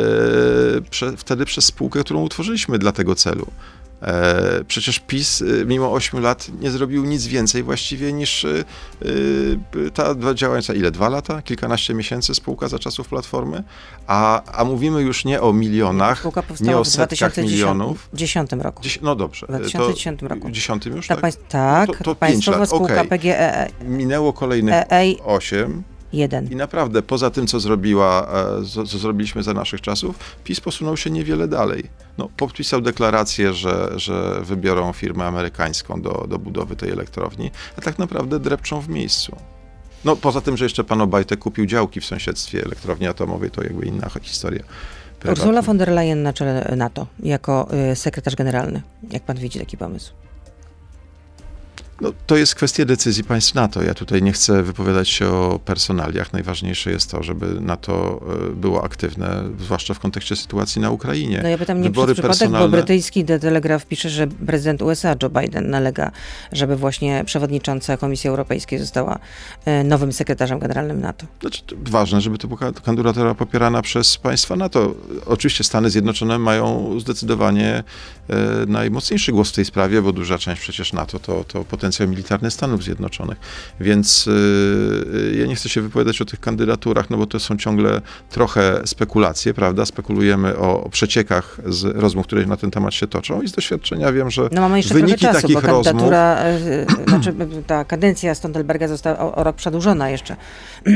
prze, 0.89 1.17
wtedy 1.17 1.45
przez 1.45 1.65
spółkę, 1.65 1.99
którą 1.99 2.21
utworzyliśmy 2.21 2.66
powstaliśmy 2.67 2.79
dla 2.79 2.91
tego 2.91 3.15
celu. 3.15 3.47
E, 4.01 4.63
przecież 4.67 4.99
PiS 4.99 5.41
e, 5.41 5.65
mimo 5.65 5.93
8 5.93 6.19
lat 6.19 6.47
nie 6.59 6.71
zrobił 6.71 7.05
nic 7.05 7.27
więcej 7.27 7.63
właściwie 7.63 8.13
niż 8.13 8.45
e, 8.45 8.63
ta 9.93 10.33
działająca, 10.35 10.73
ile, 10.73 10.91
dwa 10.91 11.09
lata? 11.09 11.41
Kilkanaście 11.41 11.93
miesięcy 11.93 12.35
spółka 12.35 12.67
za 12.67 12.79
czasów 12.79 13.07
Platformy? 13.07 13.63
A, 14.07 14.43
a 14.43 14.63
mówimy 14.63 15.01
już 15.01 15.25
nie 15.25 15.41
o 15.41 15.53
milionach, 15.53 16.19
spółka 16.19 16.43
nie 16.59 16.77
o 16.77 16.85
setkach 16.85 17.33
w 17.33 17.37
milionów. 17.37 17.97
W 17.97 18.15
2010 18.15 18.51
roku. 18.63 18.83
Dziś, 18.83 18.99
no 19.01 19.15
dobrze. 19.15 19.45
W 19.45 19.49
2010 19.49 20.19
to, 20.19 20.27
roku. 20.27 20.51
10 20.51 20.85
już, 20.85 21.07
ta 21.07 21.15
tak? 21.15 21.35
tak 21.35 21.87
no 21.89 21.95
to, 21.95 22.03
to 22.03 22.15
5 22.15 22.45
spółka 22.65 23.01
okay. 23.01 23.05
PGE. 23.05 23.67
Minęło 23.81 24.33
kolejnych 24.33 24.73
e, 24.75 25.15
8. 25.25 25.83
I 26.51 26.55
naprawdę, 26.55 27.01
poza 27.01 27.29
tym, 27.29 27.47
co 27.47 27.59
zrobiła, 27.59 28.27
e, 28.61 28.65
co, 28.65 28.83
co 28.83 28.97
zrobiliśmy 28.97 29.43
za 29.43 29.53
naszych 29.53 29.81
czasów, 29.81 30.19
PiS 30.43 30.59
posunął 30.59 30.97
się 30.97 31.09
niewiele 31.09 31.47
dalej. 31.47 31.83
No, 32.17 32.29
podpisał 32.37 32.81
deklarację, 32.81 33.53
że, 33.53 33.89
że 33.95 34.41
wybiorą 34.41 34.93
firmę 34.93 35.25
amerykańską 35.25 36.01
do, 36.01 36.25
do 36.29 36.39
budowy 36.39 36.75
tej 36.75 36.91
elektrowni, 36.91 37.51
a 37.77 37.81
tak 37.81 37.99
naprawdę 37.99 38.39
drepczą 38.39 38.81
w 38.81 38.89
miejscu. 38.89 39.35
No, 40.05 40.15
poza 40.15 40.41
tym, 40.41 40.57
że 40.57 40.65
jeszcze 40.65 40.83
pan 40.83 41.01
Obajtek 41.01 41.39
kupił 41.39 41.65
działki 41.65 42.01
w 42.01 42.05
sąsiedztwie 42.05 42.63
elektrowni 42.63 43.07
atomowej, 43.07 43.51
to 43.51 43.63
jakby 43.63 43.85
inna 43.85 44.09
historia. 44.21 44.63
Prywatna. 45.19 45.43
Ursula 45.43 45.61
von 45.61 45.77
der 45.77 45.89
Leyen 45.89 46.23
na 46.23 46.33
czele 46.33 46.73
NATO, 46.77 47.07
jako 47.19 47.67
e, 47.71 47.95
sekretarz 47.95 48.35
generalny. 48.35 48.81
Jak 49.11 49.23
pan 49.23 49.37
widzi 49.37 49.59
taki 49.59 49.77
pomysł? 49.77 50.13
No, 52.01 52.11
to 52.27 52.37
jest 52.37 52.55
kwestia 52.55 52.85
decyzji 52.85 53.23
państw 53.23 53.55
NATO. 53.55 53.83
Ja 53.83 53.93
tutaj 53.93 54.21
nie 54.21 54.31
chcę 54.31 54.63
wypowiadać 54.63 55.09
się 55.09 55.27
o 55.27 55.59
personaliach. 55.65 56.33
Najważniejsze 56.33 56.91
jest 56.91 57.11
to, 57.11 57.23
żeby 57.23 57.61
NATO 57.61 58.21
e, 58.49 58.55
było 58.55 58.83
aktywne, 58.83 59.43
zwłaszcza 59.59 59.93
w 59.93 59.99
kontekście 59.99 60.35
sytuacji 60.35 60.81
na 60.81 60.91
Ukrainie. 60.91 61.39
No 61.43 61.49
ja 61.49 61.57
pytam 61.57 61.81
nie 61.81 61.89
Wybory 61.89 62.13
przez 62.13 62.25
przypadek, 62.25 62.49
bo 62.49 62.57
personalne- 62.57 62.71
brytyjski 62.71 63.25
The 63.25 63.39
Telegraph 63.39 63.85
pisze, 63.85 64.09
że 64.09 64.27
prezydent 64.27 64.81
USA 64.81 65.15
Joe 65.23 65.29
Biden 65.29 65.69
nalega, 65.69 66.11
żeby 66.51 66.75
właśnie 66.75 67.23
przewodnicząca 67.25 67.97
Komisji 67.97 68.29
Europejskiej 68.29 68.79
została 68.79 69.19
e, 69.65 69.83
nowym 69.83 70.13
sekretarzem 70.13 70.59
generalnym 70.59 71.01
NATO. 71.01 71.25
Znaczy, 71.41 71.61
to 71.65 71.75
ważne, 71.81 72.21
żeby 72.21 72.37
to 72.37 72.47
była 72.47 72.71
kandydatura 72.71 73.35
popierana 73.35 73.81
przez 73.81 74.17
państwa 74.17 74.55
NATO. 74.55 74.95
Oczywiście 75.25 75.63
Stany 75.63 75.89
Zjednoczone 75.89 76.39
mają 76.39 76.99
zdecydowanie 76.99 77.83
e, 78.29 78.35
najmocniejszy 78.67 79.31
głos 79.31 79.49
w 79.49 79.53
tej 79.53 79.65
sprawie, 79.65 80.01
bo 80.01 80.11
duża 80.13 80.37
część 80.37 80.61
przecież 80.61 80.93
NATO 80.93 81.19
to, 81.19 81.43
to 81.43 81.63
potężny 81.63 81.86
potencjał 81.87 82.09
militarny 82.09 82.51
Stanów 82.51 82.83
Zjednoczonych. 82.83 83.37
Więc 83.79 84.27
y, 84.27 85.35
ja 85.39 85.45
nie 85.45 85.55
chcę 85.55 85.69
się 85.69 85.81
wypowiadać 85.81 86.21
o 86.21 86.25
tych 86.25 86.39
kandydaturach, 86.39 87.09
no 87.09 87.17
bo 87.17 87.25
to 87.25 87.39
są 87.39 87.57
ciągle 87.57 88.01
trochę 88.29 88.81
spekulacje, 88.85 89.53
prawda? 89.53 89.85
Spekulujemy 89.85 90.57
o, 90.57 90.83
o 90.83 90.89
przeciekach 90.89 91.57
z 91.65 91.83
rozmów, 91.83 92.25
które 92.27 92.45
na 92.45 92.57
ten 92.57 92.71
temat 92.71 92.93
się 92.93 93.07
toczą 93.07 93.41
i 93.41 93.47
z 93.47 93.51
doświadczenia 93.51 94.11
wiem, 94.11 94.31
że 94.31 94.49
No 94.51 94.61
mamy 94.61 94.77
jeszcze 94.77 94.93
wyniki 94.93 95.17
czasu, 95.19 95.41
takich 95.41 95.55
bo 95.55 95.61
rozmów... 95.61 95.85
kandydatura, 95.85 96.35
e, 96.37 96.85
znaczy 97.07 97.33
ta 97.67 97.85
kadencja 97.85 98.35
Stoltenberga 98.35 98.87
została 98.87 99.19
o, 99.19 99.35
o 99.35 99.43
rok 99.43 99.55
przedłużona 99.55 100.09
jeszcze. 100.09 100.35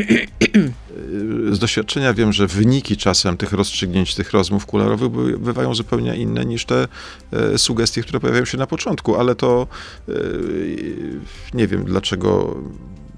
z 1.52 1.60
doświadczenia 1.60 2.14
wiem, 2.14 2.34
że 2.34 2.48
wyniki 2.48 2.98
czasem 2.98 3.38
tych 3.38 3.54
rozstrzygnięć, 3.54 4.16
tych 4.16 4.32
rozmów 4.32 4.66
kularowych 4.66 5.10
by- 5.10 5.38
bywają 5.38 5.76
zupełnie 5.76 6.16
inne 6.16 6.46
niż 6.46 6.66
te 6.66 6.88
e, 7.34 7.58
sugestie, 7.58 8.02
które 8.02 8.20
pojawiają 8.20 8.46
się 8.46 8.58
na 8.58 8.68
początku, 8.68 9.16
ale 9.16 9.36
to 9.36 9.68
e, 10.10 10.14
nie 11.54 11.68
wiem, 11.68 11.86
dlaczego 11.86 12.56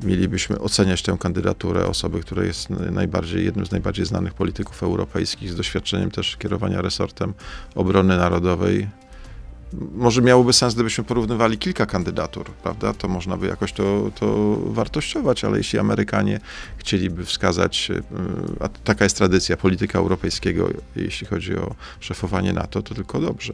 mielibyśmy 0.04 0.60
oceniać 0.60 1.02
tę 1.02 1.18
kandydaturę 1.20 1.88
osoby, 1.88 2.20
która 2.20 2.44
jest 2.44 2.70
najbardziej, 2.70 3.46
jednym 3.46 3.66
z 3.66 3.72
najbardziej 3.72 4.06
znanych 4.06 4.34
polityków 4.34 4.84
europejskich, 4.84 5.52
z 5.52 5.56
doświadczeniem 5.56 6.12
też 6.12 6.38
kierowania 6.38 6.82
resortem 6.82 7.34
obrony 7.76 8.18
narodowej. 8.18 8.88
Może 9.94 10.22
miałoby 10.22 10.54
sens, 10.54 10.74
gdybyśmy 10.74 11.04
porównywali 11.04 11.58
kilka 11.58 11.86
kandydatur, 11.86 12.46
prawda? 12.46 12.94
To 12.94 13.08
można 13.08 13.38
by 13.38 13.48
jakoś 13.48 13.74
to, 13.74 14.12
to 14.16 14.58
wartościować, 14.66 15.44
ale 15.44 15.58
jeśli 15.58 15.80
Amerykanie 15.80 16.40
chcieliby 16.78 17.26
wskazać, 17.26 17.92
y, 17.92 18.04
a 18.60 18.70
taka 18.70 19.06
jest 19.06 19.18
tradycja 19.18 19.58
polityka 19.58 20.00
europejskiego, 20.00 20.70
jeśli 20.96 21.28
chodzi 21.28 21.56
o 21.56 21.76
szefowanie 22.00 22.54
NATO, 22.54 22.82
to 22.82 22.96
tylko 22.96 23.20
dobrze. 23.20 23.54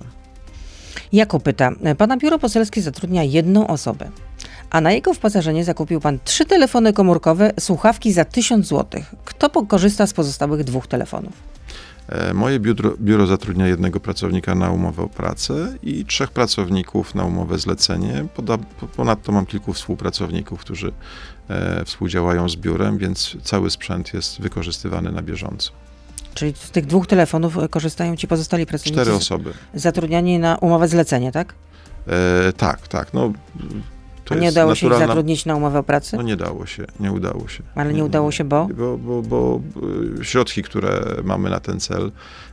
Jakub 1.14 1.44
pyta, 1.44 1.72
pana 1.98 2.18
biuro 2.18 2.40
poselskie 2.40 2.82
zatrudnia 2.82 3.24
jedną 3.24 3.68
osobę, 3.68 4.10
a 4.70 4.82
na 4.82 4.92
jego 4.92 5.14
wyposażenie 5.14 5.64
zakupił 5.64 6.00
pan 6.02 6.20
trzy 6.24 6.46
telefony 6.46 6.94
komórkowe, 6.94 7.52
słuchawki 7.60 8.14
za 8.14 8.26
1000 8.26 8.68
zł. 8.68 9.02
Kto 9.26 9.50
korzysta 9.66 10.08
z 10.08 10.14
pozostałych 10.14 10.64
dwóch 10.64 10.88
telefonów? 10.88 11.34
E, 12.10 12.34
Moje 12.34 12.60
biuro, 12.60 12.94
biuro 13.02 13.28
zatrudnia 13.28 13.68
jednego 13.68 14.00
pracownika 14.00 14.56
na 14.56 14.72
umowę 14.72 15.04
o 15.04 15.10
pracę 15.10 15.78
i 15.84 16.06
trzech 16.06 16.32
pracowników 16.32 17.16
na 17.16 17.26
umowę 17.26 17.60
zlecenie. 17.60 18.26
Ponadto 18.96 19.32
mam 19.32 19.46
kilku 19.46 19.74
współpracowników, 19.74 20.60
którzy 20.60 20.92
e, 21.50 21.86
współdziałają 21.86 22.50
z 22.50 22.56
biurem, 22.56 22.98
więc 22.98 23.38
cały 23.44 23.70
sprzęt 23.70 24.14
jest 24.14 24.42
wykorzystywany 24.42 25.12
na 25.12 25.22
bieżąco. 25.22 25.72
Czyli 26.40 26.54
z 26.56 26.72
tych 26.72 26.86
dwóch 26.86 27.08
telefonów 27.08 27.58
e, 27.58 27.70
korzystają 27.70 28.16
ci 28.16 28.28
pozostali 28.28 28.66
pracownicy 28.66 29.02
Cztery 29.02 29.14
osoby. 29.16 29.54
zatrudniani 29.74 30.40
na 30.40 30.58
umowę 30.58 30.88
zlecenie, 30.88 31.32
tak? 31.32 31.54
E, 32.08 32.54
tak, 32.54 32.88
tak. 32.88 33.14
No, 33.14 33.34
to 34.26 34.36
A 34.36 34.38
nie 34.38 34.46
jest 34.46 34.58
udało 34.58 34.76
się 34.76 34.86
ich 34.86 34.92
naturalna... 34.92 35.08
zatrudnić 35.14 35.46
na 35.46 35.56
umowę 35.56 35.80
o 35.80 35.84
pracy? 35.84 36.18
No 36.18 36.24
nie 36.24 36.36
dało 36.38 36.66
się, 36.66 36.86
nie 37.00 37.12
udało 37.12 37.48
się. 37.48 37.64
Ale 37.76 37.94
nie 37.94 38.04
udało 38.06 38.32
się, 38.32 38.44
bo? 38.44 38.68
Bo, 38.78 38.98
bo, 38.98 39.22
bo 39.22 39.62
y, 40.22 40.26
środki, 40.26 40.64
które 40.64 41.02
mamy 41.24 41.50
na 41.50 41.60
ten 41.60 41.80
cel 41.80 42.12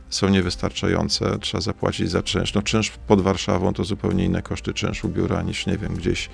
są 0.09 0.29
niewystarczające. 0.29 1.39
Trzeba 1.39 1.61
zapłacić 1.61 2.09
za 2.11 2.23
czynsz. 2.23 2.53
No 2.53 2.61
czynsz 2.61 2.91
pod 3.07 3.21
Warszawą 3.21 3.73
to 3.73 3.83
zupełnie 3.83 4.25
inne 4.25 4.41
koszty 4.41 4.73
czynszu 4.73 5.09
biura 5.09 5.41
niż, 5.41 5.65
nie 5.65 5.77
wiem, 5.77 5.95
gdzieś 5.95 6.25
e, 6.25 6.29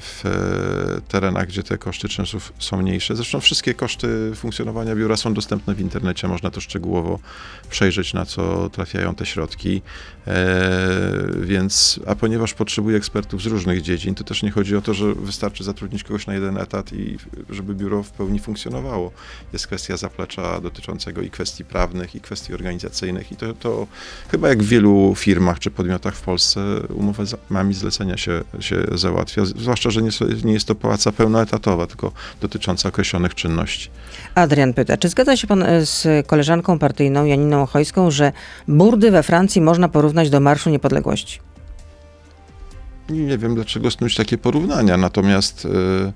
w 0.00 0.22
e, 0.24 1.00
terenach, 1.08 1.46
gdzie 1.46 1.62
te 1.62 1.78
koszty 1.78 2.08
czynszów 2.08 2.52
są 2.58 2.76
mniejsze. 2.82 3.16
Zresztą 3.16 3.40
wszystkie 3.40 3.74
koszty 3.74 4.32
funkcjonowania 4.34 4.96
biura 4.96 5.16
są 5.16 5.34
dostępne 5.34 5.74
w 5.74 5.80
internecie. 5.80 6.28
Można 6.28 6.50
to 6.50 6.60
szczegółowo 6.60 7.18
przejrzeć, 7.70 8.14
na 8.14 8.26
co 8.26 8.70
trafiają 8.70 9.14
te 9.14 9.26
środki. 9.26 9.82
E, 10.26 10.70
więc, 11.40 12.00
a 12.06 12.14
ponieważ 12.14 12.54
potrzebuję 12.54 12.96
ekspertów 12.96 13.42
z 13.42 13.46
różnych 13.46 13.82
dziedzin, 13.82 14.14
to 14.14 14.24
też 14.24 14.42
nie 14.42 14.50
chodzi 14.50 14.76
o 14.76 14.80
to, 14.80 14.94
że 14.94 15.14
wystarczy 15.14 15.64
zatrudnić 15.64 16.04
kogoś 16.04 16.26
na 16.26 16.34
jeden 16.34 16.58
etat 16.58 16.92
i 16.92 17.18
żeby 17.50 17.74
biuro 17.74 18.02
w 18.02 18.10
pełni 18.10 18.38
funkcjonowało. 18.38 19.12
Jest 19.52 19.66
kwestia 19.66 19.96
zaplecza 19.96 20.60
dotyczącego 20.60 21.22
i 21.22 21.30
kwestii 21.30 21.64
prawnych, 21.64 22.14
i 22.14 22.20
kwestii 22.20 22.54
organizacyjnych 22.54 23.32
i 23.32 23.36
to, 23.36 23.54
to 23.54 23.86
chyba 24.30 24.48
jak 24.48 24.62
w 24.62 24.66
wielu 24.66 25.14
firmach 25.16 25.58
czy 25.58 25.70
podmiotach 25.70 26.14
w 26.14 26.20
Polsce 26.20 26.60
mami 27.50 27.74
zlecenia 27.74 28.16
się, 28.16 28.44
się 28.60 28.84
załatwia, 28.94 29.31
zwłaszcza, 29.42 29.90
że 29.90 30.02
nie, 30.02 30.10
nie 30.44 30.52
jest 30.52 30.66
to 30.66 30.74
praca 30.74 31.12
pełnoetatowa, 31.12 31.86
tylko 31.86 32.12
dotycząca 32.40 32.88
określonych 32.88 33.34
czynności. 33.34 33.90
Adrian 34.34 34.74
pyta, 34.74 34.96
czy 34.96 35.08
zgadza 35.08 35.36
się 35.36 35.46
pan 35.46 35.62
e, 35.62 35.86
z 35.86 36.26
koleżanką 36.26 36.78
partyjną 36.78 37.24
Janiną 37.24 37.62
Ochojską, 37.62 38.10
że 38.10 38.32
burdy 38.68 39.10
we 39.10 39.22
Francji 39.22 39.60
można 39.60 39.88
porównać 39.88 40.30
do 40.30 40.40
Marszu 40.40 40.70
Niepodległości? 40.70 41.40
Nie 43.08 43.38
wiem, 43.38 43.54
dlaczego 43.54 43.90
snuć 43.90 44.16
takie 44.16 44.38
porównania, 44.38 44.96
natomiast 44.96 45.66
e, 45.66 46.12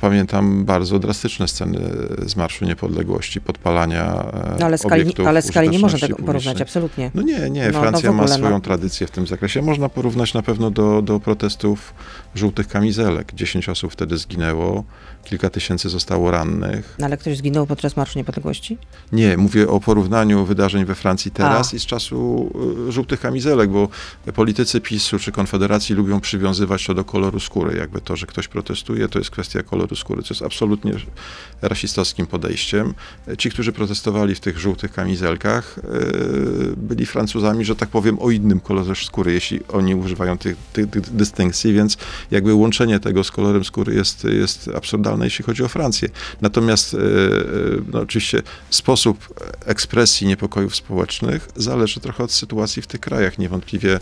pamiętam 0.00 0.64
bardzo 0.64 0.98
drastyczne 0.98 1.48
sceny 1.48 1.80
z 2.26 2.36
Marszu 2.36 2.64
Niepodległości, 2.64 3.40
podpalania 3.40 4.04
e, 4.32 4.56
No 4.60 4.66
ale 4.66 4.78
skali, 4.78 5.02
obiektów 5.02 5.26
ale 5.26 5.42
skali 5.42 5.68
nie 5.68 5.78
można 5.78 5.98
tego 5.98 6.14
użyteczności 6.16 6.26
porównać, 6.26 6.44
publicznej. 6.44 6.62
absolutnie. 6.62 7.10
No 7.14 7.22
nie, 7.22 7.50
nie, 7.50 7.66
No, 7.66 7.72
no 7.72 7.80
Francja 7.80 8.10
w 8.10 8.14
ogóle, 8.14 8.28
ma 8.28 8.34
swoją 8.34 8.50
no. 8.50 8.60
tradycję 8.60 9.06
w 9.06 9.10
tym 9.10 9.26
zakresie. 9.26 9.62
Można 9.62 9.88
porównać 9.88 10.34
na 10.34 10.42
pewno 10.42 10.70
do, 10.70 11.02
do 11.02 11.20
protestów 11.20 11.94
żółtych 12.34 12.68
kamizelek. 12.68 13.32
10 13.34 13.68
osób 13.68 13.92
wtedy 13.92 14.18
zginęło, 14.18 14.84
kilka 15.24 15.50
tysięcy 15.50 15.88
zostało 15.88 16.30
rannych. 16.30 16.96
No, 16.98 17.06
ale 17.06 17.16
ktoś 17.16 17.36
zginął 17.36 17.66
podczas 17.66 17.96
Marszu 17.96 18.18
Niepodległości? 18.18 18.78
Nie, 19.12 19.36
mówię 19.36 19.68
o 19.68 19.80
porównaniu 19.80 20.44
wydarzeń 20.44 20.84
we 20.84 20.94
Francji 20.94 21.30
teraz 21.30 21.72
A. 21.72 21.76
i 21.76 21.80
z 21.80 21.86
czasu 21.86 22.50
y, 22.88 22.92
żółtych 22.92 23.20
kamizelek, 23.20 23.70
bo 23.70 23.88
politycy 24.34 24.80
PiSu 24.80 25.18
czy 25.18 25.32
Konfederacji 25.32 25.94
lubią 25.94 26.20
przywiązywać 26.20 26.86
to 26.86 26.94
do 26.94 27.04
koloru 27.04 27.40
skóry. 27.40 27.76
Jakby 27.78 28.00
to, 28.00 28.16
że 28.16 28.26
ktoś 28.26 28.48
protestuje, 28.48 29.08
to 29.08 29.18
jest 29.18 29.30
kwestia 29.30 29.62
koloru 29.66 29.96
skóry, 29.96 30.22
co 30.22 30.34
jest 30.34 30.42
absolutnie 30.42 30.92
rasistowskim 31.62 32.26
podejściem. 32.26 32.94
Ci, 33.38 33.50
którzy 33.50 33.72
protestowali 33.72 34.34
w 34.34 34.40
tych 34.40 34.58
żółtych 34.58 34.92
kamizelkach, 34.92 35.78
y, 35.78 36.76
byli 36.76 37.06
Francuzami, 37.06 37.64
że 37.64 37.76
tak 37.76 37.88
powiem, 37.88 38.18
o 38.18 38.30
innym 38.30 38.60
kolorze 38.60 38.94
skóry, 38.94 39.32
jeśli 39.32 39.60
oni 39.68 39.94
używają 39.94 40.38
tych, 40.38 40.56
tych, 40.72 40.90
tych 40.90 41.02
dystynkcji, 41.02 41.72
więc 41.72 41.96
jakby 42.30 42.54
łączenie 42.54 43.00
tego 43.00 43.24
z 43.24 43.30
kolorem 43.30 43.64
skóry 43.64 43.94
jest, 43.94 44.24
jest 44.24 44.70
absurdalne, 44.74 45.24
jeśli 45.24 45.44
chodzi 45.44 45.62
o 45.62 45.68
Francję. 45.68 46.08
Natomiast 46.40 46.94
y, 46.94 46.96
y, 46.96 47.82
no, 47.92 48.00
oczywiście 48.00 48.42
sposób 48.70 49.34
ekspresji 49.64 50.26
niepokojów 50.26 50.76
społecznych 50.76 51.48
zależy 51.56 52.00
trochę 52.00 52.24
od 52.24 52.32
sytuacji 52.32 52.82
w 52.82 52.86
tych 52.86 53.00
krajach. 53.00 53.38
Niewątpliwie 53.38 53.94
e, 53.94 54.00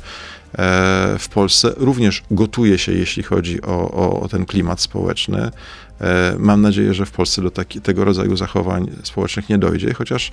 w 1.18 1.26
Polsce 1.34 1.72
również 1.76 2.22
gotuje 2.30 2.78
się, 2.78 2.92
jeśli 2.92 3.22
chodzi 3.22 3.62
o, 3.62 3.90
o, 3.90 4.20
o 4.20 4.28
ten 4.28 4.46
klimat 4.46 4.80
społeczny. 4.80 5.50
E, 6.00 6.36
Mam 6.38 6.60
nadzieję, 6.60 6.94
że 6.94 7.06
w 7.06 7.10
Polsce 7.10 7.42
do 7.42 7.50
taki, 7.50 7.80
tego 7.80 8.04
rodzaju 8.04 8.36
zachowań 8.36 8.90
społecznych 9.02 9.48
nie 9.48 9.58
dojdzie, 9.58 9.94
chociaż 9.94 10.28
e, 10.30 10.32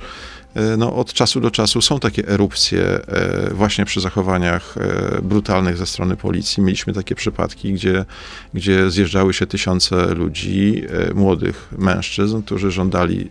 no, 0.78 0.96
od 0.96 1.14
czasu 1.14 1.42
do 1.42 1.52
czasu 1.52 1.82
są 1.82 2.00
takie 2.00 2.28
erupcje 2.28 2.84
e, 2.84 3.54
właśnie 3.54 3.86
przy 3.86 4.02
zachowaniach 4.02 4.76
e, 4.78 5.22
brutalnych 5.22 5.78
ze 5.78 5.86
strony 5.86 6.18
policji. 6.18 6.64
Mieliśmy 6.64 6.94
takie 6.94 7.16
przypadki, 7.16 7.74
gdzie, 7.74 8.06
gdzie 8.54 8.92
zjeżdżały 8.92 9.34
się 9.34 9.48
tysiące 9.48 10.14
ludzi, 10.16 10.84
e, 11.10 11.14
młodych 11.14 11.68
mężczyzn, 11.78 12.42
którzy 12.42 12.72
żądali 12.72 13.30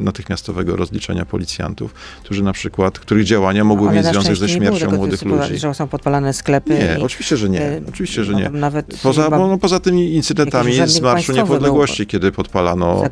natychmiastowego 0.00 0.76
rozliczenia 0.76 1.24
policjantów, 1.24 1.94
którzy 2.24 2.42
na 2.42 2.52
przykład, 2.52 2.98
których 2.98 3.24
działania 3.24 3.64
mogły 3.64 3.92
mieć 3.92 4.06
związek 4.06 4.36
ze 4.36 4.48
śmiercią 4.48 4.90
młodych 4.90 5.22
ludzi. 5.22 5.58
że 5.58 5.74
są 5.74 5.88
podpalane 5.88 6.32
sklepy. 6.32 6.74
Nie, 6.74 6.96
i, 7.00 7.02
oczywiście, 7.02 7.36
że 7.36 7.48
nie. 7.48 7.62
e, 7.62 7.80
Oczywiście, 7.88 8.24
że 8.24 8.32
no, 8.32 8.38
nie. 8.38 8.50
Nawet 8.50 9.00
Poza, 9.02 9.30
bo, 9.30 9.48
no, 9.48 9.58
poza 9.58 9.80
tymi 9.80 10.14
incydentami 10.14 10.72
z 10.74 10.78
Marszu 10.78 11.02
państwowy 11.02 11.40
Niepodległości, 11.40 12.06
kiedy 12.06 12.32
podpalano, 12.32 13.02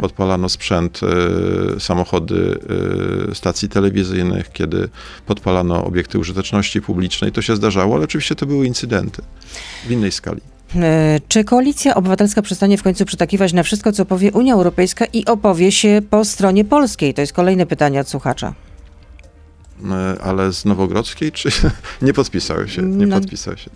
podpalano 0.00 0.48
sprzęt, 0.48 1.00
e, 1.76 1.80
samochody 1.80 2.58
e, 2.68 2.75
stacji 3.34 3.68
telewizyjnych, 3.68 4.52
kiedy 4.52 4.88
podpalano 5.26 5.84
obiekty 5.84 6.18
użyteczności 6.18 6.80
publicznej. 6.82 7.32
To 7.32 7.42
się 7.42 7.56
zdarzało, 7.56 7.94
ale 7.94 8.04
oczywiście 8.04 8.34
to 8.34 8.46
były 8.46 8.66
incydenty 8.66 9.22
w 9.86 9.90
innej 9.90 10.12
skali. 10.12 10.40
E, 10.76 11.20
Czy 11.28 11.44
koalicja 11.44 11.94
obywatelska 11.94 12.42
przestanie 12.42 12.78
w 12.78 12.82
końcu 12.82 13.04
przytakiwać 13.04 13.52
na 13.52 13.62
wszystko, 13.62 13.92
co 13.92 14.04
powie 14.04 14.32
Unia 14.32 14.54
Europejska 14.54 15.04
i 15.12 15.24
opowie 15.24 15.72
się 15.72 16.00
po 16.10 16.24
stronie 16.24 16.64
polskiej? 16.64 17.14
To 17.14 17.20
jest 17.20 17.32
kolejne 17.32 17.66
pytanie 17.66 18.00
od 18.00 18.08
słuchacza. 18.08 18.54
E, 19.90 20.22
Ale 20.22 20.52
z 20.52 20.64
Nowogrodzkiej, 20.64 21.32
czy 21.32 21.48
nie 22.02 22.12
podpisał 22.12 22.68
się? 22.68 22.82
Nie 22.82 23.06
No, 23.06 23.20
podpisał 23.20 23.56
się. 23.56 23.70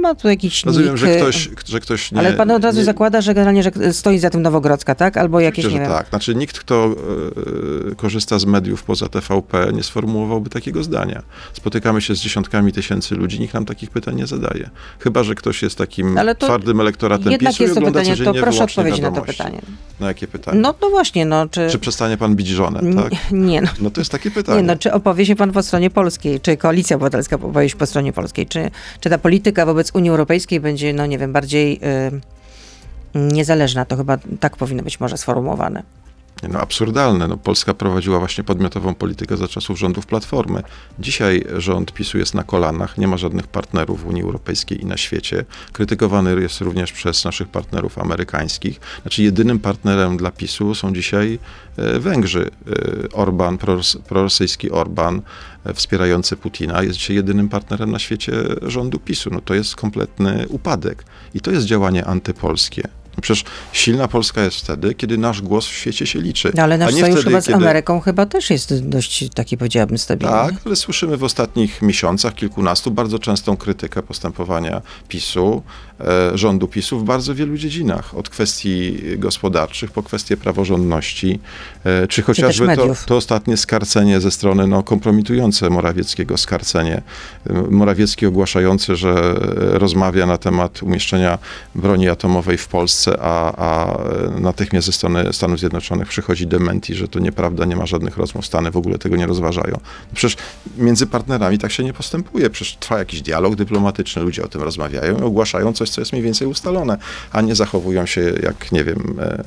Ma 0.00 0.14
tu 0.14 0.28
jakiś 0.28 0.64
Rozumiem, 0.64 0.96
że 0.96 1.08
e, 1.08 1.16
ktoś, 1.16 1.48
że 1.66 1.80
ktoś 1.80 2.12
nie... 2.12 2.18
Ale 2.18 2.32
pan 2.32 2.50
od 2.50 2.64
razu 2.64 2.78
nie, 2.78 2.84
zakłada, 2.84 3.20
że 3.20 3.34
generalnie 3.34 3.62
że 3.62 3.92
stoi 3.92 4.18
za 4.18 4.30
tym 4.30 4.42
Nowogrodzka, 4.42 4.94
tak? 4.94 5.16
Albo 5.16 5.40
jakieś, 5.40 5.64
Oczywiście, 5.64 5.82
nie 5.82 5.88
wiem... 5.88 5.98
tak. 5.98 6.08
Znaczy 6.08 6.34
nikt, 6.34 6.58
kto 6.58 6.94
e, 7.90 7.94
korzysta 7.94 8.38
z 8.38 8.44
mediów 8.44 8.82
poza 8.82 9.08
TVP, 9.08 9.70
nie 9.72 9.82
sformułowałby 9.82 10.50
takiego 10.50 10.82
zdania. 10.82 11.22
Spotykamy 11.52 12.00
się 12.00 12.14
z 12.14 12.20
dziesiątkami 12.20 12.72
tysięcy 12.72 13.14
ludzi, 13.14 13.40
nikt 13.40 13.54
nam 13.54 13.64
takich 13.64 13.90
pytań 13.90 14.16
nie 14.16 14.26
zadaje. 14.26 14.70
Chyba, 14.98 15.22
że 15.22 15.34
ktoś 15.34 15.62
jest 15.62 15.78
takim 15.78 16.18
twardym 16.38 16.80
elektoratem 16.80 17.32
Jednak 17.32 17.52
PiSu 17.52 17.62
jest 17.62 17.74
to 17.74 17.82
pytanie, 17.82 18.16
to 18.16 18.34
proszę 18.34 18.64
odpowiedzieć 18.64 19.00
na 19.00 19.10
to 19.10 19.22
pytanie. 19.22 19.60
Na 20.00 20.08
jakie 20.08 20.28
pytanie? 20.28 20.60
No 20.60 20.72
to 20.72 20.90
właśnie, 20.90 21.26
no 21.26 21.48
czy... 21.48 21.68
Czy 21.70 21.78
przestanie 21.78 22.16
pan 22.16 22.36
bić 22.36 22.48
żonę, 22.48 22.80
tak? 22.96 23.12
Nie, 23.32 23.60
no. 23.60 23.68
No 23.80 23.90
to 23.90 24.00
jest 24.00 24.12
takie 24.12 24.30
pytanie. 24.30 24.60
Nie, 24.60 24.66
no, 24.66 24.76
czy 24.76 24.92
opowie 24.92 25.26
się 25.26 25.36
pan 25.36 25.52
po 25.52 25.62
stronie 25.62 25.90
polskiej, 25.90 26.40
czy 26.40 26.56
koalicja 26.56 26.96
obywatelska 26.96 27.36
opowie 27.36 27.68
się 27.68 27.76
po 27.76 27.86
stronie 27.86 28.12
polskiej, 28.12 28.46
czy, 28.46 28.70
czy 29.00 29.10
ta 29.10 29.18
polityka 29.18 29.66
wobec 29.66 29.89
Unii 29.94 30.10
Europejskiej 30.10 30.60
będzie, 30.60 30.92
no 30.92 31.06
nie 31.06 31.18
wiem, 31.18 31.32
bardziej 31.32 31.80
y, 32.14 32.20
niezależna. 33.14 33.84
To 33.84 33.96
chyba 33.96 34.18
tak 34.40 34.56
powinno 34.56 34.82
być 34.82 35.00
może 35.00 35.18
sformułowane. 35.18 35.82
No 36.48 36.60
absurdalne. 36.60 37.28
No, 37.28 37.36
Polska 37.36 37.74
prowadziła 37.74 38.18
właśnie 38.18 38.44
podmiotową 38.44 38.94
politykę 38.94 39.36
za 39.36 39.48
czasów 39.48 39.78
rządów 39.78 40.06
Platformy. 40.06 40.62
Dzisiaj 40.98 41.44
rząd 41.56 41.92
PiSu 41.92 42.18
jest 42.18 42.34
na 42.34 42.44
kolanach, 42.44 42.98
nie 42.98 43.08
ma 43.08 43.16
żadnych 43.16 43.46
partnerów 43.46 44.02
w 44.02 44.06
Unii 44.06 44.22
Europejskiej 44.22 44.82
i 44.82 44.86
na 44.86 44.96
świecie. 44.96 45.44
Krytykowany 45.72 46.40
jest 46.40 46.60
również 46.60 46.92
przez 46.92 47.24
naszych 47.24 47.48
partnerów 47.48 47.98
amerykańskich. 47.98 48.80
Znaczy 49.02 49.22
jedynym 49.22 49.58
partnerem 49.58 50.16
dla 50.16 50.30
PiSu 50.30 50.74
są 50.74 50.94
dzisiaj 50.94 51.38
e, 51.76 51.98
Węgrzy. 51.98 52.50
E, 52.66 53.12
Orban, 53.12 53.58
proros, 53.58 53.98
prorosyjski 54.08 54.70
Orban, 54.70 55.22
e, 55.64 55.74
wspierający 55.74 56.36
Putina, 56.36 56.82
jest 56.82 56.98
dzisiaj 56.98 57.16
jedynym 57.16 57.48
partnerem 57.48 57.90
na 57.90 57.98
świecie 57.98 58.32
rządu 58.62 58.98
PiSu. 58.98 59.30
No 59.32 59.40
to 59.40 59.54
jest 59.54 59.76
kompletny 59.76 60.46
upadek. 60.48 61.04
I 61.34 61.40
to 61.40 61.50
jest 61.50 61.66
działanie 61.66 62.04
antypolskie. 62.04 62.99
No 63.16 63.22
Przecież 63.22 63.44
silna 63.72 64.08
Polska 64.08 64.42
jest 64.42 64.56
wtedy, 64.56 64.94
kiedy 64.94 65.18
nasz 65.18 65.42
głos 65.42 65.66
w 65.66 65.72
świecie 65.72 66.06
się 66.06 66.20
liczy. 66.20 66.52
No, 66.54 66.62
ale 66.62 66.78
nasz 66.78 66.90
sojusz 66.94 67.08
wtedy, 67.08 67.22
chyba 67.22 67.40
z 67.40 67.46
kiedy- 67.46 67.56
Ameryką 67.56 68.00
chyba 68.00 68.26
też 68.26 68.50
jest 68.50 68.88
dość 68.88 69.24
taki, 69.34 69.58
powiedziałabym, 69.58 69.98
stabilny. 69.98 70.32
Tak, 70.32 70.54
ale 70.66 70.76
słyszymy 70.76 71.16
w 71.16 71.24
ostatnich 71.24 71.82
miesiącach, 71.82 72.34
kilkunastu, 72.34 72.90
bardzo 72.90 73.18
częstą 73.18 73.56
krytykę 73.56 74.02
postępowania 74.02 74.82
PiSu, 75.08 75.62
rządu 76.34 76.68
PiSu 76.68 76.98
w 76.98 77.04
bardzo 77.04 77.34
wielu 77.34 77.56
dziedzinach. 77.56 78.14
Od 78.14 78.28
kwestii 78.28 78.98
gospodarczych 79.18 79.90
po 79.90 80.02
kwestie 80.02 80.36
praworządności, 80.36 81.40
e, 81.84 82.08
czy 82.08 82.22
chociażby 82.22 82.64
to, 82.64 82.66
mediów. 82.66 83.04
to 83.04 83.16
ostatnie 83.16 83.56
skarcenie 83.56 84.20
ze 84.20 84.30
strony 84.30 84.66
no, 84.66 84.82
kompromitujące 84.82 85.70
Morawieckiego 85.70 86.36
skarcenie. 86.38 87.02
E, 87.50 87.52
Morawiecki 87.70 88.26
ogłaszający, 88.26 88.96
że 88.96 89.10
e, 89.10 89.78
rozmawia 89.78 90.26
na 90.26 90.38
temat 90.38 90.82
umieszczenia 90.82 91.38
broni 91.74 92.08
atomowej 92.08 92.58
w 92.58 92.68
Polsce, 92.68 93.16
a, 93.20 93.52
a 93.56 93.98
e, 93.98 94.40
natychmiast 94.40 94.86
ze 94.86 94.92
strony 94.92 95.32
Stanów 95.32 95.58
Zjednoczonych 95.58 96.08
przychodzi 96.08 96.46
dementi, 96.46 96.94
że 96.94 97.08
to 97.08 97.18
nieprawda, 97.18 97.64
nie 97.64 97.76
ma 97.76 97.86
żadnych 97.86 98.16
rozmów, 98.16 98.46
Stany 98.46 98.70
w 98.70 98.76
ogóle 98.76 98.98
tego 98.98 99.16
nie 99.16 99.26
rozważają. 99.26 99.80
Przecież 100.14 100.36
między 100.76 101.06
partnerami 101.06 101.58
tak 101.58 101.72
się 101.72 101.84
nie 101.84 101.92
postępuje. 101.92 102.50
Przecież 102.50 102.76
trwa 102.76 102.98
jakiś 102.98 103.22
dialog 103.22 103.54
dyplomatyczny, 103.54 104.22
ludzie 104.22 104.44
o 104.44 104.48
tym 104.48 104.62
rozmawiają 104.62 105.18
i 105.18 105.22
ogłaszają 105.22 105.72
coś, 105.72 105.89
co 105.90 106.00
jest 106.00 106.12
mniej 106.12 106.24
więcej 106.24 106.48
ustalone, 106.48 106.98
a 107.32 107.40
nie 107.40 107.54
zachowują 107.54 108.06
się 108.06 108.20
jak, 108.42 108.72
nie 108.72 108.84
wiem, 108.84 109.16
e, 109.20 109.44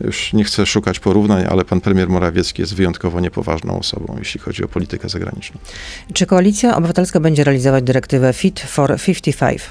już 0.00 0.32
nie 0.32 0.44
chcę 0.44 0.66
szukać 0.66 1.00
porównań, 1.00 1.44
ale 1.50 1.64
pan 1.64 1.80
premier 1.80 2.08
Morawiecki 2.08 2.62
jest 2.62 2.74
wyjątkowo 2.74 3.20
niepoważną 3.20 3.78
osobą, 3.78 4.16
jeśli 4.18 4.40
chodzi 4.40 4.64
o 4.64 4.68
politykę 4.68 5.08
zagraniczną. 5.08 5.60
Czy 6.14 6.26
Koalicja 6.26 6.76
Obywatelska 6.76 7.20
będzie 7.20 7.44
realizować 7.44 7.84
dyrektywę 7.84 8.32
Fit 8.32 8.60
for 8.60 8.96
55? 9.06 9.62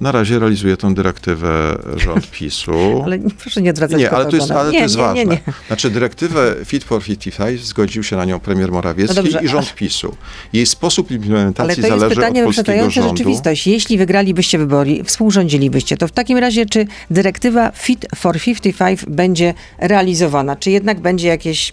Na 0.00 0.12
razie 0.12 0.38
realizuje 0.38 0.76
tę 0.76 0.94
dyrektywę 0.94 1.78
rząd 1.96 2.30
PiSu. 2.38 3.02
Ale 3.04 3.18
proszę 3.18 3.62
nie 3.62 3.70
odwracać 3.70 3.98
Nie, 3.98 4.10
ale 4.10 4.26
to 4.26 4.36
jest, 4.36 4.50
ale 4.50 4.72
nie, 4.72 4.78
to 4.78 4.82
jest 4.82 4.96
nie, 4.96 5.02
ważne. 5.02 5.24
Nie. 5.24 5.40
Znaczy 5.66 5.90
dyrektywę 5.90 6.56
Fit 6.64 6.84
for 6.84 7.02
55 7.02 7.64
zgodził 7.64 8.02
się 8.02 8.16
na 8.16 8.24
nią 8.24 8.40
premier 8.40 8.72
Morawiecki 8.72 9.16
No 9.16 9.22
dobrze, 9.22 9.40
i 9.44 9.48
rząd 9.48 9.74
PiSu. 9.74 10.16
Jej 10.52 10.66
sposób 10.66 11.06
Ale 11.10 11.16
implementacji 11.16 11.82
to 11.82 11.88
jest 11.88 11.98
zależy 11.98 12.16
pytanie 12.16 12.40
od 12.40 12.54
polskiego 12.54 12.90
rządu. 12.90 13.10
rzeczywistość. 13.16 13.66
Jeśli 13.66 13.98
wygralibyście 13.98 14.58
wybory, 14.58 15.04
współrządzilibyście, 15.04 15.96
to 15.96 16.08
w 16.08 16.12
takim 16.12 16.38
razie 16.38 16.66
czy 16.66 16.86
dyrektywa 17.10 17.70
Fit 17.70 18.06
for 18.14 18.40
55 18.40 19.04
będzie 19.08 19.54
realizowana? 19.78 20.56
Czy 20.56 20.70
jednak 20.70 21.00
będzie 21.00 21.28
jakiś 21.28 21.72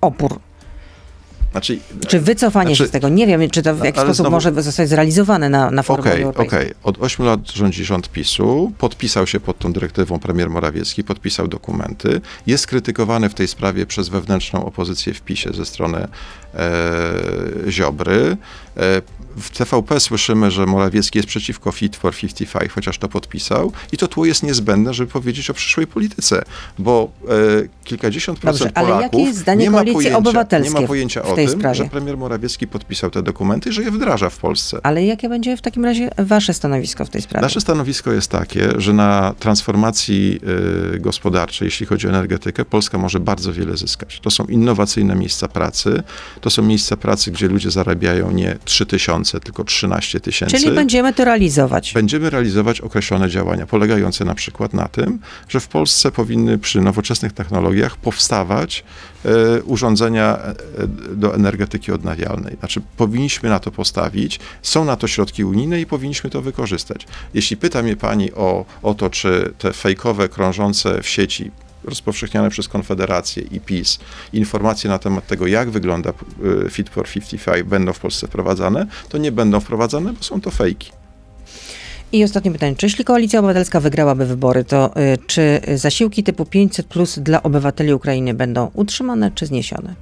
opór? 0.00 0.38
Znaczy, 1.52 1.78
Czy 2.08 2.20
wycofanie 2.20 2.66
Znaczy- 2.70 2.82
się 2.84 2.88
z 2.88 2.90
tego? 2.90 3.08
Nie 3.08 3.26
wiem, 3.26 3.50
czy 3.50 3.62
to 3.62 3.74
w 3.74 3.84
jaki 3.84 3.98
ale 3.98 4.06
sposób 4.08 4.22
znowu- 4.26 4.30
może 4.36 4.62
zostać 4.62 4.88
zrealizowane 4.88 5.48
na, 5.48 5.70
na 5.70 5.82
forum 5.82 6.06
Okej, 6.06 6.22
europejskim. 6.22 6.58
okej. 6.58 6.74
Od 6.82 6.98
8 7.02 7.26
lat 7.26 7.50
rządzi 7.50 7.84
rząd 7.84 8.08
PiSu, 8.08 8.72
podpisał 8.78 9.26
się 9.26 9.40
pod 9.40 9.58
tą 9.58 9.72
dyrektywą 9.72 10.18
premier 10.18 10.50
Morawiecki, 10.50 11.04
podpisał 11.04 11.48
dokumenty, 11.48 12.20
jest 12.46 12.66
krytykowany 12.66 13.28
w 13.28 13.34
tej 13.34 13.48
sprawie 13.48 13.86
przez 13.86 14.08
wewnętrzną 14.08 14.64
opozycję 14.64 15.14
w 15.14 15.20
PiSie 15.20 15.52
ze 15.54 15.64
strony 15.66 16.08
e, 16.54 17.70
Ziobry. 17.70 18.36
E, 18.76 19.02
w 19.36 19.50
TVP 19.50 20.00
słyszymy, 20.00 20.50
że 20.50 20.66
Morawiecki 20.66 21.18
jest 21.18 21.28
przeciwko 21.28 21.72
Fit 21.72 21.96
for 21.96 22.14
55, 22.14 22.72
chociaż 22.72 22.98
to 22.98 23.08
podpisał 23.08 23.72
i 23.92 23.96
to 23.96 24.08
tło 24.08 24.26
jest 24.26 24.42
niezbędne, 24.42 24.94
żeby 24.94 25.12
powiedzieć 25.12 25.50
o 25.50 25.54
przyszłej 25.54 25.86
polityce, 25.86 26.42
bo 26.78 27.10
e, 27.28 27.32
kilkadziesiąt 27.84 28.40
Dobrze, 28.40 28.58
procent 28.58 28.78
ale 28.78 28.88
jakie 28.88 29.10
Polaków 29.10 29.20
jest 29.20 29.38
zdanie 29.38 29.64
nie 29.64 29.70
ma 29.70 29.84
pojęcia, 29.84 30.58
nie 30.58 30.70
ma 30.70 30.82
pojęcia 30.82 31.22
o 31.22 31.34
tym, 31.34 31.48
sprawie? 31.48 31.74
że 31.74 31.84
premier 31.84 32.18
Morawiecki 32.18 32.66
podpisał 32.66 33.10
te 33.10 33.22
dokumenty 33.22 33.70
i 33.70 33.72
że 33.72 33.82
je 33.82 33.90
wdraża 33.90 34.30
w 34.30 34.38
Polsce. 34.38 34.80
Ale 34.82 35.04
jakie 35.04 35.28
będzie 35.28 35.56
w 35.56 35.62
takim 35.62 35.84
razie 35.84 36.10
wasze 36.18 36.54
stanowisko 36.54 37.04
w 37.04 37.10
tej 37.10 37.22
sprawie? 37.22 37.42
Nasze 37.42 37.60
stanowisko 37.60 38.12
jest 38.12 38.30
takie, 38.30 38.68
że 38.76 38.92
na 38.92 39.34
transformacji 39.38 40.40
y, 40.94 40.98
gospodarczej, 40.98 41.66
jeśli 41.66 41.86
chodzi 41.86 42.06
o 42.06 42.10
energetykę, 42.10 42.64
Polska 42.64 42.98
może 42.98 43.20
bardzo 43.20 43.52
wiele 43.52 43.76
zyskać. 43.76 44.20
To 44.20 44.30
są 44.30 44.44
innowacyjne 44.44 45.14
miejsca 45.14 45.48
pracy, 45.48 46.02
to 46.40 46.50
są 46.50 46.62
miejsca 46.62 46.96
pracy, 46.96 47.30
gdzie 47.30 47.48
ludzie 47.48 47.70
zarabiają 47.70 48.30
nie 48.30 48.58
3 48.64 48.86
tysiące, 48.86 49.40
tylko 49.40 49.64
13 49.64 50.20
tysięcy. 50.20 50.56
Czyli 50.56 50.72
będziemy 50.72 51.12
to 51.12 51.24
realizować. 51.24 51.92
Będziemy 51.92 52.30
realizować 52.30 52.80
określone 52.80 53.30
działania, 53.30 53.66
polegające 53.66 54.24
na 54.24 54.34
przykład 54.34 54.74
na 54.74 54.88
tym, 54.88 55.18
że 55.48 55.60
w 55.60 55.68
Polsce 55.68 56.10
powinny 56.10 56.58
przy 56.58 56.80
nowoczesnych 56.80 57.32
technologiach 57.32 57.96
powstawać 57.96 58.84
e, 59.24 59.62
urządzenia 59.62 60.38
e, 60.38 60.54
do 61.16 61.34
energetyki 61.34 61.92
odnawialnej. 61.92 62.56
Znaczy, 62.58 62.80
powinniśmy 62.96 63.48
na 63.48 63.58
to 63.58 63.70
postawić, 63.70 64.40
są 64.62 64.84
na 64.84 64.96
to 64.96 65.08
środki 65.08 65.44
unijne 65.44 65.80
i 65.80 65.86
powinniśmy 65.86 66.30
to 66.30 66.42
wykorzystać. 66.42 67.06
Jeśli 67.34 67.56
pyta 67.56 67.82
mnie 67.82 67.96
pani 67.96 68.32
o, 68.32 68.64
o 68.82 68.94
to, 68.94 69.10
czy 69.10 69.52
te 69.58 69.72
fejkowe, 69.72 70.28
krążące 70.28 71.02
w 71.02 71.08
sieci 71.08 71.50
rozpowszechniane 71.84 72.50
przez 72.50 72.68
Konfederację 72.68 73.42
i 73.42 73.60
PiS 73.60 73.98
informacje 74.32 74.90
na 74.90 74.98
temat 74.98 75.26
tego, 75.26 75.46
jak 75.46 75.70
wygląda 75.70 76.12
y, 76.66 76.70
Fit 76.70 76.88
for 76.90 77.08
55 77.08 77.62
będą 77.68 77.92
w 77.92 77.98
Polsce 77.98 78.26
wprowadzane, 78.26 78.86
to 79.08 79.18
nie 79.18 79.32
będą 79.32 79.60
wprowadzane, 79.60 80.12
bo 80.12 80.22
są 80.22 80.40
to 80.40 80.50
fejki. 80.50 80.92
I 82.12 82.24
ostatnie 82.24 82.52
pytanie. 82.52 82.76
Czy 82.76 82.86
jeśli 82.86 83.04
Koalicja 83.04 83.38
Obywatelska 83.38 83.80
wygrałaby 83.80 84.26
wybory, 84.26 84.64
to 84.64 84.96
y, 84.96 85.18
czy 85.26 85.60
zasiłki 85.74 86.22
typu 86.22 86.44
500 86.44 86.86
plus 86.86 87.18
dla 87.18 87.42
obywateli 87.42 87.94
Ukrainy 87.94 88.34
będą 88.34 88.70
utrzymane 88.74 89.30
czy 89.34 89.46
zniesione? 89.46 89.94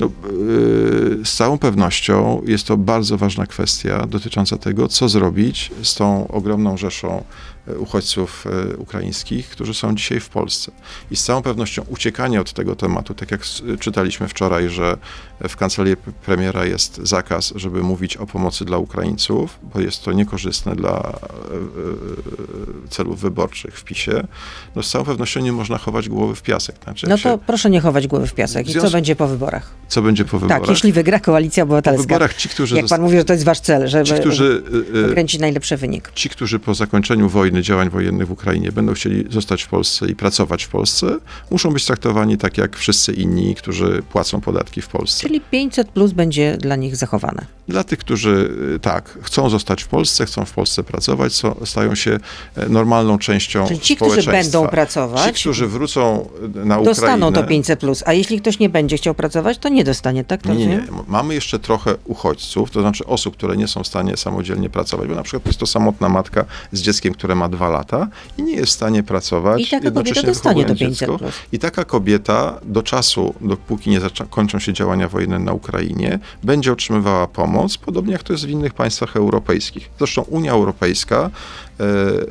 No, 0.00 0.06
yy, 0.06 1.24
z 1.24 1.36
całą 1.36 1.58
pewnością 1.58 2.42
jest 2.46 2.66
to 2.66 2.76
bardzo 2.76 3.16
ważna 3.16 3.46
kwestia 3.46 4.06
dotycząca 4.06 4.56
tego, 4.56 4.88
co 4.88 5.08
zrobić 5.08 5.70
z 5.82 5.94
tą 5.94 6.28
ogromną 6.28 6.76
rzeszą 6.76 7.24
uchodźców 7.78 8.44
e, 8.46 8.76
ukraińskich, 8.76 9.48
którzy 9.48 9.74
są 9.74 9.94
dzisiaj 9.94 10.20
w 10.20 10.28
Polsce. 10.28 10.72
I 11.10 11.16
z 11.16 11.24
całą 11.24 11.42
pewnością 11.42 11.84
uciekanie 11.88 12.40
od 12.40 12.52
tego 12.52 12.76
tematu, 12.76 13.14
tak 13.14 13.30
jak 13.30 13.40
czytaliśmy 13.80 14.28
wczoraj, 14.28 14.68
że 14.68 14.96
w 15.48 15.56
kancelarii 15.56 15.96
premiera 16.26 16.64
jest 16.66 17.00
zakaz, 17.02 17.52
żeby 17.56 17.82
mówić 17.82 18.16
o 18.16 18.26
pomocy 18.26 18.64
dla 18.64 18.78
Ukraińców, 18.78 19.58
bo 19.74 19.80
jest 19.80 20.02
to 20.04 20.12
niekorzystne 20.12 20.76
dla 20.76 20.90
e, 20.92 21.34
e, 22.86 22.88
celów 22.88 23.20
wyborczych 23.20 23.78
w 23.78 23.84
PiSie, 23.84 24.26
no 24.76 24.82
z 24.82 24.90
całą 24.90 25.04
pewnością 25.04 25.40
nie 25.40 25.52
można 25.52 25.78
chować 25.78 26.08
głowy 26.08 26.34
w 26.34 26.42
piasek. 26.42 26.76
Znaczy, 26.84 27.06
No 27.08 27.16
się- 27.16 27.22
to 27.30 27.38
proszę 27.38 27.70
nie 27.70 27.80
chować 27.80 28.06
głowy 28.06 28.26
w 28.26 28.34
piasek. 28.34 28.62
I 28.68 28.72
co 28.72 28.80
Związku- 28.80 28.92
będzie 28.92 29.16
po 29.16 29.26
wyborach? 29.28 29.70
co 29.88 30.02
będzie 30.02 30.24
po 30.24 30.38
wyborach? 30.38 30.60
Tak, 30.60 30.70
jeśli 30.70 30.92
wygra 30.92 31.20
Koalicja 31.20 31.64
po 31.64 31.66
Obywatelska. 31.66 32.02
wyborach 32.02 32.34
ci, 32.34 32.48
którzy 32.48 32.76
Jak 32.76 32.86
pan 32.86 33.00
mówi, 33.00 33.16
że 33.16 33.24
to 33.24 33.32
jest 33.32 33.44
wasz 33.44 33.60
cel, 33.60 33.88
żeby 33.88 34.04
Ci, 34.04 34.14
którzy, 34.14 34.62
wykręcić 34.92 35.40
najlepszy 35.40 35.76
wynik. 35.76 36.10
ci, 36.14 36.28
którzy 36.28 36.58
po 36.58 36.74
zakończeniu 36.74 37.28
wojny, 37.28 37.62
działań 37.62 37.90
wojennych 37.90 38.28
w 38.28 38.30
Ukrainie 38.32 38.72
będą 38.72 38.94
chcieli 38.94 39.24
zostać 39.30 39.62
w 39.62 39.68
Polsce 39.68 40.06
i 40.08 40.14
pracować 40.16 40.64
w 40.64 40.68
Polsce, 40.68 41.18
muszą 41.50 41.70
być 41.70 41.84
traktowani 41.84 42.38
tak 42.38 42.58
jak 42.58 42.76
wszyscy 42.76 43.12
inni, 43.12 43.54
którzy 43.54 44.02
płacą 44.12 44.40
podatki 44.40 44.82
w 44.82 44.88
Polsce. 44.88 45.27
Czyli 45.28 45.40
500 45.40 45.88
plus 45.88 46.12
będzie 46.12 46.56
dla 46.56 46.76
nich 46.76 46.96
zachowane. 46.96 47.46
Dla 47.68 47.84
tych, 47.84 47.98
którzy 47.98 48.50
y, 48.76 48.78
tak, 48.80 49.18
chcą 49.22 49.50
zostać 49.50 49.82
w 49.82 49.88
Polsce, 49.88 50.26
chcą 50.26 50.44
w 50.44 50.52
Polsce 50.52 50.84
pracować, 50.84 51.32
są, 51.32 51.54
stają 51.64 51.94
się 51.94 52.18
e, 52.56 52.68
normalną 52.68 53.18
częścią 53.18 53.66
Czyli 53.66 53.80
ci, 53.80 53.96
którzy 53.96 54.30
będą 54.30 54.68
pracować, 54.68 55.36
Ci, 55.36 55.40
którzy 55.40 55.66
wrócą 55.66 56.28
y, 56.44 56.48
na 56.48 56.78
Ukrainę... 56.78 56.84
Dostaną 56.84 57.32
to 57.32 57.44
500 57.44 57.80
plus, 57.80 58.02
a 58.06 58.12
jeśli 58.12 58.40
ktoś 58.40 58.58
nie 58.58 58.68
będzie 58.68 58.96
chciał 58.96 59.14
pracować, 59.14 59.58
to 59.58 59.68
nie 59.68 59.84
dostanie, 59.84 60.24
tak? 60.24 60.42
To 60.42 60.54
Nie, 60.54 60.66
nie. 60.66 60.82
Mamy 61.06 61.34
jeszcze 61.34 61.58
trochę 61.58 61.94
uchodźców, 62.04 62.70
to 62.70 62.80
znaczy 62.80 63.06
osób, 63.06 63.36
które 63.36 63.56
nie 63.56 63.68
są 63.68 63.82
w 63.82 63.86
stanie 63.86 64.16
samodzielnie 64.16 64.70
pracować, 64.70 65.08
bo 65.08 65.14
na 65.14 65.22
przykład 65.22 65.46
jest 65.46 65.58
to 65.58 65.66
samotna 65.66 66.08
matka 66.08 66.44
z 66.72 66.80
dzieckiem, 66.80 67.14
które 67.14 67.34
ma 67.34 67.48
dwa 67.48 67.68
lata 67.68 68.08
i 68.38 68.42
nie 68.42 68.54
jest 68.54 68.72
w 68.72 68.74
stanie 68.74 69.02
pracować. 69.02 69.62
I 69.62 69.66
taka 69.66 69.90
kobieta 69.90 70.22
dostanie 70.22 70.64
to 70.64 70.74
wychowując 70.74 70.98
500+. 70.98 71.06
dziecko. 71.06 71.18
I 71.52 71.58
taka 71.58 71.84
kobieta 71.84 72.60
do 72.62 72.82
czasu, 72.82 73.34
dopóki 73.40 73.90
nie 73.90 74.00
kończą 74.30 74.58
się 74.58 74.72
działania 74.72 75.08
wojenne 75.08 75.17
na 75.26 75.52
Ukrainie, 75.52 76.18
będzie 76.42 76.72
otrzymywała 76.72 77.26
pomoc, 77.26 77.78
podobnie 77.78 78.12
jak 78.12 78.22
to 78.22 78.32
jest 78.32 78.46
w 78.46 78.50
innych 78.50 78.74
państwach 78.74 79.16
europejskich. 79.16 79.90
Zresztą 79.98 80.22
Unia 80.22 80.52
Europejska 80.52 81.30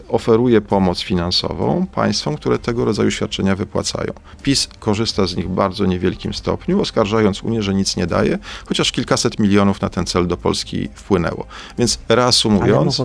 oferuje 0.10 0.62
pomoc 0.62 1.02
finansową 1.02 1.86
państwom, 1.88 2.36
które 2.36 2.60
tego 2.60 2.86
rodzaju 2.86 3.12
świadczenia 3.12 3.56
wypłacają. 3.56 4.14
PiS 4.44 4.68
korzysta 4.80 5.28
z 5.28 5.36
nich 5.36 5.50
w 5.50 5.54
bardzo 5.54 5.86
niewielkim 5.86 6.34
stopniu, 6.34 6.82
oskarżając 6.82 7.44
Unię, 7.44 7.64
że 7.64 7.74
nic 7.74 7.98
nie 7.98 8.08
daje, 8.08 8.40
chociaż 8.66 8.92
kilkaset 8.92 9.40
milionów 9.40 9.82
na 9.82 9.90
ten 9.90 10.06
cel 10.06 10.28
do 10.28 10.38
Polski 10.38 10.90
wpłynęło. 10.96 11.46
Więc 11.78 12.00
reasumując, 12.10 13.02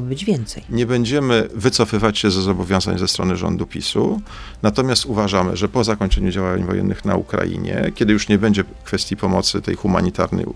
nie 0.70 0.86
będziemy 0.86 1.48
wycofywać 1.54 2.18
się 2.18 2.30
ze 2.30 2.42
zobowiązań 2.42 2.98
ze 2.98 3.08
strony 3.08 3.36
rządu 3.36 3.66
PiSu, 3.66 4.20
natomiast 4.62 5.06
uważamy, 5.06 5.56
że 5.56 5.68
po 5.68 5.84
zakończeniu 5.84 6.30
działań 6.30 6.64
wojennych 6.64 7.04
na 7.04 7.16
Ukrainie, 7.16 7.92
kiedy 7.94 8.12
już 8.12 8.28
nie 8.28 8.38
będzie 8.38 8.64
kwestii 8.84 9.16
pomocy 9.16 9.62
tej 9.62 9.74
humanitarnej 9.74 10.46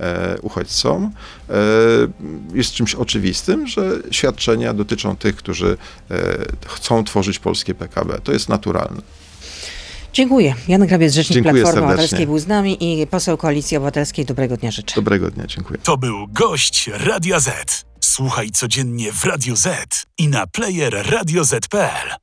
e, 0.00 0.38
uchodźcom, 0.42 1.10
e, 1.50 1.54
jest 2.54 2.72
czymś 2.72 2.94
oczywistym, 2.94 3.66
że 3.66 3.90
świadczenia 4.10 4.74
dotyczą 4.74 5.16
tych, 5.16 5.31
którzy 5.36 5.76
e, 6.10 6.16
chcą 6.66 7.04
tworzyć 7.04 7.38
polskie 7.38 7.74
PKB. 7.74 8.20
To 8.20 8.32
jest 8.32 8.48
naturalne. 8.48 9.02
Dziękuję. 10.12 10.54
Jan 10.68 10.86
Grabiec, 10.86 11.14
rzecznik 11.14 11.34
Dziękuję 11.34 11.62
Platformy 11.62 11.88
serdecznie. 11.88 11.94
Obywatelskiej 11.94 12.26
był 12.26 12.38
z 12.38 12.46
nami 12.46 13.02
i 13.02 13.06
poseł 13.06 13.36
Koalicji 13.36 13.76
Obywatelskiej. 13.76 14.24
Dobrego 14.24 14.56
dnia 14.56 14.70
życzę. 14.70 14.94
Dobrego 14.94 15.30
dnia, 15.30 15.46
dziękuję. 15.46 15.78
To 15.82 15.96
był 15.96 16.28
gość 16.28 16.90
Radia 16.92 17.40
Z. 17.40 17.84
Słuchaj 18.00 18.50
codziennie 18.50 19.12
w 19.12 19.24
Radio 19.24 19.56
Z 19.56 20.02
i 20.18 20.28
na 20.28 20.46
player 20.46 21.06
radioz.pl. 21.10 22.22